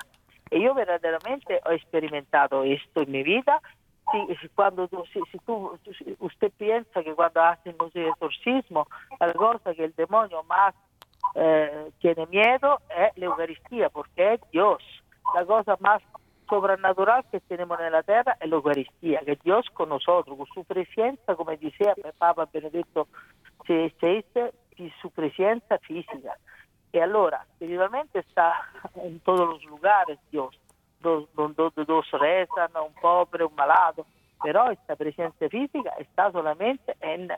Y 0.51 0.63
yo 0.63 0.73
verdaderamente 0.73 1.61
he 1.69 1.75
experimentado 1.75 2.63
esto 2.63 3.01
en 3.01 3.11
mi 3.11 3.23
vida. 3.23 3.61
Si, 4.41 4.49
cuando 4.49 4.87
si, 5.13 5.21
si 5.31 5.37
tú, 5.45 5.77
usted 6.19 6.51
piensa 6.57 7.03
que 7.03 7.13
cuando 7.13 7.41
hacen 7.41 7.75
los 7.79 7.95
exorcismos, 7.95 8.87
la 9.19 9.31
cosa 9.33 9.75
que 9.75 9.85
el 9.85 9.93
demonio 9.95 10.43
más 10.45 10.73
eh, 11.35 11.91
tiene 11.99 12.25
miedo 12.25 12.79
es 12.89 13.15
la 13.15 13.25
Eucaristía, 13.25 13.89
porque 13.89 14.33
es 14.33 14.41
Dios. 14.51 14.81
La 15.35 15.45
cosa 15.45 15.77
más 15.79 16.01
sobrenatural 16.49 17.23
que 17.31 17.39
tenemos 17.41 17.79
en 17.79 17.91
la 17.91 18.03
tierra 18.03 18.37
es 18.39 18.49
la 18.49 18.55
Eucaristía, 18.55 19.21
que 19.21 19.37
Dios 19.43 19.65
con 19.73 19.89
nosotros, 19.89 20.37
con 20.37 20.47
su 20.47 20.63
presencia, 20.63 21.35
como 21.35 21.51
decía 21.51 21.93
Papa 22.17 22.47
Benedetto 22.51 23.07
XVI, 23.65 24.51
y 24.77 24.91
su 25.01 25.11
presencia 25.11 25.77
física. 25.79 26.37
Y 26.91 26.99
ahora, 26.99 27.45
espiritualmente 27.51 28.19
está 28.19 28.53
en 28.95 29.19
todos 29.19 29.47
los 29.47 29.63
lugares 29.65 30.17
Dios, 30.31 30.59
donde 31.01 31.85
dos 31.85 32.05
rezan, 32.11 32.71
un 32.83 32.93
pobre, 33.01 33.45
un 33.45 33.55
malado, 34.39 34.65
pero 34.65 34.71
esta 34.71 34.95
presencia 34.95 35.49
física 35.49 35.91
está 35.99 36.31
solamente 36.31 36.95
en 37.01 37.29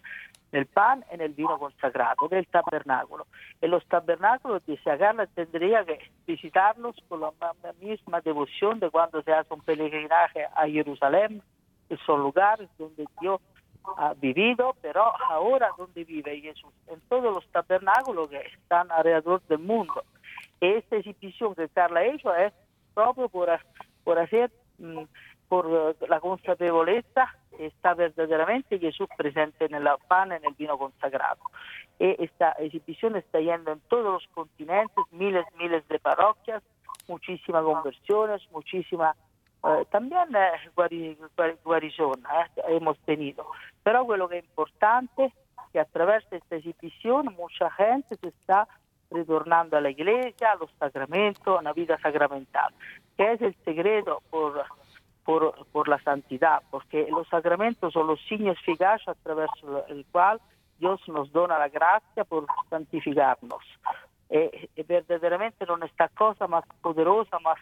el 0.52 0.66
pan 0.66 1.06
en 1.12 1.22
el 1.22 1.34
vino 1.34 1.58
consagrado 1.58 2.28
del 2.28 2.46
tabernáculo. 2.48 3.26
En 3.62 3.72
los 3.72 3.86
tabernáculos, 3.86 4.66
dice 4.66 4.98
Carla, 4.98 5.26
tendría 5.28 5.86
que 5.86 6.00
visitarlos 6.28 6.96
con 7.08 7.22
la 7.22 7.32
misma 7.80 8.22
devoción 8.22 8.80
de 8.80 8.90
cuando 8.90 9.22
se 9.24 9.32
hace 9.32 9.54
un 9.54 9.62
peregrinaje 9.62 10.46
a 10.56 10.68
Jerusalén, 10.68 11.42
que 11.88 11.98
son 12.06 12.22
lugares 12.22 12.70
donde 12.78 13.06
Dios 13.22 13.42
ha 13.98 14.14
vivido, 14.14 14.76
pero 14.82 15.04
ahora 15.30 15.70
donde 15.78 16.04
vive 16.04 16.40
Jesús, 16.40 16.72
en 16.88 17.00
todos 17.10 17.34
los 17.34 17.48
tabernáculos 17.48 18.30
que 18.30 18.40
están 18.40 18.92
alrededor 18.92 19.42
del 19.48 19.60
mundo. 19.60 20.04
Esta 20.60 20.98
exhibición 20.98 21.56
que 21.56 21.68
Carla 21.70 22.02
ha 22.02 22.46
es 22.46 22.54
propio 22.94 23.30
por, 23.30 23.50
por 24.04 24.20
hacer, 24.20 24.52
mm, 24.78 25.04
por 25.52 25.68
la 26.08 26.22
consapevolezza 26.22 27.36
está 27.60 27.94
verdaderamente 27.94 28.80
Jesús 28.80 29.10
presente 29.18 29.66
en 29.66 29.76
el 29.76 29.86
pan, 30.08 30.32
en 30.32 30.46
el 30.46 30.54
vino 30.54 30.78
consagrado. 30.78 31.42
Y 32.00 32.24
esta 32.24 32.52
exhibición 32.54 33.18
está 33.18 33.42
yendo 33.42 33.74
en 33.74 33.82
todos 33.90 34.14
los 34.14 34.28
continentes, 34.34 35.04
miles, 35.12 35.44
miles 35.58 35.86
de 35.90 36.00
parroquias, 36.00 36.64
muchísimas 37.10 37.66
conversiones, 37.66 38.42
muchísima 38.54 39.14
eh, 39.66 39.86
también 39.92 40.34
eh, 40.34 40.70
guarigione 41.66 42.24
eh, 42.56 42.62
hemos 42.70 42.98
tenido. 43.00 43.46
Pero 43.84 44.08
lo 44.16 44.30
que 44.30 44.38
es 44.38 44.46
importante 44.46 45.26
es 45.26 45.34
que 45.74 45.82
a 45.82 45.86
través 45.86 46.30
de 46.30 46.38
esta 46.38 46.56
exhibición 46.56 47.36
mucha 47.36 47.70
gente 47.72 48.16
se 48.16 48.30
está 48.30 48.70
retornando 49.10 49.76
a 49.76 49.82
la 49.82 49.90
iglesia, 49.90 50.54
a 50.54 50.56
los 50.56 50.72
sacramentos, 50.80 51.60
a 51.60 51.62
la 51.62 51.74
vida 51.74 52.00
sacramental, 52.00 52.74
que 53.18 53.34
es 53.34 53.42
el 53.42 53.54
secreto 53.66 54.24
por 54.30 54.64
por, 55.24 55.66
por 55.72 55.88
la 55.88 56.00
santidad, 56.00 56.62
porque 56.70 57.08
los 57.10 57.28
sacramentos 57.28 57.94
son 57.94 58.08
los 58.08 58.20
signos 58.28 58.58
eficaces 58.60 59.08
a 59.08 59.16
través 59.16 59.50
del 59.88 60.06
cual 60.12 60.40
Dios 60.80 61.00
nos 61.08 61.32
dona 61.32 61.60
la 61.60 61.70
gracia 61.70 62.24
por 62.24 62.46
santificarnos. 62.70 63.64
E, 64.28 64.70
e 64.74 64.84
verdaderamente 64.84 65.66
non 65.66 65.84
è 65.84 65.90
sta 65.92 66.10
cosa 66.14 66.48
más 66.48 66.64
poderosa, 66.80 67.38
más, 67.40 67.60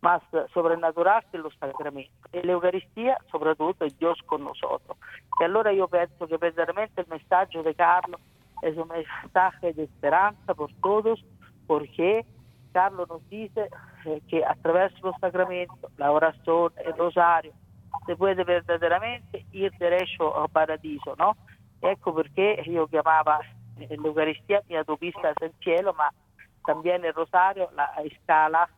más 0.00 0.22
sobrenatural 0.52 1.22
que 1.30 1.38
los 1.38 1.54
sacramentos. 1.58 2.32
E 2.32 2.42
l'Eucaristia, 2.42 3.16
soprattutto, 3.28 3.84
è 3.84 3.90
Dio 3.96 4.14
con 4.24 4.42
nosotros. 4.42 4.96
E 5.40 5.44
allora 5.44 5.70
io 5.70 5.86
penso 5.86 6.26
che 6.26 6.38
verdaderamente 6.38 7.02
il 7.02 7.06
messaggio 7.08 7.62
di 7.62 7.74
Carlo 7.74 8.18
è 8.60 8.68
un 8.70 8.88
messaggio 8.88 9.70
di 9.70 9.88
speranza 9.96 10.54
per 10.54 10.72
tutti, 10.80 11.24
perché 11.66 12.24
Carlos 12.72 13.08
nos 13.08 13.28
dice 13.28 13.68
eh, 14.04 14.20
que 14.28 14.44
a 14.44 14.54
través 14.56 14.94
de 14.94 15.00
los 15.02 15.16
sacramentos, 15.20 15.90
la 15.96 16.12
oración, 16.12 16.72
el 16.84 16.96
rosario, 16.96 17.52
se 18.06 18.16
puede 18.16 18.44
verdaderamente 18.44 19.44
ir 19.52 19.72
derecho 19.78 20.40
al 20.40 20.48
paradiso, 20.48 21.14
¿no? 21.18 21.36
Ecco 21.80 22.12
perché 22.12 22.62
io 22.66 22.88
chiamava 22.88 23.38
l'Eucaristia 23.76 24.62
mi 24.68 24.76
autopista 24.76 25.28
hacia 25.28 25.46
el 25.46 25.54
cielo, 25.60 25.94
ma 25.94 26.10
también 26.64 27.04
el 27.04 27.14
rosario 27.14 27.70
la 27.74 27.92
escala 28.04 28.68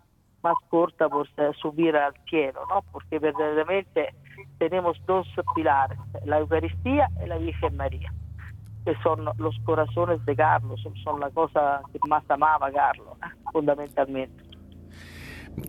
más 0.43 0.55
corta 0.69 1.09
por 1.09 1.27
subir 1.57 1.97
al 1.97 2.15
cielo, 2.29 2.65
¿no? 2.69 2.83
Porque 2.93 3.19
verdaderamente 3.19 4.15
tenemos 4.59 5.01
dos 5.07 5.27
pilares, 5.55 5.99
la 6.25 6.39
Eucaristía 6.39 7.09
y 7.23 7.27
la 7.27 7.39
Virgen 7.39 7.77
María. 7.77 8.13
Que 8.85 8.95
son 9.03 9.25
los 9.37 9.59
corazones 9.65 10.25
de 10.25 10.37
Carlos, 10.37 10.81
son 11.05 11.21
la 11.21 11.31
cosa 11.31 11.83
que 11.93 11.99
más 12.09 12.25
amaba 12.31 12.71
Carlos, 12.71 13.17
fundamentalmente. 13.53 14.51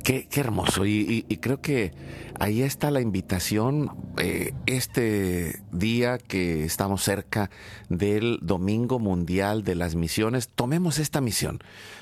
Qué, 0.04 0.28
qué 0.30 0.40
hermoso 0.40 0.86
y, 0.86 1.24
creo 1.42 1.60
que 1.60 1.92
ahí 2.40 2.62
está 2.62 2.92
la 2.92 3.02
invitación 3.02 4.14
eh, 4.18 4.54
este 4.66 5.64
día 5.72 6.18
que 6.18 6.64
estamos 6.64 7.04
cerca 7.04 7.50
del 7.90 8.38
Domingo 8.42 9.00
Mundial 9.00 9.64
de 9.64 9.76
las 9.76 9.96
Misiones. 9.96 10.50
Tomemos 10.50 11.00
esta 11.00 11.20
misión, 11.20 11.60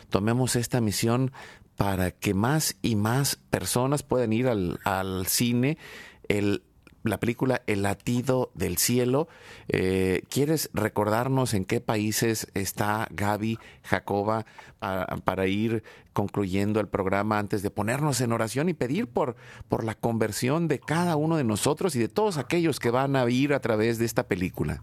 tomemos 0.09 0.55
esta 0.55 0.81
misión 0.81 1.31
para 1.77 2.11
que 2.11 2.33
más 2.33 2.77
y 2.81 2.95
más 2.95 3.37
personas 3.49 4.03
puedan 4.03 4.33
ir 4.33 4.47
al, 4.47 4.79
al 4.83 5.25
cine. 5.25 5.77
El 6.27 6.63
la 7.09 7.19
película 7.19 7.61
El 7.67 7.83
latido 7.83 8.51
del 8.53 8.77
cielo. 8.77 9.27
Eh, 9.67 10.23
¿Quieres 10.29 10.69
recordarnos 10.73 11.53
en 11.53 11.65
qué 11.65 11.81
países 11.81 12.51
está 12.53 13.07
Gaby 13.11 13.59
Jacoba 13.83 14.45
para 15.23 15.47
ir 15.47 15.83
concluyendo 16.13 16.79
el 16.79 16.87
programa 16.87 17.39
antes 17.39 17.61
de 17.61 17.69
ponernos 17.69 18.21
en 18.21 18.31
oración 18.31 18.69
y 18.69 18.73
pedir 18.73 19.07
por, 19.07 19.35
por 19.67 19.83
la 19.83 19.95
conversión 19.95 20.67
de 20.67 20.79
cada 20.79 21.15
uno 21.15 21.37
de 21.37 21.43
nosotros 21.43 21.95
y 21.95 21.99
de 21.99 22.07
todos 22.07 22.37
aquellos 22.37 22.79
que 22.79 22.91
van 22.91 23.15
a 23.15 23.29
ir 23.29 23.53
a 23.53 23.59
través 23.59 23.99
de 23.99 24.05
esta 24.05 24.23
película? 24.23 24.81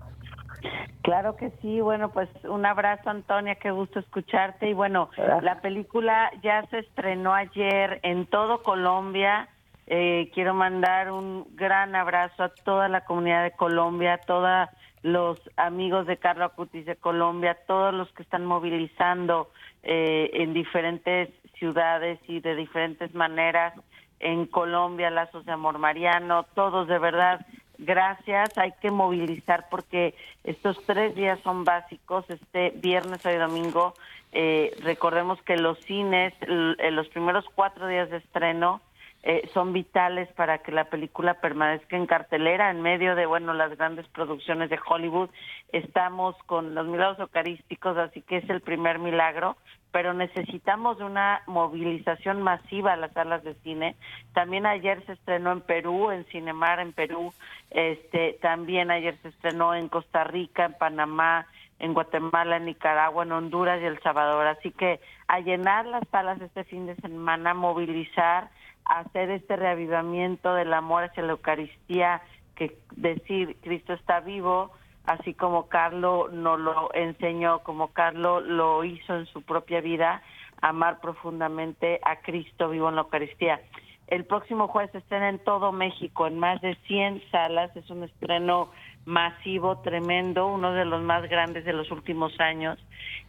Claro 1.06 1.36
que 1.36 1.52
sí, 1.62 1.80
bueno, 1.80 2.10
pues 2.10 2.28
un 2.42 2.66
abrazo 2.66 3.10
Antonia, 3.10 3.54
qué 3.54 3.70
gusto 3.70 4.00
escucharte. 4.00 4.68
Y 4.68 4.72
bueno, 4.72 5.08
la 5.40 5.60
película 5.60 6.32
ya 6.42 6.66
se 6.66 6.80
estrenó 6.80 7.32
ayer 7.32 8.00
en 8.02 8.26
todo 8.26 8.64
Colombia, 8.64 9.48
eh, 9.86 10.30
quiero 10.34 10.54
mandar 10.54 11.12
un 11.12 11.46
gran 11.54 11.94
abrazo 11.94 12.42
a 12.42 12.48
toda 12.48 12.88
la 12.88 13.02
comunidad 13.04 13.44
de 13.44 13.52
Colombia, 13.52 14.14
a 14.14 14.18
todos 14.18 14.68
los 15.02 15.40
amigos 15.56 16.06
de 16.06 16.16
Carlos 16.16 16.50
Acutis 16.52 16.84
de 16.86 16.96
Colombia, 16.96 17.52
a 17.52 17.66
todos 17.66 17.94
los 17.94 18.10
que 18.12 18.24
están 18.24 18.44
movilizando 18.44 19.50
eh, 19.84 20.30
en 20.34 20.52
diferentes 20.52 21.30
ciudades 21.58 22.18
y 22.26 22.40
de 22.40 22.56
diferentes 22.56 23.14
maneras 23.14 23.74
en 24.18 24.46
Colombia, 24.46 25.10
Lazos 25.10 25.46
de 25.46 25.52
Amor 25.52 25.78
Mariano, 25.78 26.44
todos 26.54 26.88
de 26.88 26.98
verdad, 26.98 27.46
gracias, 27.78 28.58
hay 28.58 28.72
que 28.80 28.90
movilizar 28.90 29.68
porque 29.70 30.14
estos 30.42 30.82
tres 30.86 31.14
días 31.14 31.38
son 31.44 31.64
básicos, 31.64 32.24
este 32.28 32.70
viernes, 32.70 33.24
hoy 33.24 33.36
domingo, 33.36 33.94
eh, 34.32 34.74
recordemos 34.82 35.40
que 35.42 35.56
los 35.56 35.78
cines, 35.80 36.34
los 36.48 37.08
primeros 37.08 37.44
cuatro 37.54 37.86
días 37.86 38.10
de 38.10 38.16
estreno, 38.16 38.80
eh, 39.28 39.50
son 39.52 39.72
vitales 39.72 40.28
para 40.34 40.58
que 40.58 40.70
la 40.70 40.84
película 40.84 41.34
permanezca 41.40 41.96
en 41.96 42.06
cartelera 42.06 42.70
en 42.70 42.80
medio 42.80 43.16
de 43.16 43.26
bueno 43.26 43.54
las 43.54 43.76
grandes 43.76 44.06
producciones 44.06 44.70
de 44.70 44.78
Hollywood. 44.88 45.30
Estamos 45.72 46.36
con 46.46 46.76
los 46.76 46.86
milagros 46.86 47.18
eucarísticos 47.18 47.96
así 47.96 48.22
que 48.22 48.36
es 48.36 48.48
el 48.48 48.60
primer 48.60 49.00
milagro 49.00 49.56
pero 49.90 50.14
necesitamos 50.14 51.00
una 51.00 51.42
movilización 51.46 52.40
masiva 52.40 52.92
a 52.92 52.96
las 52.96 53.12
salas 53.14 53.42
de 53.42 53.54
cine. 53.64 53.96
También 54.32 54.64
ayer 54.64 55.04
se 55.06 55.14
estrenó 55.14 55.50
en 55.50 55.60
Perú 55.62 56.12
en 56.12 56.24
Cinemar 56.26 56.78
en 56.78 56.92
Perú. 56.92 57.32
Este 57.70 58.38
también 58.40 58.92
ayer 58.92 59.18
se 59.22 59.28
estrenó 59.28 59.74
en 59.74 59.88
Costa 59.88 60.22
Rica 60.22 60.66
en 60.66 60.74
Panamá 60.74 61.48
en 61.78 61.94
Guatemala, 61.94 62.56
en 62.56 62.66
Nicaragua, 62.66 63.24
en 63.24 63.32
Honduras 63.32 63.80
y 63.82 63.86
El 63.86 64.00
Salvador. 64.02 64.46
Así 64.46 64.70
que 64.70 65.00
a 65.26 65.40
llenar 65.40 65.86
las 65.86 66.06
salas 66.10 66.40
este 66.40 66.64
fin 66.64 66.86
de 66.86 66.94
semana, 66.96 67.54
movilizar, 67.54 68.50
hacer 68.86 69.30
este 69.30 69.56
reavivamiento 69.56 70.54
del 70.54 70.72
amor 70.72 71.04
hacia 71.04 71.22
la 71.22 71.32
Eucaristía, 71.32 72.22
que 72.54 72.78
decir 72.96 73.56
Cristo 73.62 73.92
está 73.92 74.20
vivo, 74.20 74.72
así 75.04 75.34
como 75.34 75.68
Carlos 75.68 76.32
nos 76.32 76.58
lo 76.58 76.94
enseñó, 76.94 77.60
como 77.60 77.88
Carlos 77.88 78.44
lo 78.44 78.84
hizo 78.84 79.16
en 79.16 79.26
su 79.26 79.42
propia 79.42 79.80
vida, 79.80 80.22
amar 80.62 81.00
profundamente 81.00 82.00
a 82.02 82.16
Cristo 82.16 82.70
vivo 82.70 82.88
en 82.88 82.96
la 82.96 83.02
Eucaristía. 83.02 83.60
El 84.06 84.24
próximo 84.24 84.68
jueves 84.68 84.94
estrena 84.94 85.28
en 85.28 85.40
todo 85.40 85.72
México, 85.72 86.28
en 86.28 86.38
más 86.38 86.60
de 86.60 86.76
100 86.86 87.22
salas, 87.30 87.74
es 87.76 87.90
un 87.90 88.04
estreno 88.04 88.70
masivo, 89.04 89.78
tremendo, 89.78 90.46
uno 90.46 90.72
de 90.72 90.84
los 90.84 91.02
más 91.02 91.28
grandes 91.28 91.64
de 91.64 91.72
los 91.72 91.90
últimos 91.90 92.38
años. 92.38 92.78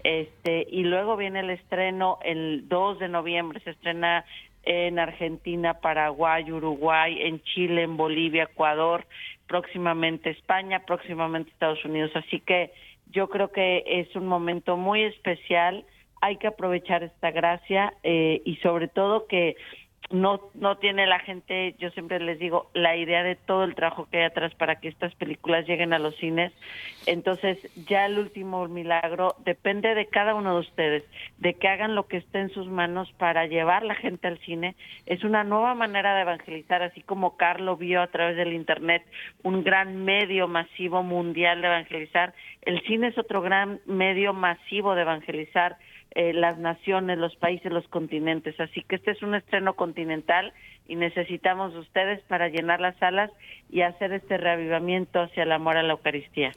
Este, 0.04 0.68
y 0.70 0.84
luego 0.84 1.18
viene 1.18 1.40
el 1.40 1.50
estreno 1.50 2.20
el 2.24 2.68
2 2.70 3.00
de 3.00 3.10
noviembre, 3.10 3.60
se 3.62 3.72
estrena 3.72 4.24
en 4.68 5.00
Argentina, 5.00 5.76
Paraguay, 5.76 6.52
Uruguay, 6.52 7.22
en 7.22 7.42
Chile, 7.44 7.84
en 7.84 7.96
Bolivia, 7.96 8.44
Ecuador, 8.44 9.06
próximamente 9.48 10.30
España, 10.30 10.84
próximamente 10.86 11.52
Estados 11.52 11.84
Unidos. 11.86 12.12
Así 12.16 12.42
que 12.42 12.72
yo 13.10 13.30
creo 13.30 13.52
que 13.54 13.84
es 13.88 14.14
un 14.18 14.28
momento 14.28 14.76
muy 14.76 15.04
especial. 15.04 15.86
Hay 16.22 16.36
que 16.36 16.48
aprovechar 16.48 17.02
esta 17.04 17.32
gracia 17.32 17.94
eh, 18.04 18.42
y 18.44 18.58
sobre 18.58 18.90
todo 18.90 19.28
que 19.28 19.56
no 20.10 20.40
no 20.54 20.78
tiene 20.78 21.06
la 21.06 21.20
gente, 21.20 21.76
yo 21.80 21.90
siempre 21.92 22.20
les 22.20 22.40
digo, 22.40 22.70
la 22.74 22.96
idea 22.96 23.24
de 23.24 23.36
todo 23.36 23.64
el 23.64 23.76
trabajo 23.76 24.08
que 24.10 24.20
hay 24.20 24.24
atrás 24.24 24.54
para 24.56 24.80
que 24.80 24.88
estas 24.88 25.14
películas 25.16 25.68
lleguen 25.68 25.94
a 25.94 26.00
los 26.00 26.16
cines. 26.16 26.54
Entonces, 27.06 27.58
ya 27.88 28.06
el 28.06 28.18
último 28.18 28.68
milagro 28.68 29.36
depende 29.46 29.96
de 29.96 30.08
cada 30.08 30.34
uno 30.36 30.56
de 30.56 30.60
ustedes, 30.62 31.04
de 31.38 31.54
que 31.56 31.68
hagan 31.68 31.96
lo 31.96 32.08
que 32.08 32.18
esté 32.18 32.40
en 32.40 32.50
sus 32.50 32.68
manos 32.68 33.12
para 33.18 33.48
llevar 33.48 33.84
la 33.84 33.96
gente 33.96 34.28
al 34.28 34.40
cine. 34.40 34.76
Es 35.06 35.24
una 35.24 35.44
nueva 35.44 35.76
manera 35.76 36.16
de 36.16 36.22
evangelizar, 36.22 36.82
así 36.82 37.02
como 37.02 37.38
Carlos 37.38 37.80
vio 37.80 38.02
a 38.02 38.08
través 38.08 38.38
del 38.38 38.54
internet 38.54 39.04
un 39.44 39.64
gran 39.64 40.04
medio 40.06 40.48
masivo 40.48 41.04
mundial 41.04 41.62
de 41.62 41.68
evangelizar. 41.68 42.34
El 42.62 42.82
cine 42.84 43.08
es 43.08 43.18
otro 43.18 43.42
gran 43.42 43.80
medio 43.86 44.34
masivo 44.34 44.96
de 44.96 45.02
evangelizar 45.02 45.78
eh, 46.12 46.34
las 46.34 46.58
naciones, 46.58 47.18
los 47.18 47.36
países, 47.36 47.72
los 47.72 47.88
continentes. 47.88 48.60
Así 48.60 48.84
que 48.84 48.96
este 48.96 49.12
es 49.12 49.22
un 49.22 49.36
estreno 49.36 49.76
continental 49.76 50.54
y 50.88 50.96
necesitamos 50.96 51.76
ustedes 51.76 52.22
para 52.24 52.50
llenar 52.50 52.80
las 52.80 52.98
salas 52.98 53.32
y 53.70 53.82
hacer 53.82 54.14
este 54.14 54.38
reavivamiento 54.38 55.22
hacia 55.22 55.44
el 55.44 55.52
amor 55.52 55.78
a 55.78 55.84
la 55.84 55.94
Eucaristía. 55.94 56.52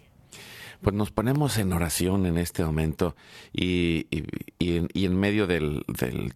Pues 0.80 0.94
nos 0.94 1.10
ponemos 1.10 1.58
en 1.58 1.74
oración 1.74 2.24
en 2.24 2.38
este 2.38 2.64
momento 2.64 3.14
y, 3.52 4.06
en, 4.58 5.20
medio 5.20 5.46
del, 5.46 5.84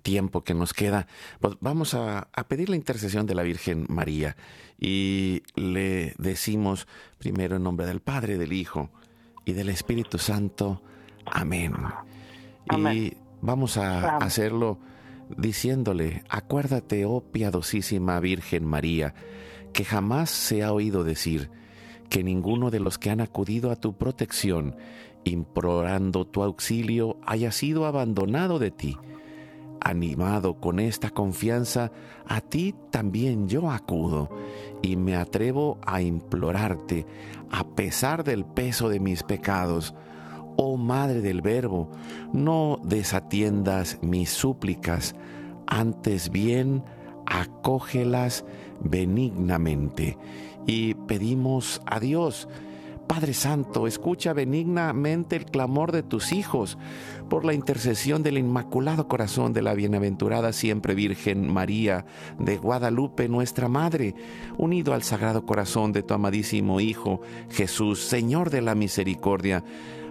tiempo 0.03 0.45
que 0.45 0.53
nos 0.53 0.75
queda, 0.75 1.07
pues 1.41 1.55
vamos 1.61 1.95
a 1.95 2.29
pedir 2.47 2.69
la 2.69 2.77
intercesión 2.77 3.27
de 3.27 3.35
la 3.35 3.43
Virgen 3.43 3.87
María 3.89 4.37
y 4.79 5.43
le 5.55 6.15
decimos 6.19 6.87
primero 7.19 7.57
en 7.57 7.63
nombre 7.63 7.87
del 7.87 8.01
Padre, 8.01 8.37
del 8.37 8.53
Hijo 8.53 8.91
y 9.45 9.53
del 9.53 9.71
Espíritu 9.71 10.19
Santo. 10.19 10.83
Amén. 11.25 11.75
Y 12.71 13.15
vamos 13.41 13.77
a 13.77 14.17
hacerlo 14.19 14.79
diciéndole, 15.37 16.23
acuérdate, 16.29 17.05
oh 17.05 17.21
piadosísima 17.21 18.21
Virgen 18.21 18.65
María, 18.65 19.15
que 19.73 19.85
jamás 19.85 20.31
se 20.31 20.63
ha 20.63 20.73
oído 20.73 21.05
decir 21.05 21.51
que 22.09 22.23
ninguno 22.23 22.71
de 22.71 22.81
los 22.81 22.99
que 22.99 23.11
han 23.11 23.21
acudido 23.21 23.71
a 23.71 23.77
tu 23.77 23.97
protección, 23.97 24.77
implorando 25.25 26.27
tu 26.27 26.43
auxilio, 26.43 27.19
haya 27.27 27.51
sido 27.53 27.87
abandonado 27.87 28.59
de 28.59 28.71
ti. 28.71 28.97
Animado 29.81 30.61
con 30.61 30.81
esta 30.81 31.11
confianza, 31.11 31.93
a 32.27 32.41
ti 32.41 32.75
también 32.91 33.49
yo 33.49 33.71
acudo 33.71 34.31
y 34.81 34.97
me 34.97 35.17
atrevo 35.17 35.79
a 35.85 36.01
implorarte, 36.01 37.07
a 37.51 37.65
pesar 37.65 38.25
del 38.25 38.45
peso 38.47 38.89
de 38.89 39.01
mis 39.01 39.23
pecados, 39.23 39.95
Oh 40.57 40.77
Madre 40.77 41.21
del 41.21 41.43
Verbo, 41.43 41.91
no 42.33 42.81
desatiendas 42.83 43.99
mis 44.03 44.31
súplicas, 44.31 45.15
antes 45.67 46.31
bien 46.31 46.83
acógelas 47.27 48.45
benignamente. 48.81 50.19
Y 50.67 50.95
pedimos 50.95 51.83
a 51.87 52.01
Dios, 52.01 52.49
Padre 53.07 53.35
Santo, 53.35 53.87
escucha 53.87 54.33
benignamente 54.33 55.37
el 55.37 55.45
clamor 55.45 55.93
de 55.93 56.03
tus 56.03 56.33
hijos 56.33 56.79
por 57.29 57.45
la 57.45 57.53
intercesión 57.53 58.23
del 58.23 58.39
Inmaculado 58.39 59.09
Corazón 59.09 59.53
de 59.53 59.61
la 59.61 59.75
Bienaventurada 59.75 60.53
Siempre 60.53 60.95
Virgen 60.95 61.53
María 61.53 62.07
de 62.39 62.57
Guadalupe, 62.57 63.29
nuestra 63.29 63.69
Madre, 63.69 64.15
unido 64.57 64.95
al 64.95 65.03
Sagrado 65.03 65.45
Corazón 65.45 65.93
de 65.93 66.03
tu 66.03 66.15
amadísimo 66.15 66.81
Hijo 66.81 67.21
Jesús, 67.51 68.01
Señor 68.01 68.49
de 68.51 68.63
la 68.63 68.75
Misericordia 68.75 69.65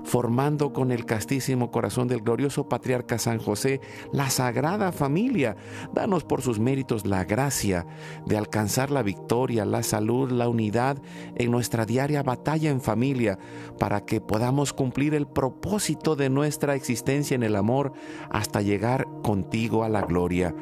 formando 0.04 0.74
con 0.74 0.92
el 0.92 1.06
castísimo 1.06 1.72
corazón 1.72 2.08
del 2.08 2.22
glorioso 2.22 2.68
patriarca 2.68 3.18
San 3.18 3.40
José 3.40 3.82
la 4.12 4.30
sagrada 4.30 4.92
familia. 4.92 5.56
Danos 5.94 6.24
por 6.24 6.42
sus 6.42 6.60
méritos 6.60 7.06
la 7.06 7.26
gracia 7.26 7.86
de 8.26 8.38
alcanzar 8.38 8.92
la 8.92 9.04
victoria, 9.04 9.66
la 9.66 9.84
salud, 9.84 10.32
la 10.32 10.50
unidad 10.50 11.02
en 11.36 11.52
nuestra 11.52 11.86
diaria 11.86 12.24
batalla 12.24 12.70
en 12.70 12.82
familia, 12.82 13.38
para 13.80 14.06
que 14.06 14.22
podamos 14.22 14.74
cumplir 14.74 15.14
el 15.14 15.28
propósito 15.28 16.16
de 16.16 16.30
nuestra 16.30 16.76
existencia 16.76 17.36
en 17.36 17.44
el 17.44 17.56
amor 17.56 17.94
hasta 18.30 18.62
llegar 18.62 19.08
contigo 19.24 19.84
a 19.84 19.90
la 19.90 20.02
gloria. 20.02 20.54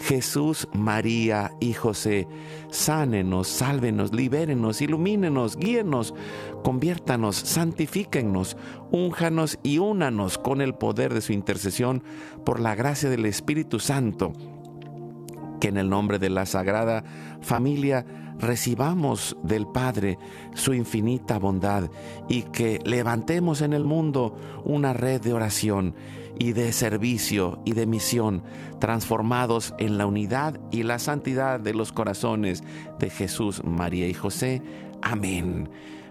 Jesús, 0.00 0.68
María 0.72 1.52
y 1.60 1.72
José, 1.72 2.28
sánenos, 2.70 3.48
sálvenos, 3.48 4.12
libérenos, 4.12 4.80
ilumínenos, 4.80 5.56
guíenos, 5.56 6.14
conviértanos, 6.62 7.36
santifíquennos, 7.36 8.56
únjanos 8.90 9.58
y 9.62 9.78
únanos 9.78 10.38
con 10.38 10.60
el 10.60 10.74
poder 10.74 11.14
de 11.14 11.20
su 11.20 11.32
intercesión 11.32 12.02
por 12.44 12.60
la 12.60 12.74
gracia 12.74 13.10
del 13.10 13.26
Espíritu 13.26 13.80
Santo. 13.80 14.32
Que 15.60 15.68
en 15.68 15.76
el 15.76 15.88
nombre 15.88 16.18
de 16.18 16.30
la 16.30 16.46
Sagrada 16.46 17.02
Familia 17.40 18.06
recibamos 18.38 19.36
del 19.42 19.66
Padre 19.66 20.18
su 20.54 20.72
infinita 20.72 21.38
bondad 21.38 21.90
y 22.28 22.42
que 22.42 22.78
levantemos 22.84 23.62
en 23.62 23.72
el 23.72 23.84
mundo 23.84 24.36
una 24.64 24.92
red 24.92 25.20
de 25.20 25.32
oración 25.32 25.94
y 26.38 26.52
de 26.52 26.72
servicio 26.72 27.60
y 27.64 27.72
de 27.72 27.86
misión, 27.86 28.42
transformados 28.80 29.74
en 29.78 29.98
la 29.98 30.06
unidad 30.06 30.60
y 30.70 30.82
la 30.82 30.98
santidad 30.98 31.60
de 31.60 31.74
los 31.74 31.92
corazones 31.92 32.62
de 32.98 33.10
Jesús, 33.10 33.62
María 33.64 34.08
y 34.08 34.14
José. 34.14 34.62
Amén 35.02 35.68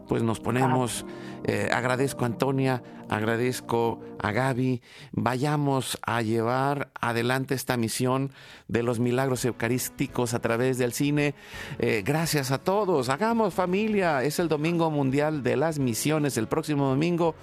pues 0.08 0.24
nos 0.24 0.40
ponemos, 0.40 1.06
eh, 1.44 1.70
agradezco 1.72 2.24
a 2.24 2.28
Antonia, 2.28 2.82
agradezco 3.10 4.00
a 4.20 4.32
Gaby, 4.32 4.82
vayamos 5.12 5.98
a 6.02 6.22
llevar 6.22 6.90
adelante 7.00 7.56
esta 7.56 7.78
misión 7.78 8.32
de 8.68 8.84
los 8.84 9.00
milagros 9.00 9.44
eucarísticos 9.46 10.34
a 10.34 10.40
través 10.40 10.78
del 10.78 10.94
cine. 10.94 11.36
Eh, 11.80 12.04
gracias 12.06 12.52
a 12.52 12.58
todos, 12.58 13.10
hagamos 13.10 13.54
familia, 13.54 14.24
es 14.24 14.40
el 14.40 14.48
Domingo 14.48 14.90
Mundial 14.90 15.44
de 15.44 15.58
las 15.58 15.78
Misiones, 15.78 16.38
el 16.38 16.48
próximo 16.48 16.88
domingo. 16.88 17.36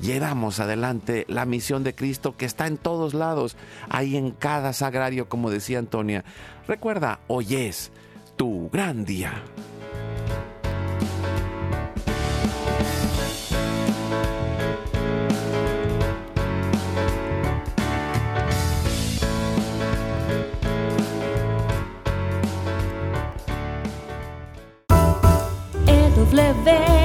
Llevamos 0.00 0.60
adelante 0.60 1.24
la 1.28 1.44
misión 1.44 1.82
de 1.84 1.94
Cristo 1.94 2.36
que 2.36 2.46
está 2.46 2.66
en 2.66 2.76
todos 2.76 3.14
lados, 3.14 3.56
ahí 3.88 4.16
en 4.16 4.30
cada 4.30 4.72
sagrario, 4.72 5.28
como 5.28 5.50
decía 5.50 5.78
Antonia. 5.78 6.24
Recuerda, 6.66 7.20
hoy 7.26 7.54
es 7.56 7.90
tu 8.36 8.70
gran 8.70 9.04
día. 9.04 9.32
W 26.30 26.97